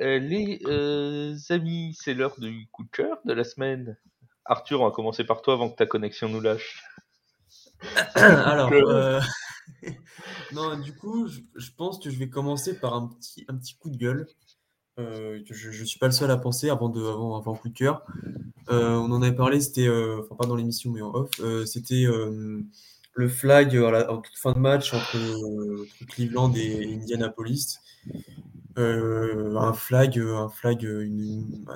Euh, 0.00 0.18
les 0.18 0.60
euh, 0.66 1.34
amis, 1.50 1.96
c'est 2.00 2.14
l'heure 2.14 2.38
du 2.38 2.68
coup 2.72 2.84
de 2.84 2.90
cœur 2.90 3.18
de 3.24 3.32
la 3.32 3.44
semaine. 3.44 3.98
Arthur, 4.44 4.80
on 4.80 4.84
va 4.84 4.90
commencer 4.90 5.24
par 5.24 5.42
toi 5.42 5.54
avant 5.54 5.68
que 5.68 5.76
ta 5.76 5.86
connexion 5.86 6.28
nous 6.28 6.40
lâche. 6.40 6.82
Alors, 8.14 8.72
euh, 8.72 9.20
non, 10.52 10.78
du 10.78 10.94
coup, 10.94 11.28
je, 11.28 11.70
pense 11.76 11.98
que 11.98 12.10
je 12.10 12.18
vais 12.18 12.28
commencer 12.28 12.78
par 12.78 12.94
un 12.94 13.08
petit, 13.08 13.74
coup 13.78 13.90
de 13.90 13.96
gueule. 13.96 14.26
je 14.96 15.80
ne 15.80 15.84
suis 15.84 15.98
pas 15.98 16.06
le 16.06 16.12
seul 16.12 16.30
à 16.30 16.36
penser 16.36 16.70
avant, 16.70 16.88
de, 16.88 17.00
avant, 17.00 17.36
avant 17.36 17.54
coup 17.54 17.68
de 17.68 17.74
cœur. 17.74 18.04
on 18.68 19.10
en 19.10 19.22
avait 19.22 19.34
parlé, 19.34 19.60
c'était, 19.60 19.88
enfin 19.88 20.36
pas 20.36 20.46
dans 20.46 20.56
l'émission, 20.56 20.90
mais 20.90 21.02
en 21.02 21.14
off, 21.14 21.30
c'était 21.66 22.06
le 23.14 23.28
flag 23.28 23.76
en 23.76 24.20
toute 24.20 24.36
fin 24.36 24.52
de 24.52 24.58
match 24.58 24.94
entre, 24.94 25.86
Cleveland 26.06 26.52
et 26.54 26.94
Indianapolis. 26.94 27.78
Euh, 28.78 29.56
un 29.56 29.72
flag, 29.72 30.18
un 30.18 30.48
flag, 30.48 30.82
une, 30.82 31.66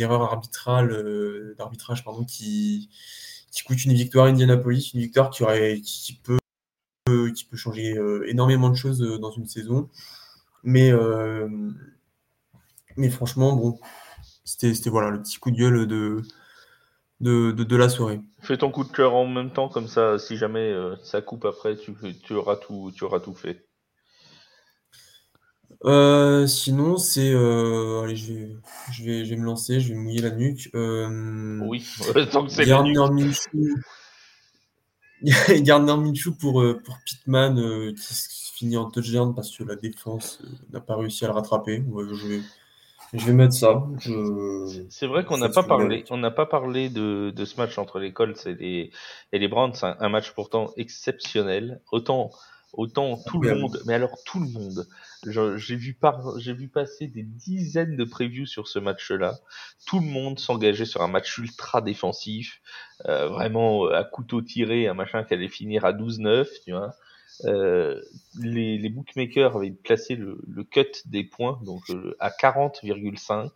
erreur 0.00 0.22
arbitrale, 0.22 0.90
euh, 0.90 1.54
d'arbitrage 1.56 2.04
qui, 2.26 2.90
qui 3.50 3.62
coûte 3.62 3.84
une 3.84 3.92
victoire 3.92 4.26
à 4.26 4.28
Indianapolis, 4.28 4.92
une 4.94 5.00
victoire 5.00 5.30
qui 5.30 5.44
aurait, 5.44 5.80
qui 5.80 6.14
peut, 6.22 6.38
qui 7.34 7.44
peut 7.44 7.56
changer 7.56 7.96
euh, 7.96 8.28
énormément 8.28 8.70
de 8.70 8.76
choses 8.76 9.00
dans 9.20 9.30
une 9.30 9.46
saison. 9.46 9.88
Mais, 10.64 10.92
mais 12.96 13.10
franchement, 13.10 13.54
bon, 13.54 13.78
c'était 14.44 14.90
voilà 14.90 15.10
le 15.10 15.20
petit 15.20 15.38
coup 15.38 15.50
de 15.50 15.56
gueule 15.56 15.86
de, 15.86 16.22
de, 17.20 17.50
de, 17.52 17.76
la 17.76 17.88
soirée. 17.88 18.20
Fais 18.40 18.58
ton 18.58 18.70
coup 18.70 18.84
de 18.84 18.92
cœur 18.92 19.14
en 19.14 19.26
même 19.26 19.50
temps, 19.50 19.68
comme 19.68 19.88
ça, 19.88 20.18
si 20.18 20.36
jamais 20.36 20.72
ça 21.02 21.20
coupe 21.20 21.44
après, 21.44 21.76
tu, 21.76 21.94
tu, 22.22 22.34
auras 22.34 22.56
tout, 22.56 22.92
tu 22.94 23.04
auras 23.04 23.20
tout 23.20 23.34
fait. 23.34 23.66
Euh, 25.84 26.46
sinon, 26.46 26.96
c'est. 26.96 27.32
Euh, 27.32 28.02
allez, 28.02 28.16
je 28.16 28.32
vais, 28.32 28.56
je, 28.92 29.04
vais, 29.04 29.24
je 29.24 29.30
vais 29.30 29.36
me 29.36 29.44
lancer, 29.44 29.80
je 29.80 29.88
vais 29.88 29.98
mouiller 29.98 30.22
la 30.22 30.30
nuque. 30.30 30.70
Euh, 30.74 31.58
oui, 31.62 31.84
tant 32.32 32.44
que 32.44 32.52
c'est 32.52 32.66
Gardner 32.66 32.94
Minshew. 33.10 33.74
Gardner 35.60 35.96
Minshew 35.96 36.32
pour, 36.32 36.60
euh, 36.60 36.80
pour 36.84 36.98
Pittman 37.04 37.56
qui 37.94 38.52
finit 38.54 38.76
en 38.76 38.90
touchdown 38.90 39.34
parce 39.34 39.56
que 39.56 39.64
la 39.64 39.76
défense 39.76 40.42
n'a 40.72 40.80
pas 40.80 40.96
réussi 40.96 41.24
à 41.24 41.28
le 41.28 41.34
rattraper. 41.34 41.82
je, 42.12 42.26
vais, 42.26 42.40
je 43.12 43.26
vais 43.26 43.32
mettre 43.32 43.54
ça. 43.54 43.86
C'est 44.88 45.06
vrai 45.06 45.24
qu'on 45.24 45.38
n'a 45.38 45.48
pas 45.48 45.62
parlé, 45.62 46.04
on 46.10 46.16
n'a 46.16 46.30
pas 46.30 46.46
parlé 46.46 46.88
de, 46.88 47.32
de, 47.34 47.44
ce 47.44 47.56
match 47.56 47.78
entre 47.78 47.98
les 47.98 48.12
Colts 48.12 48.46
et 48.46 48.54
les, 48.54 48.90
et 49.32 49.38
les 49.38 49.48
Browns, 49.48 49.74
un, 49.82 49.96
un 49.98 50.08
match 50.08 50.32
pourtant 50.32 50.72
exceptionnel. 50.76 51.80
Autant 51.92 52.30
Autant 52.72 53.18
tout 53.26 53.42
le 53.42 53.54
monde, 53.54 53.82
mais 53.84 53.92
alors 53.92 54.16
tout 54.24 54.40
le 54.40 54.48
monde. 54.48 54.88
J'ai 55.26 55.76
vu, 55.76 55.92
par, 55.92 56.38
vu 56.38 56.68
passer 56.68 57.06
des 57.06 57.22
dizaines 57.22 57.96
de 57.96 58.04
previews 58.04 58.46
sur 58.46 58.66
ce 58.66 58.78
match-là. 58.78 59.40
Tout 59.86 60.00
le 60.00 60.06
monde 60.06 60.38
s'engageait 60.38 60.86
sur 60.86 61.02
un 61.02 61.08
match 61.08 61.36
ultra 61.36 61.82
défensif, 61.82 62.62
euh, 63.06 63.28
vraiment 63.28 63.84
euh, 63.84 63.94
à 63.94 64.04
couteau 64.04 64.40
tiré, 64.40 64.88
un 64.88 64.94
machin 64.94 65.22
qui 65.22 65.34
allait 65.34 65.48
finir 65.48 65.84
à 65.84 65.92
12-9, 65.92 66.46
tu 66.64 66.72
vois. 66.72 66.94
Euh, 67.44 68.00
les, 68.38 68.78
les, 68.78 68.88
bookmakers 68.88 69.56
avaient 69.56 69.70
placé 69.70 70.16
le, 70.16 70.38
le 70.46 70.64
cut 70.64 70.92
des 71.06 71.24
points 71.24 71.58
donc 71.64 71.82
euh, 71.90 72.16
à 72.20 72.30
40,5. 72.30 73.50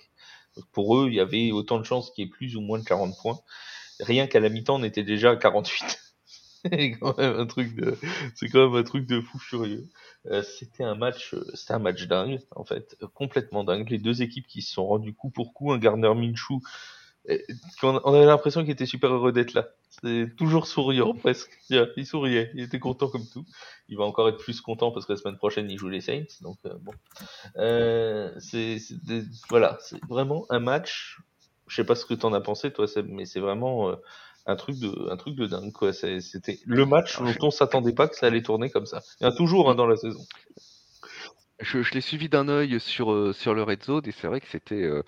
Pour 0.72 0.96
eux, 0.96 1.08
il 1.08 1.14
y 1.14 1.20
avait 1.20 1.52
autant 1.52 1.78
de 1.78 1.84
chances 1.84 2.10
qu'il 2.10 2.24
y 2.24 2.28
ait 2.28 2.30
plus 2.30 2.56
ou 2.56 2.60
moins 2.60 2.78
de 2.78 2.84
40 2.84 3.14
points. 3.20 3.38
Rien 4.00 4.26
qu'à 4.26 4.40
la 4.40 4.48
mi-temps, 4.48 4.76
on 4.80 4.82
était 4.82 5.02
déjà 5.02 5.32
à 5.32 5.36
48. 5.36 6.05
c'est 6.72 6.92
quand 6.92 7.16
même 7.18 7.38
un 7.38 7.46
truc 7.46 7.74
de, 7.74 7.96
c'est 8.34 8.48
quand 8.48 8.68
même 8.68 8.78
un 8.78 8.82
truc 8.82 9.06
de 9.06 9.20
fou 9.20 9.38
furieux. 9.38 9.88
Euh, 10.26 10.42
c'était 10.42 10.84
un 10.84 10.94
match, 10.94 11.34
euh, 11.34 11.44
c'était 11.54 11.74
un 11.74 11.78
match 11.78 12.06
dingue, 12.06 12.40
en 12.54 12.64
fait, 12.64 12.96
euh, 13.02 13.06
complètement 13.08 13.64
dingue. 13.64 13.88
Les 13.90 13.98
deux 13.98 14.22
équipes 14.22 14.46
qui 14.46 14.62
se 14.62 14.72
sont 14.72 14.86
rendues 14.86 15.14
coup 15.14 15.30
pour 15.30 15.52
coup, 15.54 15.72
un 15.72 15.78
Garner 15.78 16.14
Minshew, 16.14 16.60
on 17.82 18.14
avait 18.14 18.26
l'impression 18.26 18.62
qu'il 18.62 18.70
était 18.70 18.86
super 18.86 19.12
heureux 19.12 19.32
d'être 19.32 19.54
là. 19.54 19.68
C'est 20.02 20.36
toujours 20.36 20.66
souriant 20.66 21.14
presque. 21.14 21.50
Il 21.96 22.06
souriait, 22.06 22.50
il 22.54 22.62
était 22.62 22.78
content 22.78 23.08
comme 23.08 23.26
tout. 23.26 23.44
Il 23.88 23.96
va 23.96 24.04
encore 24.04 24.28
être 24.28 24.38
plus 24.38 24.60
content 24.60 24.92
parce 24.92 25.06
que 25.06 25.12
la 25.12 25.18
semaine 25.18 25.36
prochaine 25.36 25.70
il 25.70 25.78
joue 25.78 25.88
les 25.88 26.00
Saints. 26.00 26.26
Donc 26.42 26.58
bon, 26.80 26.92
euh, 27.56 28.30
c'est 28.38 28.76
voilà, 29.48 29.78
c'est 29.80 30.02
vraiment 30.04 30.46
un 30.50 30.60
match. 30.60 31.18
Je 31.66 31.76
sais 31.76 31.84
pas 31.84 31.94
ce 31.94 32.04
que 32.04 32.14
t'en 32.14 32.32
as 32.32 32.40
pensé 32.40 32.72
toi, 32.72 32.86
mais 33.08 33.24
c'est 33.24 33.40
vraiment 33.40 33.96
un 34.46 34.56
truc 34.56 34.78
de 34.78 35.10
un 35.10 35.16
truc 35.16 35.34
de 35.34 35.46
dingue 35.46 35.72
quoi 35.72 35.92
c'était 35.92 36.58
le 36.64 36.86
match 36.86 37.18
dont 37.20 37.34
on 37.42 37.50
s'attendait 37.50 37.94
pas 37.94 38.08
que 38.08 38.16
ça 38.16 38.26
allait 38.26 38.42
tourner 38.42 38.70
comme 38.70 38.86
ça 38.86 39.02
il 39.20 39.24
y 39.24 39.26
a 39.26 39.32
toujours 39.32 39.70
hein, 39.70 39.74
dans 39.74 39.86
la 39.86 39.96
saison 39.96 40.24
je, 41.60 41.82
je 41.82 41.94
l'ai 41.94 42.00
suivi 42.00 42.28
d'un 42.28 42.48
œil 42.48 42.78
sur, 42.80 43.12
euh, 43.12 43.32
sur 43.32 43.54
le 43.54 43.62
Red 43.62 43.82
Zone 43.84 44.02
et 44.06 44.12
c'est 44.12 44.26
vrai 44.26 44.40
que 44.40 44.46
c'était, 44.48 44.82
euh, 44.82 45.02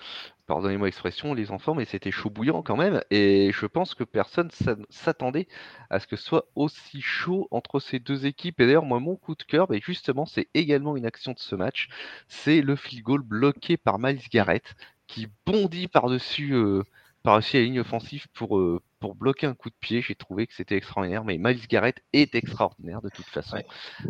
pardonnez-moi 0.47 0.87
l'expression, 0.87 1.35
les 1.35 1.51
enfants, 1.51 1.75
mais 1.75 1.85
c'était 1.85 2.11
chaud 2.11 2.31
bouillant 2.31 2.63
quand 2.63 2.77
même. 2.77 3.03
Et 3.11 3.51
je 3.53 3.67
pense 3.67 3.95
que 3.95 4.05
personne 4.05 4.51
s'attendait 4.89 5.47
à 5.91 6.01
ce 6.01 6.07
que 6.07 6.17
ce 6.17 6.25
soit 6.25 6.47
aussi 6.55 7.01
chaud 7.03 7.49
entre 7.51 7.81
ces 7.81 7.99
deux 7.99 8.27
équipes. 8.27 8.61
Et 8.61 8.67
d'ailleurs, 8.67 8.85
moi, 8.85 9.01
mon 9.01 9.17
coup 9.17 9.35
de 9.35 9.43
cœur, 9.43 9.67
bah, 9.67 9.77
justement, 9.83 10.25
c'est 10.27 10.49
également 10.55 10.97
une 10.97 11.07
action 11.07 11.33
de 11.33 11.39
ce 11.39 11.55
match. 11.55 11.89
C'est 12.29 12.63
le 12.63 12.77
field 12.77 13.05
goal 13.05 13.23
bloqué 13.23 13.77
par 13.77 13.99
Miles 13.99 14.23
Garrett 14.31 14.75
qui 15.07 15.29
bondit 15.47 15.89
par-dessus 15.89 16.55
euh, 16.55 16.83
par-dessus 17.29 17.59
la 17.59 17.65
ligne 17.65 17.81
offensive 17.81 18.27
pour, 18.33 18.59
pour 19.01 19.15
bloquer 19.15 19.47
un 19.47 19.55
coup 19.55 19.69
de 19.69 19.75
pied. 19.79 20.01
J'ai 20.01 20.15
trouvé 20.15 20.47
que 20.47 20.55
c'était 20.55 20.77
extraordinaire, 20.77 21.25
mais 21.25 21.37
Miles 21.37 21.67
Garrett 21.69 22.03
est 22.15 22.35
extraordinaire 22.35 23.03
de 23.03 23.11
toute 23.11 23.27
façon. 23.27 23.63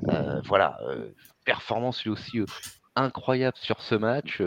Euh, 0.09 0.41
voilà, 0.45 0.79
euh, 0.83 1.11
performance 1.45 2.05
lui 2.05 2.11
aussi 2.11 2.39
euh, 2.39 2.47
incroyable 2.95 3.57
sur 3.57 3.83
ce 3.83 3.97
match. 3.97 4.41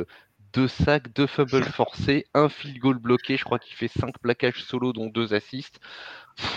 Deux 0.54 0.70
sacs, 0.70 1.14
deux 1.14 1.28
fumbles 1.28 1.66
forcés, 1.66 2.26
un 2.34 2.48
field 2.48 2.78
goal 2.80 2.98
bloqué. 2.98 3.36
Je 3.36 3.44
crois 3.44 3.60
qu'il 3.60 3.76
fait 3.76 3.90
cinq 3.90 4.18
plaquages 4.20 4.64
solo, 4.64 4.94
dont 4.94 5.08
deux 5.08 5.34
assists. 5.34 5.82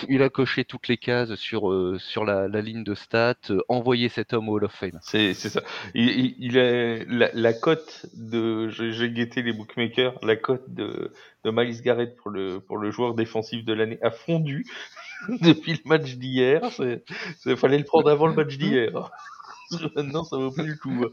Il 0.09 0.23
a 0.23 0.29
coché 0.29 0.65
toutes 0.65 0.89
les 0.89 0.97
cases 0.97 1.35
sur, 1.35 1.95
sur 1.99 2.25
la, 2.25 2.49
ligne 2.49 2.85
de 2.85 2.95
stats, 2.95 3.35
envoyé 3.69 4.09
cet 4.09 4.33
homme 4.33 4.49
au 4.49 4.57
Hall 4.57 4.65
of 4.65 4.73
Fame. 4.73 4.99
C'est 5.03 5.35
ça. 5.35 5.63
Il, 5.95 6.35
il, 6.39 6.57
est 6.57 7.05
la, 7.09 7.31
la 7.33 7.53
cote 7.53 8.07
de. 8.15 8.69
J'ai 8.69 9.11
guetté 9.11 9.43
les 9.43 9.53
bookmakers. 9.53 10.15
La 10.23 10.37
cote 10.37 10.69
de, 10.69 11.13
de 11.45 11.51
Miles 11.51 11.83
Garrett 11.83 12.17
pour 12.17 12.31
le, 12.31 12.61
pour 12.61 12.79
le 12.79 12.91
joueur 12.91 13.15
défensif 13.15 13.65
de 13.65 13.73
l'année 13.73 13.99
a 14.03 14.11
fondu 14.11 14.67
depuis 15.41 15.73
le 15.73 15.89
match 15.89 16.15
d'hier. 16.15 16.63
Il 17.47 17.57
fallait 17.57 17.79
le 17.79 17.85
prendre 17.85 18.11
avant 18.11 18.27
le 18.27 18.35
match 18.35 18.57
d'hier. 18.57 19.11
Maintenant, 19.97 20.25
ça 20.25 20.37
vaut 20.37 20.51
plus 20.51 20.67
le 20.67 20.77
coup. 20.77 21.07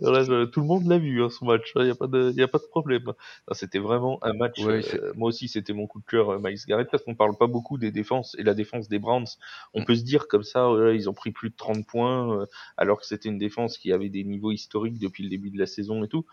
tout 0.00 0.60
le 0.60 0.66
monde 0.66 0.86
l'a 0.86 0.98
vu, 0.98 1.22
hein, 1.22 1.28
ce 1.30 1.44
match. 1.44 1.72
Il 1.76 1.84
n'y 1.84 1.90
a, 1.90 1.94
pas 1.94 2.06
de, 2.06 2.32
y 2.36 2.42
a 2.42 2.48
pas 2.48 2.58
de 2.58 2.64
problème. 2.64 3.12
C'était 3.52 3.78
vraiment 3.78 4.18
un 4.22 4.32
match. 4.32 4.60
Euh, 4.60 5.12
moi 5.16 5.28
aussi, 5.28 5.48
c'était 5.48 5.72
mon 5.72 5.86
coup 5.86 6.00
de 6.00 6.06
cœur, 6.06 6.30
euh, 6.30 6.38
Miles 6.38 6.58
Garrett, 6.66 6.88
parce 6.90 7.02
qu'on 7.04 7.14
parle 7.14 7.36
pas 7.36 7.46
beaucoup 7.46 7.78
des 7.78 7.90
défenses 7.90 8.36
et 8.38 8.42
la 8.42 8.54
défense 8.54 8.88
des 8.88 8.98
Browns. 8.98 9.26
On 9.74 9.84
peut 9.84 9.94
se 9.94 10.02
dire 10.02 10.28
comme 10.28 10.42
ça, 10.44 10.68
ils 10.92 11.08
ont 11.08 11.14
pris 11.14 11.30
plus 11.30 11.50
de 11.50 11.56
30 11.56 11.86
points, 11.86 12.40
euh, 12.40 12.46
alors 12.76 13.00
que 13.00 13.06
c'était 13.06 13.28
une 13.28 13.38
défense 13.38 13.78
qui 13.78 13.92
avait 13.92 14.08
des 14.08 14.24
niveaux 14.24 14.52
historiques 14.52 14.98
depuis 14.98 15.22
le 15.24 15.30
début 15.30 15.50
de 15.50 15.58
la 15.58 15.66
saison 15.66 16.04
et 16.04 16.08
tout. 16.08 16.26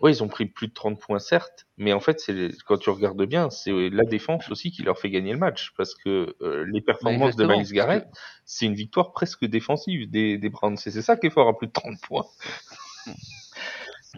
Oui, 0.00 0.12
ils 0.12 0.22
ont 0.22 0.28
pris 0.28 0.46
plus 0.46 0.68
de 0.68 0.72
30 0.72 1.00
points, 1.00 1.18
certes, 1.18 1.66
mais 1.76 1.92
en 1.92 1.98
fait, 1.98 2.20
c'est 2.20 2.50
quand 2.66 2.78
tu 2.78 2.90
regardes 2.90 3.24
bien, 3.24 3.50
c'est 3.50 3.72
la 3.90 4.04
défense 4.04 4.48
aussi 4.50 4.70
qui 4.70 4.82
leur 4.82 4.98
fait 4.98 5.10
gagner 5.10 5.32
le 5.32 5.38
match, 5.38 5.72
parce 5.76 5.94
que 5.94 6.36
euh, 6.40 6.64
les 6.72 6.80
performances 6.80 7.34
de 7.34 7.44
Miles 7.44 7.72
Garrett, 7.72 8.06
c'est 8.44 8.66
une 8.66 8.74
victoire 8.74 9.12
presque 9.12 9.44
défensive 9.44 10.08
des, 10.08 10.38
des 10.38 10.50
Browns. 10.50 10.76
C'est 10.76 10.90
ça 11.02 11.16
qui 11.16 11.26
est 11.26 11.30
fort 11.30 11.48
à 11.48 11.56
plus 11.56 11.66
de 11.66 11.72
30 11.72 12.00
points. 12.00 12.26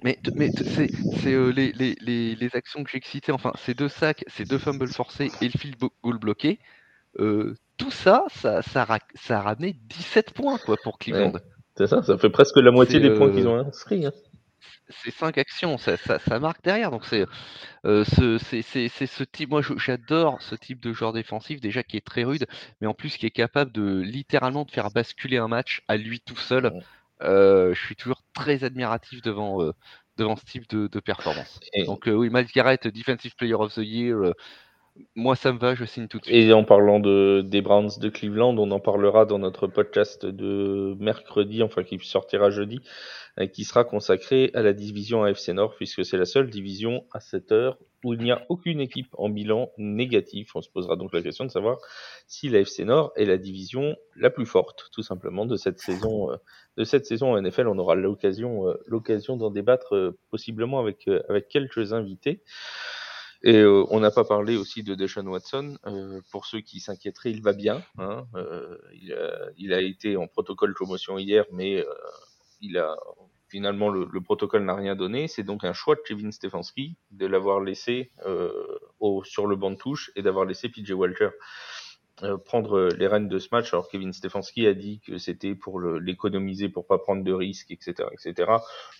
Mais, 0.04 0.18
mais 0.36 0.50
c'est 0.52 1.32
euh, 1.34 1.48
les, 1.48 1.72
les, 1.72 1.96
les, 2.00 2.36
les, 2.36 2.50
actions 2.54 2.84
que 2.84 2.90
j'ai 2.90 3.00
citées, 3.02 3.32
enfin, 3.32 3.52
ces 3.58 3.74
deux 3.74 3.88
sacs, 3.88 4.24
ces 4.28 4.44
deux 4.44 4.56
fumbles 4.56 4.86
forcés 4.86 5.32
et 5.42 5.46
le 5.46 5.50
field 5.50 5.76
goal 6.02 6.18
bloqué, 6.18 6.60
euh, 7.18 7.56
tout 7.76 7.90
ça, 7.90 8.24
ça, 8.30 8.62
ça, 8.62 8.86
ça, 9.16 9.38
a 9.38 9.42
ramené 9.42 9.76
17 9.88 10.32
points 10.32 10.58
quoi, 10.58 10.76
pour 10.84 10.96
Cleveland. 10.96 11.32
c'est 11.76 11.88
ça, 11.88 12.02
ça 12.04 12.16
fait 12.18 12.30
presque 12.30 12.56
la 12.58 12.70
moitié 12.70 13.00
des 13.00 13.10
points 13.10 13.32
qu'ils 13.32 13.48
ont 13.48 13.58
inscrits. 13.58 14.06
Hein 14.06 14.12
c'est 14.88 15.10
cinq 15.10 15.38
actions, 15.38 15.78
ça, 15.78 15.96
marque 16.40 16.62
derrière. 16.62 16.90
Donc 16.90 17.04
c'est 17.04 17.26
euh, 17.84 18.04
ce, 18.04 18.38
ce 18.38 19.24
type. 19.24 19.50
Moi, 19.50 19.62
j'adore 19.76 20.40
ce 20.42 20.54
type 20.54 20.80
de 20.80 20.92
joueur 20.92 21.12
défensif 21.12 21.60
déjà 21.60 21.82
qui 21.82 21.96
est 21.96 22.06
très 22.06 22.24
rude, 22.24 22.46
mais 22.80 22.86
en 22.86 22.94
plus 22.94 23.16
qui 23.16 23.26
est 23.26 23.30
capable 23.30 23.72
de 23.72 24.00
littéralement 24.00 24.64
de 24.64 24.70
faire 24.70 24.90
basculer 24.90 25.38
un 25.38 25.48
match 25.48 25.82
à 25.88 25.96
lui 25.96 26.20
tout 26.20 26.36
seul. 26.36 26.82
Euh, 27.22 27.74
je 27.74 27.84
suis 27.84 27.96
toujours 27.96 28.22
très 28.34 28.64
admiratif 28.64 29.20
devant 29.22 29.62
euh, 29.62 29.72
devant 30.16 30.36
ce 30.36 30.44
type 30.44 30.68
de, 30.68 31.00
performance. 31.00 31.60
Donc 31.86 32.04
oui, 32.06 32.28
Miles 32.30 32.48
Garrett, 32.54 32.86
Defensive 32.86 33.34
Player 33.36 33.54
of 33.54 33.74
the 33.74 33.78
Year. 33.78 34.34
Moi, 35.14 35.36
ça 35.36 35.52
me 35.52 35.58
va, 35.58 35.74
je 35.74 35.84
signe 35.84 36.08
tout 36.08 36.18
de 36.18 36.24
suite. 36.24 36.36
Et 36.36 36.52
en 36.52 36.64
parlant 36.64 37.00
de, 37.00 37.42
des 37.46 37.60
Browns 37.60 37.90
de 37.98 38.08
Cleveland, 38.08 38.56
on 38.58 38.70
en 38.70 38.80
parlera 38.80 39.24
dans 39.24 39.38
notre 39.38 39.66
podcast 39.66 40.26
de 40.26 40.96
mercredi, 40.98 41.62
enfin 41.62 41.82
qui 41.82 41.98
sortira 41.98 42.50
jeudi, 42.50 42.80
euh, 43.38 43.46
qui 43.46 43.64
sera 43.64 43.84
consacré 43.84 44.50
à 44.54 44.62
la 44.62 44.72
division 44.72 45.24
AFC 45.24 45.50
Nord, 45.50 45.74
puisque 45.76 46.04
c'est 46.04 46.16
la 46.16 46.24
seule 46.24 46.50
division 46.50 47.04
à 47.12 47.20
cette 47.20 47.52
heure 47.52 47.78
où 48.04 48.14
il 48.14 48.20
n'y 48.20 48.32
a 48.32 48.44
aucune 48.48 48.80
équipe 48.80 49.08
en 49.18 49.28
bilan 49.28 49.70
négatif. 49.76 50.56
On 50.56 50.62
se 50.62 50.70
posera 50.70 50.96
donc 50.96 51.12
la 51.12 51.22
question 51.22 51.44
de 51.44 51.50
savoir 51.50 51.78
si 52.26 52.48
la 52.48 52.60
FC 52.60 52.84
Nord 52.84 53.12
est 53.16 53.26
la 53.26 53.38
division 53.38 53.96
la 54.16 54.30
plus 54.30 54.46
forte, 54.46 54.88
tout 54.92 55.02
simplement, 55.02 55.46
de 55.46 55.56
cette 55.56 55.78
saison, 55.78 56.32
euh, 56.32 56.36
de 56.76 56.84
cette 56.84 57.06
saison 57.06 57.34
en 57.34 57.40
NFL. 57.40 57.68
On 57.68 57.78
aura 57.78 57.94
l'occasion, 57.94 58.68
euh, 58.68 58.74
l'occasion 58.86 59.36
d'en 59.36 59.50
débattre 59.50 60.14
possiblement 60.30 60.80
avec, 60.80 61.08
avec 61.28 61.48
quelques 61.48 61.92
invités. 61.92 62.42
Et 63.42 63.56
euh, 63.56 63.84
on 63.88 64.00
n'a 64.00 64.10
pas 64.10 64.24
parlé 64.24 64.56
aussi 64.56 64.82
de 64.82 64.94
Deshaun 64.94 65.26
Watson. 65.26 65.78
Euh, 65.86 66.20
pour 66.30 66.46
ceux 66.46 66.60
qui 66.60 66.80
s'inquiéteraient, 66.80 67.30
il 67.30 67.42
va 67.42 67.52
bien. 67.52 67.82
Hein. 67.98 68.26
Euh, 68.34 68.76
il, 69.00 69.12
a, 69.14 69.48
il, 69.56 69.72
a, 69.72 69.80
été 69.80 70.16
en 70.16 70.26
protocole 70.26 70.74
promotion 70.74 71.18
hier, 71.18 71.44
mais 71.50 71.84
il 72.60 72.76
a 72.76 72.96
finalement 73.48 73.88
le, 73.88 74.06
le 74.10 74.20
protocole 74.20 74.64
n'a 74.64 74.74
rien 74.74 74.94
donné. 74.94 75.26
C'est 75.26 75.42
donc 75.42 75.64
un 75.64 75.72
choix 75.72 75.94
de 75.94 76.02
Kevin 76.06 76.32
Stefanski 76.32 76.96
de 77.10 77.26
l'avoir 77.26 77.60
laissé 77.60 78.10
au, 79.00 79.24
sur 79.24 79.46
le 79.46 79.56
banc 79.56 79.70
de 79.70 79.76
touche 79.76 80.10
et 80.16 80.22
d'avoir 80.22 80.44
laissé 80.44 80.68
PJ 80.68 80.90
Walter 80.92 81.30
prendre 82.44 82.88
les 82.96 83.06
rênes 83.06 83.28
de 83.28 83.38
ce 83.38 83.48
match. 83.52 83.72
Alors 83.72 83.88
Kevin 83.88 84.12
Stefanski 84.12 84.66
a 84.66 84.74
dit 84.74 85.00
que 85.06 85.18
c'était 85.18 85.54
pour 85.54 85.80
l'économiser, 85.80 86.68
pour 86.68 86.86
pas 86.86 86.98
prendre 86.98 87.24
de 87.24 87.32
risques, 87.32 87.70
etc., 87.70 88.08
etc. 88.12 88.50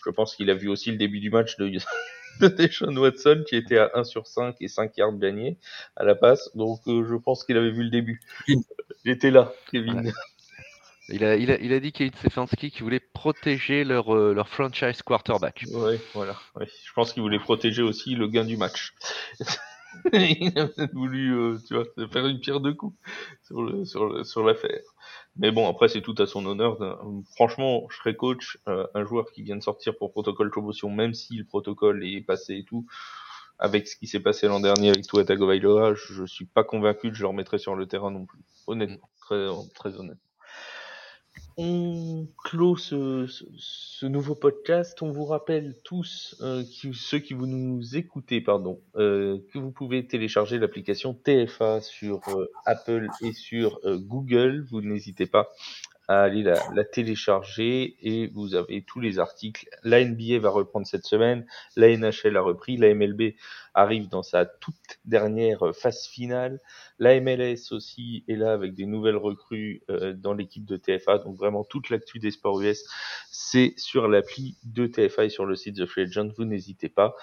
Je 0.05 0.09
pense 0.09 0.35
qu'il 0.35 0.49
a 0.49 0.53
vu 0.53 0.69
aussi 0.69 0.91
le 0.91 0.97
début 0.97 1.19
du 1.19 1.29
match 1.29 1.57
de 1.57 1.69
de 2.39 2.47
Deshaun 2.47 2.97
Watson 2.97 3.43
qui 3.47 3.55
était 3.55 3.77
à 3.77 3.91
1 3.93 4.03
sur 4.03 4.27
5 4.27 4.55
et 4.61 4.67
5 4.67 4.97
yards 4.97 5.17
gagnés 5.17 5.57
à 5.95 6.03
la 6.03 6.15
passe. 6.15 6.49
Donc 6.55 6.79
euh, 6.87 7.05
je 7.07 7.15
pense 7.15 7.43
qu'il 7.43 7.57
avait 7.57 7.71
vu 7.71 7.83
le 7.83 7.89
début. 7.89 8.21
J'étais 9.05 9.31
là, 9.31 9.53
Kevin. 9.71 10.11
Il 11.09 11.25
a, 11.25 11.35
il, 11.35 11.51
a, 11.51 11.59
il 11.59 11.73
a 11.73 11.81
dit 11.81 11.91
Kevin 11.91 12.13
Stefanski 12.13 12.71
qu'il 12.71 12.83
voulait 12.83 13.01
protéger 13.01 13.83
leur, 13.83 14.15
euh, 14.15 14.33
leur 14.33 14.47
franchise 14.47 15.01
quarterback. 15.01 15.65
Oui, 15.73 15.95
voilà. 16.13 16.37
Ouais. 16.55 16.67
Je 16.85 16.93
pense 16.93 17.11
qu'il 17.11 17.21
voulait 17.21 17.39
protéger 17.39 17.81
aussi 17.81 18.15
le 18.15 18.27
gain 18.29 18.45
du 18.45 18.55
match. 18.55 18.93
il 20.13 20.57
a 20.57 20.67
peut-être 20.67 20.93
voulu 20.93 21.33
euh, 21.33 21.57
tu 21.67 21.75
vois, 21.75 21.85
faire 22.09 22.27
une 22.27 22.39
pierre 22.39 22.59
de 22.59 22.71
coups 22.71 22.95
sur, 23.43 24.43
l'affaire. 24.43 24.81
Mais 25.35 25.51
bon, 25.51 25.69
après, 25.69 25.87
c'est 25.87 26.01
tout 26.01 26.15
à 26.17 26.25
son 26.25 26.45
honneur. 26.45 26.77
Franchement, 27.35 27.87
je 27.89 27.97
serais 27.97 28.15
coach, 28.15 28.57
euh, 28.67 28.85
un 28.93 29.05
joueur 29.05 29.31
qui 29.31 29.43
vient 29.43 29.55
de 29.55 29.63
sortir 29.63 29.97
pour 29.97 30.11
protocole 30.11 30.49
promotion, 30.49 30.89
même 30.89 31.13
si 31.13 31.35
le 31.35 31.45
protocole 31.45 32.05
est 32.05 32.21
passé 32.21 32.55
et 32.57 32.63
tout, 32.63 32.85
avec 33.59 33.87
ce 33.87 33.95
qui 33.95 34.07
s'est 34.07 34.19
passé 34.19 34.47
l'an 34.47 34.59
dernier 34.59 34.89
avec 34.89 35.05
Tua 35.05 35.23
Tagovailoa, 35.23 35.93
je, 35.93 36.13
je 36.13 36.25
suis 36.25 36.45
pas 36.45 36.63
convaincu 36.63 37.09
que 37.09 37.15
je 37.15 37.21
le 37.21 37.27
remettrais 37.27 37.59
sur 37.59 37.75
le 37.75 37.85
terrain 37.85 38.11
non 38.11 38.25
plus. 38.25 38.39
Honnêtement, 38.67 39.09
très, 39.19 39.47
très 39.75 39.95
honnêtement 39.99 40.30
on 41.57 42.27
clôt 42.43 42.75
ce, 42.75 44.05
nouveau 44.05 44.35
podcast. 44.35 45.01
On 45.01 45.11
vous 45.11 45.25
rappelle 45.25 45.75
tous, 45.83 46.35
euh, 46.41 46.63
ceux 46.93 47.19
qui 47.19 47.33
vous 47.33 47.47
nous 47.47 47.95
écoutez, 47.95 48.41
pardon, 48.41 48.81
euh, 48.95 49.39
que 49.53 49.59
vous 49.59 49.71
pouvez 49.71 50.05
télécharger 50.07 50.57
l'application 50.57 51.13
TFA 51.13 51.81
sur 51.81 52.21
euh, 52.29 52.51
Apple 52.65 53.07
et 53.21 53.33
sur 53.33 53.79
Google. 53.85 54.65
Vous 54.69 54.81
n'hésitez 54.81 55.25
pas 55.25 55.49
à 56.11 56.27
la, 56.27 56.59
la, 56.73 56.83
télécharger 56.83 57.95
et 58.01 58.27
vous 58.27 58.55
avez 58.55 58.83
tous 58.83 58.99
les 58.99 59.17
articles. 59.17 59.67
La 59.83 60.03
NBA 60.03 60.39
va 60.39 60.49
reprendre 60.49 60.85
cette 60.85 61.05
semaine, 61.05 61.45
la 61.75 61.95
NHL 61.95 62.35
a 62.35 62.41
repris, 62.41 62.77
la 62.77 62.93
MLB 62.93 63.35
arrive 63.73 64.09
dans 64.09 64.23
sa 64.23 64.45
toute 64.45 64.75
dernière 65.05 65.73
phase 65.73 66.05
finale, 66.07 66.59
la 66.99 67.19
MLS 67.21 67.71
aussi 67.71 68.25
est 68.27 68.35
là 68.35 68.51
avec 68.51 68.73
des 68.73 68.85
nouvelles 68.85 69.15
recrues 69.15 69.83
euh, 69.89 70.13
dans 70.13 70.33
l'équipe 70.33 70.65
de 70.65 70.75
TFA, 70.75 71.19
donc 71.19 71.37
vraiment 71.37 71.63
toute 71.63 71.89
l'actu 71.89 72.19
des 72.19 72.31
sports 72.31 72.61
US, 72.61 72.83
c'est 73.31 73.73
sur 73.77 74.07
l'appli 74.09 74.57
de 74.63 74.87
TFA 74.87 75.25
et 75.25 75.29
sur 75.29 75.45
le 75.45 75.55
site 75.55 75.77
The 75.77 75.85
Free 75.85 76.03
Agent, 76.03 76.29
vous 76.35 76.45
n'hésitez 76.45 76.89
pas 76.89 77.15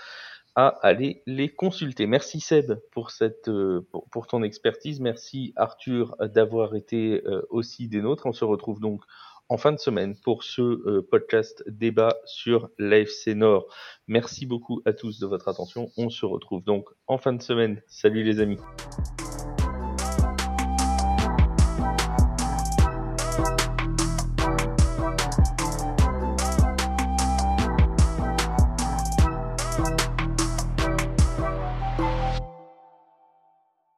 à 0.59 0.77
aller 0.83 1.23
les 1.25 1.49
consulter. 1.49 2.09
Merci 2.09 2.41
Seb 2.41 2.81
pour 2.91 3.13
euh, 3.47 3.81
ton 4.29 4.43
expertise. 4.43 4.99
Merci 4.99 5.53
Arthur 5.55 6.17
d'avoir 6.21 6.75
été 6.75 7.23
euh, 7.27 7.43
aussi 7.49 7.87
des 7.87 8.03
nôtres. 8.03 8.27
On 8.27 8.33
se 8.33 8.45
retrouve 8.45 8.81
donc 8.81 9.05
en 9.49 9.57
fin 9.57 9.71
de 9.71 9.79
semaine 9.79 10.17
pour 10.25 10.43
ce 10.43 10.63
euh, 10.63 11.07
podcast 11.09 11.63
débat 11.69 12.17
sur 12.25 12.71
l'AFC 12.77 13.37
Nord. 13.37 13.69
Merci 14.09 14.47
beaucoup 14.47 14.83
à 14.85 14.93
tous 14.93 15.21
de 15.21 15.27
votre 15.29 15.47
attention. 15.47 15.93
On 15.97 16.11
se 16.11 16.27
retrouve 16.27 16.65
donc 16.65 16.89
en 17.07 17.19
fin 17.19 17.33
de 17.33 17.41
semaine. 17.41 17.81
Salut 17.87 18.25
les 18.25 18.41
amis. 18.41 18.59